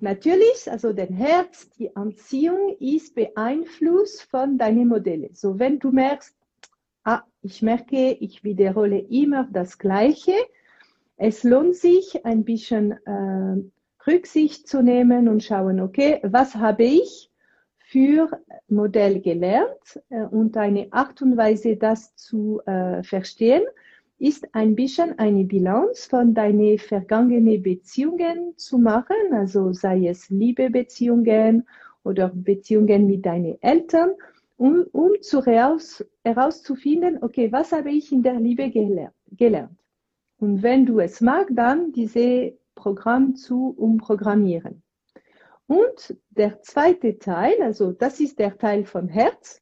Natürlich, 0.00 0.70
also 0.70 0.92
dein 0.92 1.12
Herz, 1.14 1.70
die 1.70 1.96
Anziehung 1.96 2.76
ist 2.78 3.14
beeinflusst 3.14 4.22
von 4.24 4.58
deinen 4.58 4.88
Modellen. 4.88 5.34
So, 5.34 5.58
wenn 5.58 5.78
du 5.78 5.90
merkst, 5.90 6.36
ah, 7.04 7.22
ich 7.42 7.62
merke, 7.62 8.12
ich 8.12 8.44
wiederhole 8.44 8.98
immer 8.98 9.48
das 9.50 9.78
Gleiche, 9.78 10.34
es 11.16 11.44
lohnt 11.44 11.76
sich, 11.76 12.26
ein 12.26 12.44
bisschen 12.44 12.92
äh, 13.06 13.56
Rücksicht 14.06 14.68
zu 14.68 14.82
nehmen 14.82 15.28
und 15.28 15.42
schauen, 15.42 15.80
okay, 15.80 16.20
was 16.22 16.56
habe 16.56 16.84
ich 16.84 17.30
für 17.78 18.28
Modell 18.68 19.20
gelernt 19.20 20.02
äh, 20.10 20.24
und 20.24 20.56
eine 20.56 20.88
Art 20.90 21.22
und 21.22 21.36
Weise, 21.36 21.76
das 21.76 22.14
zu 22.16 22.60
äh, 22.66 23.02
verstehen, 23.02 23.62
ist 24.18 24.54
ein 24.54 24.74
bisschen 24.74 25.18
eine 25.18 25.44
Bilanz 25.44 26.06
von 26.06 26.32
deinen 26.32 26.78
vergangenen 26.78 27.62
Beziehungen 27.62 28.56
zu 28.56 28.78
machen, 28.78 29.16
also 29.32 29.72
sei 29.72 30.06
es 30.06 30.30
Liebebeziehungen 30.30 31.68
oder 32.02 32.30
Beziehungen 32.34 33.06
mit 33.06 33.26
deinen 33.26 33.60
Eltern, 33.60 34.12
um, 34.56 34.86
um 34.92 35.10
zu 35.20 35.44
heraus, 35.44 36.04
herauszufinden, 36.24 37.22
okay, 37.22 37.52
was 37.52 37.72
habe 37.72 37.90
ich 37.90 38.10
in 38.10 38.22
der 38.22 38.40
Liebe 38.40 38.70
gelernt? 38.70 39.78
Und 40.38 40.62
wenn 40.62 40.86
du 40.86 41.00
es 41.00 41.20
magst, 41.20 41.56
dann 41.56 41.92
diese 41.92 42.56
Programm 42.74 43.36
zu 43.36 43.74
umprogrammieren. 43.76 44.82
Und 45.66 46.16
der 46.30 46.62
zweite 46.62 47.18
Teil, 47.18 47.60
also 47.60 47.92
das 47.92 48.20
ist 48.20 48.38
der 48.38 48.56
Teil 48.56 48.84
vom 48.84 49.08
Herz. 49.08 49.60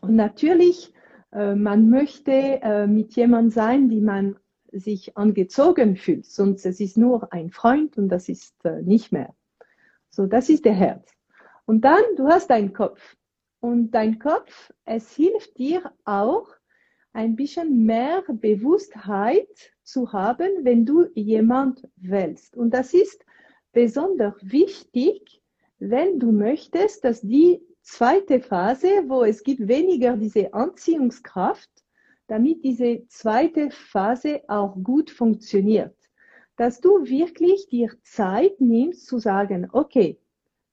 Und 0.00 0.16
natürlich 0.16 0.93
man 1.34 1.90
möchte 1.90 2.30
äh, 2.30 2.86
mit 2.86 3.16
jemand 3.16 3.52
sein, 3.52 3.90
wie 3.90 4.00
man 4.00 4.36
sich 4.70 5.16
angezogen 5.16 5.96
fühlt, 5.96 6.26
sonst 6.26 6.66
es 6.66 6.80
ist 6.80 6.96
nur 6.96 7.32
ein 7.32 7.50
Freund 7.50 7.96
und 7.96 8.08
das 8.08 8.28
ist 8.28 8.54
äh, 8.64 8.82
nicht 8.82 9.12
mehr. 9.12 9.34
So, 10.10 10.26
das 10.26 10.48
ist 10.48 10.64
der 10.64 10.74
Herz. 10.74 11.12
Und 11.66 11.84
dann, 11.84 12.02
du 12.16 12.28
hast 12.28 12.50
deinen 12.50 12.72
Kopf. 12.72 13.16
Und 13.60 13.92
dein 13.92 14.18
Kopf, 14.18 14.72
es 14.84 15.14
hilft 15.14 15.56
dir 15.58 15.92
auch, 16.04 16.48
ein 17.14 17.36
bisschen 17.36 17.86
mehr 17.86 18.22
Bewusstheit 18.26 19.72
zu 19.84 20.12
haben, 20.12 20.64
wenn 20.64 20.84
du 20.84 21.06
jemand 21.14 21.88
wählst. 21.96 22.56
Und 22.56 22.72
das 22.74 22.92
ist 22.92 23.24
besonders 23.72 24.34
wichtig, 24.42 25.40
wenn 25.78 26.18
du 26.18 26.32
möchtest, 26.32 27.04
dass 27.04 27.20
die 27.20 27.62
zweite 27.84 28.40
Phase, 28.40 29.04
wo 29.06 29.24
es 29.24 29.42
gibt 29.42 29.68
weniger 29.68 30.16
diese 30.16 30.52
Anziehungskraft, 30.54 31.70
damit 32.26 32.64
diese 32.64 33.06
zweite 33.08 33.70
Phase 33.70 34.40
auch 34.48 34.74
gut 34.82 35.10
funktioniert. 35.10 35.94
Dass 36.56 36.80
du 36.80 37.04
wirklich 37.04 37.68
dir 37.68 37.90
Zeit 38.02 38.60
nimmst 38.60 39.06
zu 39.06 39.18
sagen, 39.18 39.68
okay, 39.72 40.18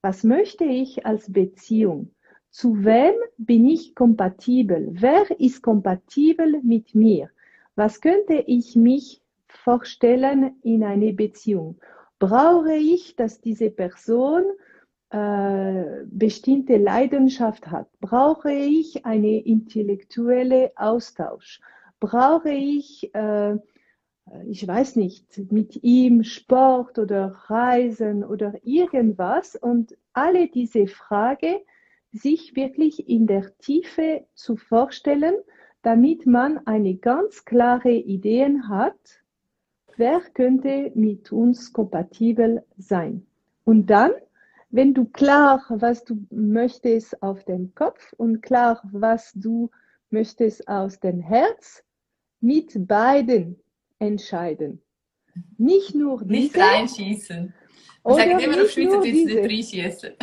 was 0.02 0.24
möchte 0.24 0.64
ich 0.64 1.06
als 1.06 1.32
Beziehung? 1.32 2.16
Zu 2.50 2.84
wem 2.86 3.14
bin 3.38 3.68
ich 3.68 3.94
kompatibel? 3.94 4.90
Wer 4.92 5.40
ist 5.40 5.62
kompatibel 5.62 6.62
mit 6.64 6.96
mir? 6.96 7.30
Was 7.76 8.00
könnte 8.02 8.44
ich 8.48 8.76
mich 8.76 9.22
vorstellen 9.48 10.56
in 10.64 10.84
eine 10.84 11.14
Beziehung? 11.14 11.80
Brauche 12.20 12.74
ich, 12.74 13.16
dass 13.16 13.42
diese 13.42 13.70
Person 13.70 14.44
äh, 15.12 16.06
bestimmte 16.06 16.78
Leidenschaft 16.78 17.70
hat, 17.70 17.88
brauche 18.00 18.52
ich 18.52 19.06
eine 19.06 19.42
intellektuelle 19.42 20.72
Austausch, 20.78 21.60
brauche 22.00 22.52
ich, 22.52 23.14
äh, 23.14 23.58
ich 24.48 24.66
weiß 24.66 24.96
nicht, 24.96 25.52
mit 25.52 25.84
ihm 25.84 26.24
Sport 26.24 26.98
oder 26.98 27.36
Reisen 27.48 28.24
oder 28.24 28.54
irgendwas 28.64 29.58
und 29.58 29.98
alle 30.14 30.48
diese 30.48 30.88
Fragen 30.88 31.58
sich 32.14 32.56
wirklich 32.56 33.10
in 33.10 33.28
der 33.28 33.58
Tiefe 33.58 34.26
zu 34.34 34.56
vorstellen, 34.56 35.36
damit 35.82 36.26
man 36.26 36.66
eine 36.68 36.96
ganz 36.96 37.44
klare 37.44 37.92
Idee 37.92 38.60
hat, 38.70 39.22
wer 39.98 40.22
könnte 40.34 40.92
mit 40.96 41.34
uns 41.34 41.74
kompatibel 41.74 42.64
sein. 42.78 43.26
Und 43.66 43.88
dann 43.90 44.12
wenn 44.72 44.94
du 44.94 45.06
klar, 45.06 45.64
was 45.70 46.04
du 46.04 46.26
möchtest 46.32 47.22
auf 47.22 47.44
dem 47.44 47.76
Kopf 47.76 48.14
und 48.18 48.42
klar, 48.42 48.82
was 48.92 49.32
du 49.34 49.70
möchtest 50.10 50.68
aus 50.68 51.00
dem 51.00 51.20
Herz, 51.20 51.84
mit 52.40 52.88
beiden 52.88 53.62
entscheiden. 54.00 54.82
Nicht 55.58 55.96
nur 55.96 56.20
diese. 56.20 56.32
Nicht 56.32 56.58
reinschießen. 56.58 57.54
Ich 58.04 58.16
sage 58.16 58.44
immer 58.44 58.64
auf 58.64 58.72
Schweizerdeutsch 58.72 59.14
nicht 59.14 59.38
reinschießen. 59.38 60.16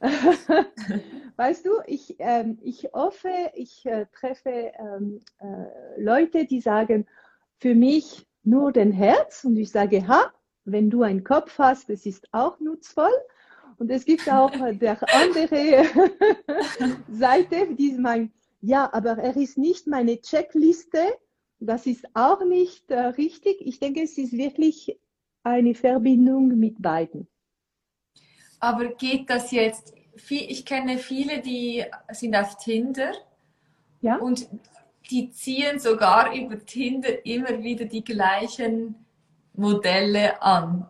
weißt 1.36 1.66
du, 1.66 1.70
ich, 1.86 2.16
ähm, 2.18 2.58
ich 2.62 2.88
hoffe, 2.92 3.30
ich 3.54 3.84
äh, 3.86 4.06
treffe 4.12 4.72
ähm, 4.78 5.20
äh, 5.38 6.00
Leute, 6.00 6.46
die 6.46 6.60
sagen, 6.60 7.06
für 7.58 7.74
mich 7.74 8.26
nur 8.44 8.72
den 8.72 8.92
Herz 8.92 9.44
und 9.44 9.56
ich 9.56 9.70
sage, 9.70 10.06
ha, 10.06 10.32
wenn 10.64 10.90
du 10.90 11.02
einen 11.02 11.24
Kopf 11.24 11.58
hast, 11.58 11.88
das 11.90 12.06
ist 12.06 12.28
auch 12.32 12.60
nutzvoll. 12.60 13.12
Und 13.78 13.90
es 13.90 14.04
gibt 14.04 14.30
auch 14.30 14.50
der 14.50 14.98
andere 15.14 15.84
Seite, 17.10 17.74
die 17.74 17.92
meint, 17.92 18.32
ja, 18.60 18.90
aber 18.92 19.18
er 19.18 19.36
ist 19.36 19.58
nicht 19.58 19.86
meine 19.86 20.20
Checkliste. 20.20 20.98
Das 21.58 21.86
ist 21.86 22.06
auch 22.14 22.44
nicht 22.44 22.90
äh, 22.90 22.98
richtig. 22.98 23.56
Ich 23.60 23.78
denke, 23.78 24.02
es 24.02 24.18
ist 24.18 24.32
wirklich 24.32 24.98
eine 25.42 25.74
Verbindung 25.74 26.48
mit 26.58 26.80
beiden. 26.80 27.28
Aber 28.60 28.88
geht 28.88 29.30
das 29.30 29.52
jetzt? 29.52 29.94
Ich 30.28 30.64
kenne 30.64 30.98
viele, 30.98 31.40
die 31.40 31.84
sind 32.10 32.34
auf 32.34 32.56
Tinder 32.56 33.12
ja? 34.00 34.16
und 34.16 34.48
die 35.10 35.30
ziehen 35.30 35.78
sogar 35.78 36.34
über 36.34 36.58
Tinder 36.64 37.24
immer 37.24 37.62
wieder 37.62 37.84
die 37.84 38.02
gleichen 38.02 39.06
Modelle 39.54 40.42
an 40.42 40.88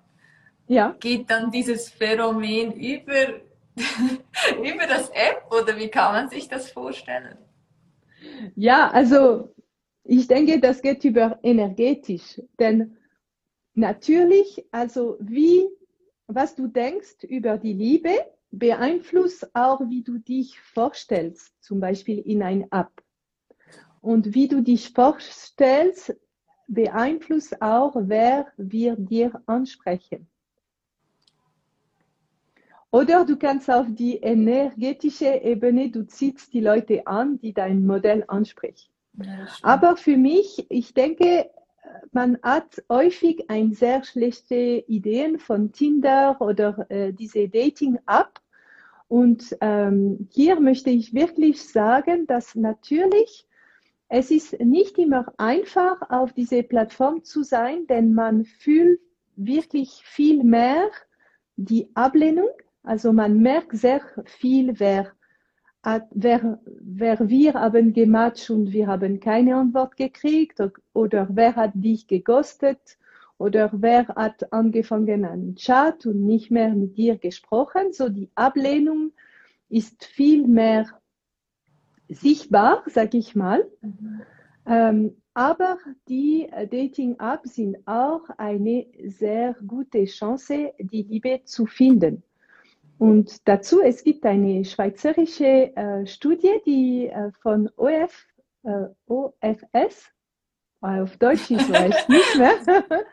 ja. 0.69 0.97
geht 1.01 1.31
dann 1.31 1.51
dieses 1.51 1.89
Phänomen 1.89 2.73
über, 2.73 3.41
über 4.59 4.87
das 4.87 5.11
App 5.11 5.47
oder 5.51 5.77
wie 5.77 5.89
kann 5.89 6.13
man 6.13 6.29
sich 6.29 6.49
das 6.49 6.71
vorstellen? 6.71 7.39
Ja, 8.55 8.91
also 8.91 9.55
ich 10.05 10.27
denke, 10.27 10.61
das 10.61 10.83
geht 10.83 11.05
über 11.05 11.39
energetisch, 11.43 12.41
denn 12.59 12.97
natürlich, 13.75 14.65
also 14.71 15.17
wie, 15.21 15.67
was 16.27 16.55
du 16.55 16.67
denkst 16.67 17.25
über 17.25 17.59
die 17.59 17.73
Liebe, 17.73 18.15
beeinflusst 18.51 19.55
auch, 19.55 19.81
wie 19.89 20.03
du 20.03 20.19
dich 20.19 20.59
vorstellst, 20.61 21.53
zum 21.61 21.81
Beispiel 21.81 22.19
in 22.19 22.43
ein 22.43 22.71
App. 22.71 23.03
Und 24.01 24.35
wie 24.35 24.49
du 24.49 24.63
dich 24.63 24.93
vorstellst, 24.93 26.17
beeinflusst 26.69 27.61
auch, 27.61 27.97
wer 27.97 28.47
wir 28.57 28.97
dir 28.97 29.43
ansprechen. 29.47 30.29
Oder 32.91 33.25
du 33.25 33.37
kannst 33.37 33.71
auf 33.71 33.87
die 33.91 34.17
energetische 34.17 35.43
Ebene, 35.43 35.91
du 35.91 36.07
ziehst 36.07 36.53
die 36.53 36.61
Leute 36.61 37.07
an, 37.07 37.39
die 37.39 37.53
dein 37.53 37.85
Modell 37.87 38.25
ansprechen. 38.29 38.91
Ja, 39.15 39.47
Aber 39.63 39.97
für 39.97 40.17
mich, 40.17 40.67
ich 40.69 40.95
denke, 40.95 41.51
man 42.13 42.39
hat 42.43 42.83
häufig 42.89 43.49
ein 43.51 43.73
sehr 43.73 44.05
schlechte 44.05 44.85
Ideen 44.87 45.39
von 45.39 45.73
Tinder 45.73 46.37
oder 46.41 46.87
äh, 46.91 47.13
diese 47.13 47.49
Dating-App. 47.49 48.41
Und 49.09 49.57
ähm, 49.61 50.29
hier 50.33 50.59
möchte 50.61 50.91
ich 50.91 51.15
wirklich 51.15 51.63
sagen, 51.63 52.27
dass 52.27 52.55
natürlich 52.55 53.47
es 54.09 54.31
ist 54.31 54.61
nicht 54.61 54.99
immer 54.99 55.33
einfach, 55.37 56.11
auf 56.11 56.33
diese 56.33 56.63
Plattform 56.63 57.25
zu 57.25 57.43
sein, 57.43 57.87
denn 57.89 58.15
man 58.15 58.45
fühlt 58.45 59.01
wirklich 59.35 60.03
viel 60.05 60.45
mehr 60.45 60.91
die 61.57 61.91
Ablehnung. 61.95 62.51
Also 62.87 63.13
man 63.13 63.43
merkt 63.43 63.77
sehr 63.77 64.01
viel, 64.25 64.79
wer, 64.79 65.11
wer, 66.13 66.61
wer 66.65 67.29
wir 67.29 67.55
haben 67.55 67.93
gematcht 67.93 68.49
und 68.49 68.73
wir 68.73 68.87
haben 68.87 69.19
keine 69.19 69.57
Antwort 69.57 69.97
gekriegt 69.97 70.63
oder 70.93 71.27
wer 71.29 71.57
hat 71.57 71.73
dich 71.75 72.07
geghostet 72.07 72.97
oder 73.39 73.71
wer 73.73 74.07
hat 74.07 74.53
angefangen 74.53 75.25
einen 75.25 75.57
Chat 75.57 76.07
und 76.07 76.25
nicht 76.25 76.53
mehr 76.53 76.77
mit 76.77 76.97
dir 76.97 77.19
gesprochen. 77.19 77.93
So 77.93 78.09
die 78.09 78.31
Ablehnung 78.37 79.13
ist 79.69 80.05
viel 80.05 80.47
mehr 80.47 80.87
sichtbar, 82.09 82.85
sag 82.87 83.15
ich 83.15 83.35
mal. 83.35 83.69
Mhm. 83.81 84.23
Ähm, 84.65 85.17
aber 85.35 85.79
die 86.09 86.49
Dating-Apps 86.51 87.57
sind 87.57 87.79
auch 87.85 88.29
eine 88.39 88.87
sehr 89.07 89.57
gute 89.67 90.05
Chance, 90.05 90.73
die 90.79 91.03
Liebe 91.03 91.41
zu 91.45 91.67
finden. 91.67 92.23
Und 92.99 93.47
dazu, 93.47 93.81
es 93.83 94.05
gibt 94.05 94.25
eine 94.25 94.65
schweizerische 94.65 95.77
äh, 95.77 96.07
Studie, 96.07 96.61
die 96.65 97.09
äh, 97.09 97.31
von 97.43 97.69
OF, 97.77 98.27
äh, 98.65 98.87
OFS, 99.07 100.11
auf 100.81 101.17
Deutsch 101.17 101.51
ist 101.51 101.71
weiß 101.71 102.09
nicht 102.09 102.37
mehr, 102.37 102.85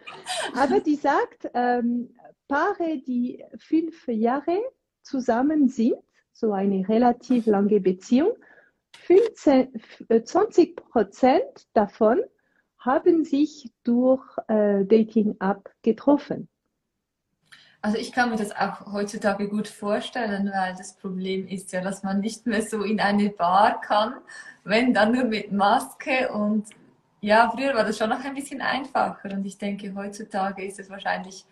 aber 0.55 0.79
die 0.79 0.95
sagt, 0.95 1.49
ähm, 1.53 2.13
Paare, 2.47 3.01
die 3.05 3.43
fünf 3.57 4.07
Jahre 4.07 4.61
zusammen 5.01 5.69
sind, 5.69 5.95
so 6.34 6.51
eine 6.51 6.88
relativ 6.88 7.45
lange 7.45 7.79
Beziehung, 7.79 8.34
15, 8.95 9.81
20 10.23 10.69
äh, 10.69 10.81
Prozent 10.81 11.67
davon 11.73 12.21
haben 12.77 13.23
sich 13.23 13.71
durch 13.84 14.23
äh, 14.47 14.86
Dating-App 14.86 15.71
getroffen. 15.81 16.49
Also 17.84 17.97
ich 17.97 18.13
kann 18.13 18.29
mir 18.29 18.38
das 18.38 18.55
auch 18.55 18.93
heutzutage 18.93 19.49
gut 19.49 19.67
vorstellen, 19.67 20.49
weil 20.53 20.73
das 20.77 20.93
Problem 20.93 21.45
ist 21.49 21.73
ja, 21.73 21.81
dass 21.81 22.01
man 22.01 22.21
nicht 22.21 22.47
mehr 22.47 22.61
so 22.61 22.81
in 22.81 23.01
eine 23.01 23.29
Bar 23.29 23.81
kann, 23.81 24.13
wenn 24.63 24.93
dann 24.93 25.11
nur 25.11 25.25
mit 25.25 25.51
Maske 25.51 26.31
und 26.31 26.67
ja, 27.19 27.51
früher 27.53 27.75
war 27.75 27.84
das 27.84 27.97
schon 27.97 28.09
noch 28.09 28.23
ein 28.23 28.36
bisschen 28.36 28.61
einfacher 28.61 29.34
und 29.34 29.45
ich 29.45 29.57
denke, 29.57 29.93
heutzutage 29.95 30.63
ist 30.63 30.79
es 30.79 30.89
wahrscheinlich 30.89 31.43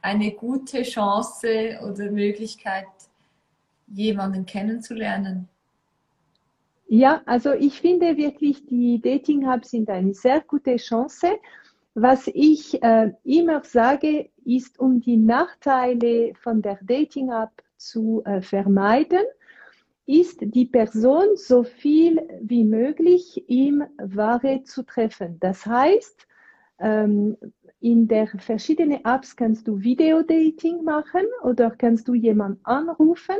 eine 0.00 0.30
gute 0.30 0.82
Chance 0.82 1.80
oder 1.82 2.08
Möglichkeit, 2.12 2.86
jemanden 3.88 4.46
kennenzulernen. 4.46 5.48
Ja, 6.86 7.20
also 7.26 7.52
ich 7.52 7.80
finde 7.80 8.16
wirklich, 8.16 8.64
die 8.66 9.00
Dating-Apps 9.00 9.70
sind 9.70 9.90
eine 9.90 10.14
sehr 10.14 10.40
gute 10.40 10.76
Chance. 10.76 11.32
Was 11.94 12.28
ich 12.28 12.80
äh, 12.80 13.10
immer 13.24 13.64
sage, 13.64 14.30
ist, 14.56 14.78
um 14.78 15.00
die 15.00 15.16
Nachteile 15.16 16.32
von 16.34 16.62
der 16.62 16.78
Dating-App 16.82 17.62
zu 17.76 18.22
äh, 18.24 18.42
vermeiden, 18.42 19.24
ist 20.06 20.38
die 20.40 20.66
Person 20.66 21.36
so 21.36 21.62
viel 21.62 22.20
wie 22.42 22.64
möglich 22.64 23.44
im 23.48 23.84
Wahre 23.98 24.62
zu 24.64 24.82
treffen. 24.82 25.38
Das 25.40 25.64
heißt, 25.64 26.26
ähm, 26.80 27.36
in 27.80 28.08
der 28.08 28.26
verschiedenen 28.26 29.04
Apps 29.04 29.36
kannst 29.36 29.68
du 29.68 29.80
Videodating 29.80 30.82
machen 30.82 31.26
oder 31.42 31.70
kannst 31.70 32.08
du 32.08 32.14
jemanden 32.14 32.60
anrufen 32.64 33.36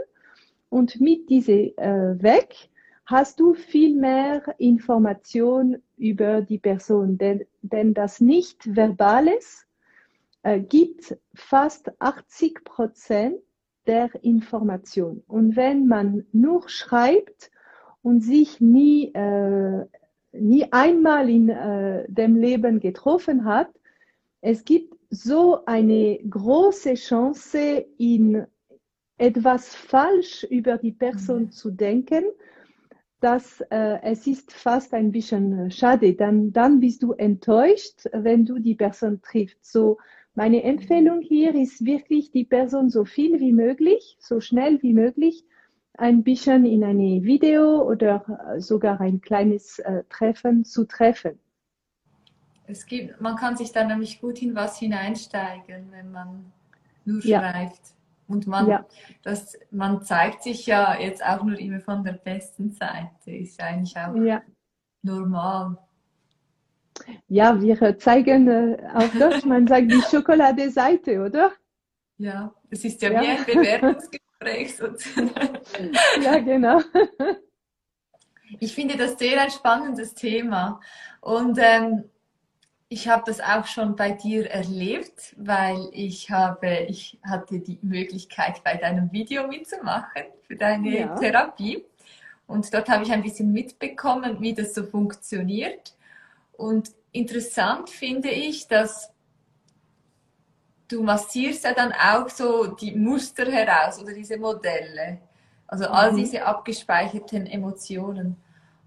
und 0.69 1.01
mit 1.01 1.29
diese 1.29 1.77
äh, 1.77 2.23
weg 2.23 2.71
hast 3.05 3.41
du 3.41 3.55
viel 3.55 3.97
mehr 3.97 4.43
Information 4.59 5.83
über 5.97 6.41
die 6.41 6.59
Person, 6.59 7.19
denn, 7.19 7.45
denn 7.61 7.93
das 7.93 8.21
Nicht-Verbales 8.21 9.67
äh, 10.43 10.61
gibt 10.61 11.17
fast 11.35 11.91
80 12.01 12.65
Prozent 12.65 13.37
der 13.87 14.11
Information. 14.23 15.23
Und 15.27 15.57
wenn 15.57 15.87
man 15.87 16.27
nur 16.33 16.69
schreibt 16.69 17.51
und 18.03 18.21
sich 18.21 18.61
nie, 18.61 19.13
äh, 19.15 19.87
nie 20.33 20.73
einmal 20.73 21.29
in 21.29 21.49
äh, 21.49 22.05
dem 22.09 22.37
Leben 22.37 22.81
getroffen 22.81 23.45
hat, 23.45 23.69
es 24.41 24.65
gibt 24.65 24.95
so 25.11 25.65
eine 25.67 26.19
große 26.19 26.95
Chance, 26.95 27.87
in 27.99 28.47
etwas 29.19 29.75
falsch 29.75 30.45
über 30.45 30.79
die 30.79 30.93
Person 30.93 31.43
mhm. 31.43 31.51
zu 31.51 31.71
denken, 31.71 32.25
dass 33.21 33.61
äh, 33.71 33.99
es 34.03 34.27
ist 34.27 34.53
fast 34.53 34.95
ein 34.95 35.13
bisschen 35.13 35.71
schade. 35.71 36.15
Dann, 36.15 36.53
dann 36.53 36.81
bist 36.81 37.03
du 37.03 37.13
enttäuscht, 37.13 38.07
wenn 38.13 38.47
du 38.47 38.59
die 38.59 38.75
Person 38.75 39.21
triffst. 39.21 39.71
So, 39.71 39.99
meine 40.35 40.63
Empfehlung 40.63 41.21
hier 41.21 41.55
ist 41.55 41.85
wirklich, 41.85 42.31
die 42.31 42.45
Person 42.45 42.89
so 42.91 43.05
viel 43.05 43.41
wie 43.41 43.53
möglich, 43.53 44.17
so 44.21 44.41
schnell 44.41 44.81
wie 44.83 44.93
möglich, 44.93 45.45
ein 45.95 46.23
bisschen 46.23 46.65
in 46.65 46.85
eine 46.85 47.23
Video 47.23 47.83
oder 47.83 48.55
äh, 48.55 48.61
sogar 48.61 49.01
ein 49.01 49.21
kleines 49.21 49.79
äh, 49.81 50.05
Treffen 50.09 50.65
zu 50.65 50.85
treffen. 50.85 51.39
Es 52.67 52.87
gibt, 52.87 53.21
man 53.21 53.37
kann 53.37 53.57
sich 53.57 53.73
da 53.73 53.85
nämlich 53.85 54.21
gut 54.21 54.41
in 54.41 54.55
was 54.55 54.79
hineinsteigen, 54.79 55.91
wenn 55.91 56.13
man 56.13 56.53
nur 57.05 57.25
ja. 57.25 57.41
schreibt. 57.41 57.81
Und 58.29 58.47
man, 58.47 58.69
ja. 58.69 58.87
das, 59.23 59.59
man 59.73 60.03
zeigt 60.03 60.45
sich 60.45 60.65
ja 60.67 60.97
jetzt 60.99 61.25
auch 61.25 61.43
nur 61.43 61.59
immer 61.59 61.81
von 61.81 62.05
der 62.05 62.13
besten 62.13 62.71
Seite. 62.71 63.33
Ist 63.33 63.61
eigentlich 63.61 63.97
auch 63.97 64.15
ja. 64.15 64.41
normal. 65.03 65.77
Ja, 67.29 67.61
wir 67.61 67.99
zeigen 67.99 68.49
äh, 68.49 68.79
auf 68.95 69.11
Deutsch, 69.19 69.45
man 69.45 69.67
sagt 69.67 69.91
die 69.91 70.03
Schokoladeseite, 70.03 71.21
oder? 71.21 71.53
Ja, 72.19 72.55
es 72.71 72.85
ist 72.85 73.01
ja, 73.03 73.11
ja. 73.11 73.23
wie 73.23 73.27
ein 73.27 73.45
Bewerbungsgespräch 73.45 74.77
sozusagen. 74.77 75.59
Ja, 76.23 76.39
genau. 76.39 76.81
Ich 78.59 78.75
finde 78.75 78.97
das 78.97 79.19
sehr 79.19 79.41
ein 79.41 79.51
spannendes 79.51 80.15
Thema. 80.15 80.81
Und 81.21 81.59
ähm, 81.61 82.05
ich 82.89 83.09
habe 83.09 83.23
das 83.25 83.41
auch 83.41 83.67
schon 83.67 83.95
bei 83.95 84.11
dir 84.11 84.51
erlebt, 84.51 85.35
weil 85.39 85.89
ich 85.93 86.31
habe, 86.31 86.87
ich 86.89 87.19
hatte 87.23 87.61
die 87.61 87.79
Möglichkeit, 87.83 88.63
bei 88.65 88.75
deinem 88.77 89.13
Video 89.13 89.47
mitzumachen 89.47 90.25
für 90.43 90.57
deine 90.57 90.99
ja. 90.99 91.15
Therapie. 91.17 91.85
Und 92.49 92.75
dort 92.75 92.89
habe 92.89 93.05
ich 93.05 93.13
ein 93.13 93.23
bisschen 93.23 93.53
mitbekommen, 93.53 94.41
wie 94.41 94.53
das 94.53 94.75
so 94.75 94.83
funktioniert. 94.83 95.95
Und 96.61 96.91
interessant 97.13 97.89
finde 97.89 98.29
ich, 98.29 98.69
dass 98.69 99.11
du 100.89 101.03
massierst 101.03 101.65
ja 101.65 101.73
dann 101.73 101.91
auch 101.93 102.29
so 102.29 102.67
die 102.67 102.93
Muster 102.93 103.51
heraus 103.51 103.99
oder 103.99 104.13
diese 104.13 104.37
Modelle. 104.37 105.23
Also 105.67 105.87
all 105.87 106.13
mhm. 106.13 106.17
diese 106.19 106.45
abgespeicherten 106.45 107.47
Emotionen. 107.47 108.37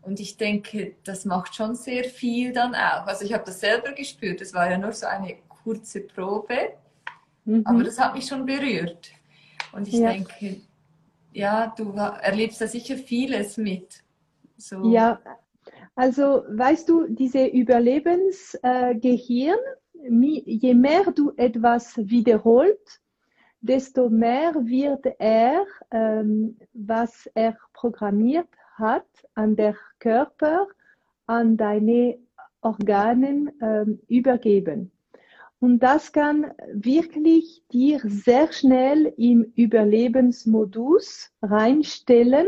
Und 0.04 0.20
ich 0.20 0.38
denke, 0.38 0.98
das 1.04 1.26
macht 1.26 1.56
schon 1.56 1.74
sehr 1.74 2.04
viel 2.04 2.54
dann 2.54 2.76
auch. 2.76 3.08
Also 3.08 3.26
ich 3.26 3.34
habe 3.34 3.46
das 3.46 3.60
selber 3.60 3.94
gespürt. 3.94 4.42
Es 4.42 4.54
war 4.54 4.70
ja 4.70 4.78
nur 4.78 4.92
so 4.92 5.08
eine 5.08 5.38
kurze 5.64 6.02
Probe, 6.02 6.74
mhm. 7.46 7.64
aber 7.66 7.84
das 7.84 7.98
hat 7.98 8.14
mich 8.14 8.28
schon 8.28 8.46
berührt. 8.46 9.10
Und 9.72 9.88
ich 9.88 9.96
ja. 9.96 10.12
denke, 10.12 10.62
ja, 11.32 11.74
du 11.76 11.94
erlebst 11.94 12.62
da 12.62 12.68
sicher 12.68 12.98
vieles 12.98 13.58
mit. 13.58 14.04
So. 14.58 14.92
Ja, 14.92 15.20
also 15.96 16.44
weißt 16.50 16.90
du, 16.90 17.08
diese 17.08 17.46
Überlebensgehirn, 17.46 19.60
je 19.94 20.74
mehr 20.74 21.12
du 21.12 21.32
etwas 21.38 21.96
wiederholt, 21.98 23.00
desto 23.62 24.10
mehr 24.10 24.54
wird 24.56 25.06
er, 25.20 25.66
ähm, 25.92 26.58
was 26.74 27.30
er 27.34 27.56
programmiert 27.74 28.50
hat, 28.76 29.06
an 29.36 29.56
der 29.56 29.76
Körper, 30.00 30.68
an 31.28 31.56
deine 31.56 32.18
Organen 32.62 33.52
ähm, 33.62 34.00
übergeben. 34.08 34.92
Und 35.60 35.80
das 35.80 36.12
kann 36.12 36.52
wirklich 36.74 37.64
dir 37.72 38.02
sehr 38.04 38.52
schnell 38.52 39.14
im 39.16 39.44
Überlebensmodus 39.56 41.32
reinstellen. 41.42 42.48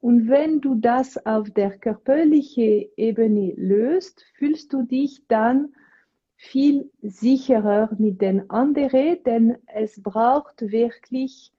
Und 0.00 0.28
wenn 0.28 0.60
du 0.60 0.76
das 0.76 1.24
auf 1.26 1.50
der 1.50 1.76
körperlichen 1.78 2.86
Ebene 2.96 3.52
löst, 3.56 4.24
fühlst 4.34 4.72
du 4.72 4.82
dich 4.82 5.22
dann 5.28 5.74
viel 6.36 6.90
sicherer 7.02 7.90
mit 7.98 8.22
den 8.22 8.48
anderen, 8.48 9.22
denn 9.24 9.58
es 9.66 10.02
braucht 10.02 10.62
wirklich 10.62 11.52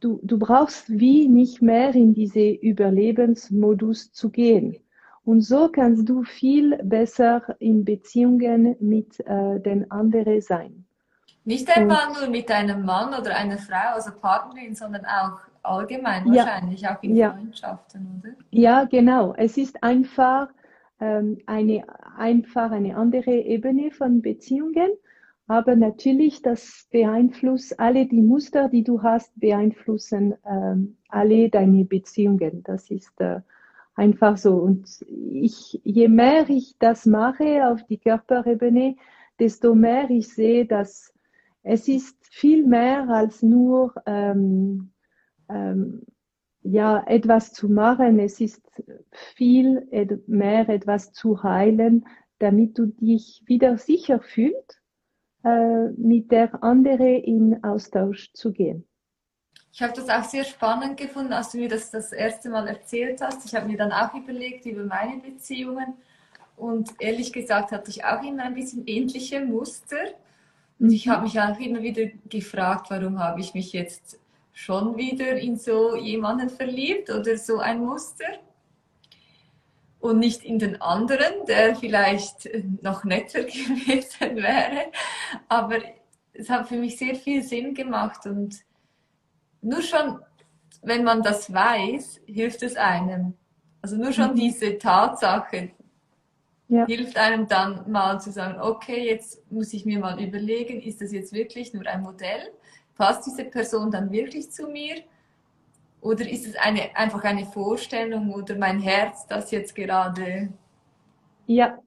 du, 0.00 0.18
du 0.22 0.38
brauchst 0.38 0.88
wie 0.88 1.28
nicht 1.28 1.62
mehr 1.62 1.94
in 1.94 2.14
diese 2.14 2.50
Überlebensmodus 2.50 4.12
zu 4.12 4.30
gehen. 4.30 4.76
Und 5.24 5.42
so 5.42 5.68
kannst 5.68 6.08
du 6.08 6.24
viel 6.24 6.78
besser 6.82 7.54
in 7.60 7.84
Beziehungen 7.84 8.76
mit 8.80 9.20
äh, 9.20 9.60
den 9.60 9.90
anderen 9.90 10.40
sein. 10.40 10.86
Nicht 11.44 11.74
einmal 11.74 12.12
nur 12.12 12.28
mit 12.28 12.50
einem 12.50 12.84
Mann 12.84 13.14
oder 13.14 13.36
einer 13.36 13.58
Frau, 13.58 13.94
also 13.94 14.10
Partnerin, 14.12 14.74
sondern 14.74 15.04
auch 15.04 15.38
allgemein 15.62 16.32
ja, 16.32 16.44
wahrscheinlich, 16.44 16.88
auch 16.88 17.02
in 17.02 17.16
ja, 17.16 17.32
Freundschaften, 17.32 18.20
oder? 18.20 18.34
Ja, 18.50 18.84
genau. 18.84 19.34
Es 19.36 19.56
ist 19.56 19.82
einfach 19.82 20.48
ähm, 21.00 21.38
eine 21.46 21.84
einfach 22.16 22.70
eine 22.70 22.96
andere 22.96 23.32
Ebene 23.32 23.90
von 23.90 24.22
Beziehungen. 24.22 24.90
Aber 25.46 25.74
natürlich, 25.74 26.42
das 26.42 26.86
beeinflusst 26.92 27.80
alle 27.80 28.06
die 28.06 28.22
Muster, 28.22 28.68
die 28.68 28.84
du 28.84 29.02
hast, 29.02 29.32
beeinflussen 29.40 30.34
ähm, 30.48 30.96
alle 31.08 31.48
deine 31.48 31.84
Beziehungen. 31.84 32.62
Das 32.62 32.88
ist 32.88 33.20
äh, 33.20 33.40
einfach 33.96 34.36
so. 34.36 34.54
Und 34.54 35.04
ich, 35.08 35.80
je 35.82 36.06
mehr 36.06 36.48
ich 36.48 36.76
das 36.78 37.04
mache 37.04 37.66
auf 37.66 37.82
die 37.84 37.98
Körperebene, 37.98 38.94
desto 39.40 39.74
mehr 39.74 40.08
ich 40.08 40.28
sehe, 40.28 40.66
dass 40.66 41.12
es 41.62 41.88
ist 41.88 42.16
viel 42.26 42.64
mehr 42.64 43.08
als 43.08 43.42
nur 43.42 43.92
ähm, 44.06 44.92
ähm, 45.50 46.02
ja, 46.62 47.02
etwas 47.06 47.52
zu 47.52 47.68
machen. 47.68 48.18
Es 48.18 48.40
ist 48.40 48.62
viel 49.34 49.88
mehr 50.26 50.68
etwas 50.68 51.12
zu 51.12 51.42
heilen, 51.42 52.06
damit 52.38 52.78
du 52.78 52.86
dich 52.86 53.42
wieder 53.46 53.78
sicher 53.78 54.20
fühlst 54.20 54.80
äh, 55.44 55.88
mit 55.96 56.30
der 56.30 56.62
anderen 56.62 57.22
in 57.22 57.64
Austausch 57.64 58.32
zu 58.32 58.52
gehen. 58.52 58.86
Ich 59.72 59.82
habe 59.82 59.92
das 59.94 60.08
auch 60.08 60.24
sehr 60.24 60.44
spannend 60.44 60.96
gefunden, 60.96 61.32
als 61.32 61.52
du 61.52 61.58
mir 61.58 61.68
das 61.68 61.90
das 61.90 62.12
erste 62.12 62.50
Mal 62.50 62.66
erzählt 62.66 63.20
hast. 63.20 63.46
Ich 63.46 63.54
habe 63.54 63.68
mir 63.68 63.76
dann 63.76 63.92
auch 63.92 64.12
überlegt 64.14 64.66
über 64.66 64.84
meine 64.84 65.18
Beziehungen 65.18 65.94
und 66.56 66.90
ehrlich 66.98 67.32
gesagt 67.32 67.72
hatte 67.72 67.90
ich 67.90 68.04
auch 68.04 68.22
immer 68.22 68.44
ein 68.44 68.54
bisschen 68.54 68.86
ähnliche 68.86 69.40
Muster. 69.40 69.96
Und 70.78 70.92
ich 70.92 71.08
habe 71.08 71.22
mich 71.22 71.40
auch 71.40 71.58
immer 71.58 71.82
wieder 71.82 72.06
gefragt, 72.28 72.90
warum 72.90 73.18
habe 73.18 73.40
ich 73.40 73.54
mich 73.54 73.72
jetzt 73.72 74.18
schon 74.52 74.96
wieder 74.96 75.36
in 75.36 75.56
so 75.56 75.96
jemanden 75.96 76.50
verliebt 76.50 77.10
oder 77.10 77.36
so 77.36 77.58
ein 77.58 77.80
Muster 77.80 78.26
und 80.00 80.18
nicht 80.18 80.44
in 80.44 80.58
den 80.58 80.80
anderen, 80.80 81.46
der 81.46 81.76
vielleicht 81.76 82.48
noch 82.82 83.04
netter 83.04 83.42
gewesen 83.44 84.36
wäre. 84.36 84.90
Aber 85.48 85.78
es 86.32 86.48
hat 86.48 86.68
für 86.68 86.76
mich 86.76 86.98
sehr 86.98 87.14
viel 87.14 87.42
Sinn 87.42 87.74
gemacht 87.74 88.26
und 88.26 88.56
nur 89.62 89.82
schon, 89.82 90.20
wenn 90.82 91.04
man 91.04 91.22
das 91.22 91.52
weiß, 91.52 92.20
hilft 92.26 92.62
es 92.62 92.76
einem. 92.76 93.34
Also 93.82 93.96
nur 93.96 94.12
schon 94.12 94.32
mhm. 94.32 94.36
diese 94.36 94.78
Tatsache 94.78 95.70
ja. 96.68 96.86
hilft 96.86 97.16
einem 97.18 97.46
dann 97.46 97.90
mal 97.90 98.20
zu 98.20 98.30
sagen, 98.30 98.60
okay, 98.60 99.06
jetzt 99.06 99.50
muss 99.50 99.72
ich 99.72 99.84
mir 99.84 99.98
mal 99.98 100.22
überlegen, 100.22 100.80
ist 100.80 101.00
das 101.00 101.12
jetzt 101.12 101.32
wirklich 101.32 101.74
nur 101.74 101.86
ein 101.86 102.02
Modell? 102.02 102.52
Passt 103.00 103.24
diese 103.24 103.46
Person 103.46 103.90
dann 103.90 104.12
wirklich 104.12 104.50
zu 104.50 104.68
mir? 104.68 104.96
Oder 106.02 106.28
ist 106.28 106.46
es 106.46 106.54
eine, 106.56 106.94
einfach 106.94 107.24
eine 107.24 107.46
Vorstellung 107.46 108.30
oder 108.30 108.56
mein 108.56 108.78
Herz, 108.78 109.26
das 109.26 109.50
jetzt 109.52 109.74
gerade. 109.74 110.52
Ja, 111.46 111.78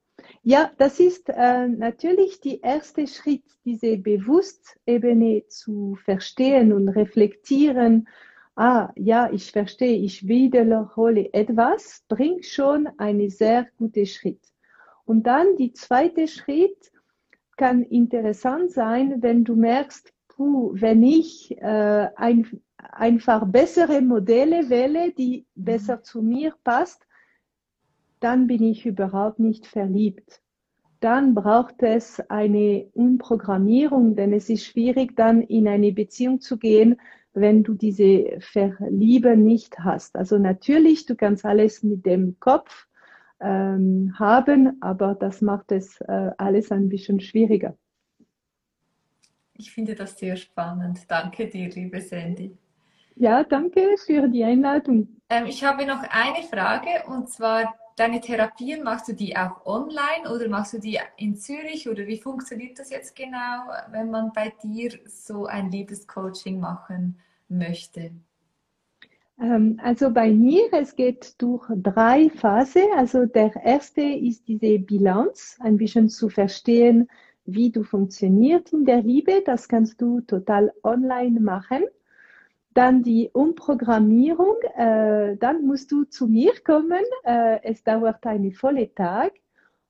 ja 0.41 0.71
das 0.79 0.99
ist 0.99 1.29
äh, 1.29 1.67
natürlich 1.67 2.41
der 2.41 2.63
erste 2.63 3.05
Schritt, 3.05 3.43
diese 3.63 3.95
Bewusstebene 3.99 5.45
zu 5.49 5.99
verstehen 6.03 6.73
und 6.73 6.89
reflektieren. 6.89 8.07
Ah, 8.55 8.91
ja, 8.95 9.29
ich 9.31 9.51
verstehe, 9.51 9.97
ich 9.97 10.27
wiederhole 10.27 11.31
etwas, 11.31 12.03
bringt 12.07 12.47
schon 12.47 12.89
einen 12.97 13.29
sehr 13.29 13.67
guten 13.77 14.07
Schritt. 14.07 14.41
Und 15.05 15.27
dann 15.27 15.57
die 15.57 15.73
zweite 15.73 16.27
Schritt 16.27 16.91
kann 17.55 17.83
interessant 17.83 18.71
sein, 18.71 19.21
wenn 19.21 19.43
du 19.43 19.55
merkst, 19.55 20.12
puh, 20.35 20.71
wenn 20.73 21.03
ich 21.03 21.55
äh, 21.59 22.09
ein, 22.15 22.47
einfach 22.77 23.45
bessere 23.45 24.01
Modelle 24.01 24.69
wähle, 24.69 25.11
die 25.11 25.45
mhm. 25.55 25.63
besser 25.63 26.03
zu 26.03 26.21
mir 26.21 26.53
passt, 26.63 27.05
dann 28.19 28.47
bin 28.47 28.63
ich 28.63 28.85
überhaupt 28.85 29.39
nicht 29.39 29.67
verliebt. 29.67 30.41
Dann 31.01 31.35
braucht 31.35 31.83
es 31.83 32.21
eine 32.29 32.87
Umprogrammierung, 32.93 34.15
denn 34.15 34.31
es 34.31 34.49
ist 34.49 34.65
schwierig, 34.65 35.17
dann 35.17 35.41
in 35.41 35.67
eine 35.67 35.91
Beziehung 35.91 36.39
zu 36.39 36.57
gehen, 36.57 36.95
wenn 37.33 37.63
du 37.63 37.73
diese 37.73 38.37
Verliebe 38.39 39.35
nicht 39.35 39.79
hast. 39.79 40.15
Also 40.15 40.37
natürlich, 40.37 41.05
du 41.05 41.15
kannst 41.15 41.43
alles 41.45 41.83
mit 41.83 42.05
dem 42.05 42.39
Kopf 42.39 42.87
ähm, 43.41 44.13
haben, 44.17 44.77
aber 44.81 45.15
das 45.15 45.41
macht 45.41 45.73
es 45.73 45.99
äh, 46.01 46.31
alles 46.37 46.71
ein 46.71 46.87
bisschen 46.87 47.19
schwieriger. 47.19 47.75
Ich 49.63 49.71
finde 49.71 49.95
das 49.95 50.19
sehr 50.19 50.35
spannend. 50.35 50.99
Danke 51.07 51.47
dir, 51.47 51.69
liebe 51.69 52.01
Sandy. 52.01 52.57
Ja, 53.15 53.45
danke 53.45 53.95
für 54.05 54.27
die 54.27 54.43
Einladung. 54.43 55.07
Ähm, 55.29 55.45
ich 55.45 55.63
habe 55.63 55.85
noch 55.85 56.03
eine 56.03 56.43
Frage 56.43 56.89
und 57.07 57.29
zwar, 57.29 57.73
deine 57.95 58.19
Therapien, 58.19 58.83
machst 58.83 59.07
du 59.07 59.13
die 59.13 59.37
auch 59.37 59.65
online 59.65 60.29
oder 60.29 60.49
machst 60.49 60.73
du 60.73 60.79
die 60.79 60.99
in 61.15 61.37
Zürich 61.37 61.87
oder 61.87 62.05
wie 62.07 62.17
funktioniert 62.17 62.77
das 62.77 62.89
jetzt 62.89 63.15
genau, 63.15 63.69
wenn 63.91 64.11
man 64.11 64.33
bei 64.33 64.51
dir 64.61 64.99
so 65.05 65.45
ein 65.45 65.71
Liebescoaching 65.71 66.59
machen 66.59 67.17
möchte? 67.47 68.11
Ähm, 69.39 69.79
also 69.81 70.11
bei 70.11 70.29
mir, 70.29 70.73
es 70.73 70.93
geht 70.93 71.41
durch 71.41 71.65
drei 71.77 72.29
Phasen. 72.29 72.89
Also 72.97 73.27
der 73.27 73.55
erste 73.63 74.01
ist 74.01 74.45
diese 74.45 74.77
Bilanz, 74.79 75.57
ein 75.61 75.77
bisschen 75.77 76.09
zu 76.09 76.27
verstehen, 76.27 77.07
wie 77.45 77.71
du 77.71 77.83
funktionierst 77.83 78.73
in 78.73 78.85
der 78.85 79.01
Liebe. 79.01 79.41
Das 79.45 79.67
kannst 79.67 80.01
du 80.01 80.21
total 80.21 80.71
online 80.83 81.39
machen. 81.39 81.83
Dann 82.73 83.03
die 83.03 83.29
Umprogrammierung, 83.31 84.55
äh, 84.75 85.37
dann 85.37 85.65
musst 85.65 85.91
du 85.91 86.05
zu 86.05 86.27
mir 86.27 86.53
kommen. 86.65 87.03
Äh, 87.23 87.59
es 87.63 87.83
dauert 87.83 88.25
einen 88.25 88.51
vollen 88.53 88.93
Tag, 88.95 89.33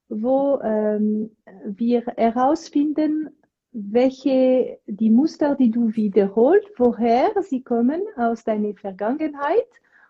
wo 0.10 0.60
ähm, 0.62 1.32
wir 1.66 2.02
herausfinden, 2.18 3.30
welche 3.72 4.80
die 4.86 5.10
Muster, 5.10 5.56
die 5.56 5.72
du 5.72 5.96
wiederholst, 5.96 6.70
woher 6.78 7.32
sie 7.42 7.64
kommen 7.64 8.02
aus 8.18 8.44
deiner 8.44 8.74
Vergangenheit. 8.76 9.68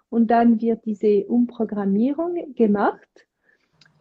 Und 0.09 0.27
dann 0.27 0.61
wird 0.61 0.85
diese 0.85 1.25
Umprogrammierung 1.27 2.53
gemacht. 2.55 3.25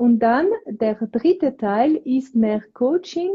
Und 0.03 0.19
dann 0.19 0.47
der 0.67 0.95
dritte 0.95 1.57
Teil 1.57 1.95
ist 2.05 2.35
mehr 2.35 2.63
Coaching 2.73 3.31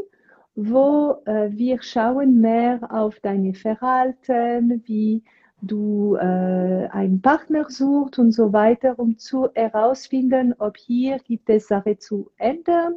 wo 0.57 1.22
äh, 1.26 1.51
wir 1.51 1.82
schauen 1.84 2.41
mehr 2.41 2.80
auf 2.91 3.20
deine 3.20 3.53
Verhalten, 3.53 4.82
wie 4.88 5.24
du 5.61 6.15
äh, 6.15 6.88
einen 6.89 7.22
Partner 7.22 7.70
suchst 7.70 8.18
und 8.18 8.32
so 8.32 8.51
weiter, 8.51 8.97
um 8.97 9.20
zu 9.20 9.49
herausfinden, 9.53 10.55
ob 10.57 10.76
hier 10.78 11.20
gibt 11.20 11.47
es 11.51 11.68
Sachen 11.68 11.99
zu 11.99 12.32
ändern, 12.38 12.95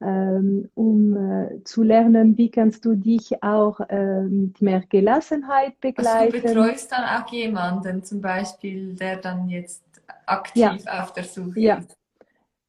ähm, 0.00 0.68
um 0.74 1.16
äh, 1.16 1.62
zu 1.62 1.84
lernen, 1.84 2.36
wie 2.36 2.50
kannst 2.50 2.84
du 2.84 2.96
dich 2.96 3.40
auch 3.40 3.78
äh, 3.88 4.22
mit 4.22 4.60
mehr 4.60 4.82
Gelassenheit 4.88 5.80
begleiten. 5.80 6.34
Also 6.34 6.38
du 6.38 6.54
betreust 6.54 6.90
dann 6.90 7.04
auch 7.04 7.32
jemanden, 7.32 8.02
zum 8.02 8.20
Beispiel, 8.20 8.94
der 8.96 9.18
dann 9.18 9.48
jetzt 9.48 9.84
aktiv 10.26 10.82
ja. 10.84 11.02
auf 11.02 11.12
der 11.12 11.24
Suche 11.24 11.60
ja. 11.60 11.76
ist. 11.76 11.96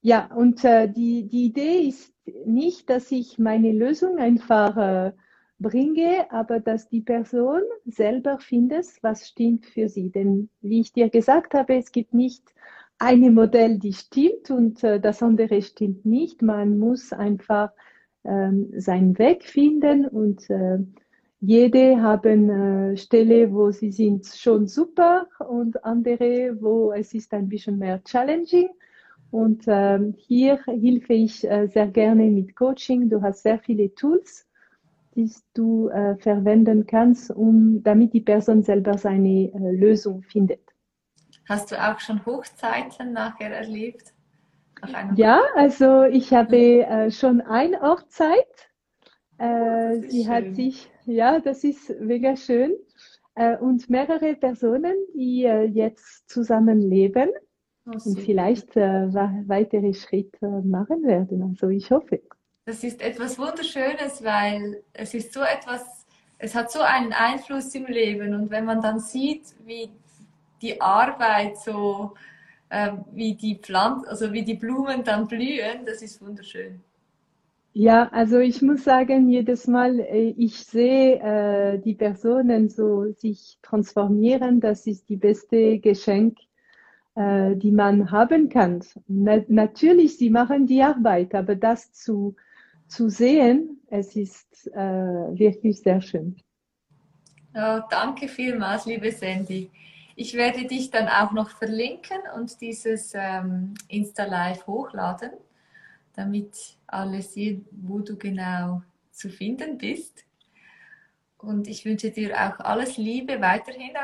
Ja, 0.07 0.29
und 0.33 0.63
äh, 0.63 0.87
die, 0.87 1.27
die 1.27 1.47
Idee 1.47 1.81
ist 1.89 2.13
nicht, 2.45 2.89
dass 2.89 3.11
ich 3.11 3.37
meine 3.39 3.73
Lösung 3.73 4.19
einfach 4.19 4.77
äh, 4.77 5.11
bringe, 5.59 6.31
aber 6.31 6.61
dass 6.61 6.87
die 6.87 7.01
Person 7.01 7.59
selber 7.85 8.39
findet, 8.39 8.85
was 9.01 9.27
stimmt 9.27 9.65
für 9.65 9.89
sie. 9.89 10.09
Denn 10.09 10.49
wie 10.61 10.79
ich 10.79 10.93
dir 10.93 11.09
gesagt 11.09 11.53
habe, 11.55 11.75
es 11.75 11.91
gibt 11.91 12.13
nicht 12.13 12.41
eine 12.97 13.31
Modell, 13.31 13.79
die 13.79 13.91
stimmt 13.91 14.49
und 14.49 14.81
äh, 14.81 15.01
das 15.01 15.21
andere 15.21 15.61
stimmt 15.61 16.05
nicht. 16.05 16.41
Man 16.41 16.79
muss 16.79 17.11
einfach 17.11 17.71
ähm, 18.23 18.71
seinen 18.77 19.19
Weg 19.19 19.43
finden 19.43 20.07
und 20.07 20.49
äh, 20.49 20.77
jede 21.41 22.01
haben 22.01 22.49
äh, 22.49 22.95
Stelle, 22.95 23.51
wo 23.51 23.71
sie 23.71 23.91
sind 23.91 24.25
schon 24.25 24.67
super 24.67 25.27
und 25.49 25.83
andere, 25.83 26.55
wo 26.61 26.93
es 26.93 27.13
ist 27.13 27.33
ein 27.33 27.49
bisschen 27.49 27.77
mehr 27.77 28.01
challenging. 28.05 28.69
Und 29.31 29.65
ähm, 29.67 30.15
hier 30.17 30.59
hilfe 30.65 31.13
ich 31.13 31.49
äh, 31.49 31.67
sehr 31.67 31.87
gerne 31.87 32.23
mit 32.25 32.55
Coaching. 32.55 33.09
Du 33.09 33.21
hast 33.21 33.43
sehr 33.43 33.59
viele 33.59 33.93
Tools, 33.93 34.47
die 35.15 35.29
du 35.53 35.89
äh, 35.89 36.15
verwenden 36.17 36.85
kannst, 36.85 37.31
um, 37.31 37.83
damit 37.83 38.13
die 38.13 38.21
Person 38.21 38.63
selber 38.63 38.97
seine 38.97 39.51
äh, 39.53 39.71
Lösung 39.71 40.23
findet. 40.23 40.61
Hast 41.47 41.71
du 41.71 41.75
auch 41.75 41.99
schon 41.99 42.25
Hochzeiten 42.25 43.13
nachher 43.13 43.51
erlebt? 43.51 44.13
Ja, 45.15 45.41
also 45.55 46.03
ich 46.03 46.33
habe 46.33 46.83
äh, 46.83 47.11
schon 47.11 47.41
eine 47.41 47.81
Hochzeit. 47.81 48.69
Äh, 49.39 49.99
sie 50.07 50.23
schön. 50.23 50.33
hat 50.33 50.55
sich, 50.55 50.89
ja, 51.05 51.39
das 51.39 51.63
ist 51.63 51.99
mega 51.99 52.35
schön. 52.35 52.73
Äh, 53.35 53.57
und 53.57 53.89
mehrere 53.89 54.35
Personen, 54.35 54.93
die 55.13 55.45
äh, 55.45 55.63
jetzt 55.63 56.29
zusammenleben 56.29 57.29
und 57.87 58.19
vielleicht 58.19 58.75
äh, 58.75 59.13
weitere 59.47 59.93
Schritte 59.93 60.47
machen 60.65 61.03
werden. 61.03 61.43
Also 61.43 61.69
ich 61.69 61.89
hoffe. 61.91 62.21
Das 62.65 62.83
ist 62.83 63.01
etwas 63.01 63.39
Wunderschönes, 63.39 64.23
weil 64.23 64.83
es 64.93 65.13
ist 65.13 65.33
so 65.33 65.41
etwas, 65.41 66.05
es 66.37 66.53
hat 66.53 66.71
so 66.71 66.81
einen 66.81 67.13
Einfluss 67.13 67.73
im 67.75 67.85
Leben 67.85 68.33
und 68.35 68.51
wenn 68.51 68.65
man 68.65 68.81
dann 68.81 68.99
sieht, 68.99 69.55
wie 69.65 69.89
die 70.61 70.81
Arbeit 70.81 71.57
so 71.57 72.13
äh, 72.69 72.91
wie 73.13 73.35
die 73.35 73.55
Pflanzen, 73.55 74.07
also 74.07 74.33
wie 74.33 74.43
die 74.43 74.55
Blumen 74.55 75.03
dann 75.03 75.27
blühen. 75.27 75.85
Das 75.85 76.01
ist 76.01 76.21
wunderschön. 76.21 76.81
Ja, 77.73 78.09
also 78.11 78.39
ich 78.39 78.61
muss 78.61 78.83
sagen, 78.83 79.29
jedes 79.29 79.67
Mal, 79.67 79.99
äh, 79.99 80.33
ich 80.37 80.57
sehe 80.57 81.19
äh, 81.19 81.79
die 81.79 81.93
Personen 81.93 82.69
so 82.69 83.11
sich 83.13 83.57
transformieren, 83.61 84.59
das 84.59 84.87
ist 84.87 85.07
die 85.09 85.15
beste 85.15 85.79
Geschenk, 85.79 86.37
äh, 87.17 87.55
die 87.55 87.71
man 87.71 88.11
haben 88.11 88.47
kann. 88.47 88.83
Na 89.07 89.41
natürlich, 89.47 90.17
sie 90.17 90.29
machen 90.29 90.67
die 90.67 90.83
Arbeit, 90.83 91.33
aber 91.33 91.55
das 91.55 91.91
zu, 91.91 92.35
zu 92.87 93.09
sehen, 93.09 93.81
es 93.89 94.15
ist 94.15 94.67
äh, 94.67 94.77
wirklich 94.77 95.81
sehr 95.81 95.99
schön. 95.99 96.35
Oh, 97.55 97.79
danke 97.89 98.27
vielmals, 98.27 98.85
liebe 98.85 99.11
Sandy. 99.11 99.71
Ich 100.15 100.35
werde 100.35 100.65
dich 100.65 100.91
dann 100.91 101.07
auch 101.07 101.31
noch 101.31 101.49
verlinken 101.49 102.19
und 102.35 102.61
dieses 102.61 103.13
ähm, 103.15 103.73
Insta-Live 103.87 104.67
hochladen, 104.67 105.31
damit 106.13 106.77
alle 106.85 107.23
sehen, 107.23 107.65
wo 107.71 107.97
du 107.97 108.15
genau 108.15 108.83
zu 109.11 109.29
finden 109.29 109.79
bist. 109.79 110.23
Und 111.39 111.67
ich 111.67 111.83
wünsche 111.83 112.11
dir 112.11 112.35
auch 112.35 112.59
alles 112.59 112.97
Liebe 112.97 113.41
weiterhin 113.41 113.95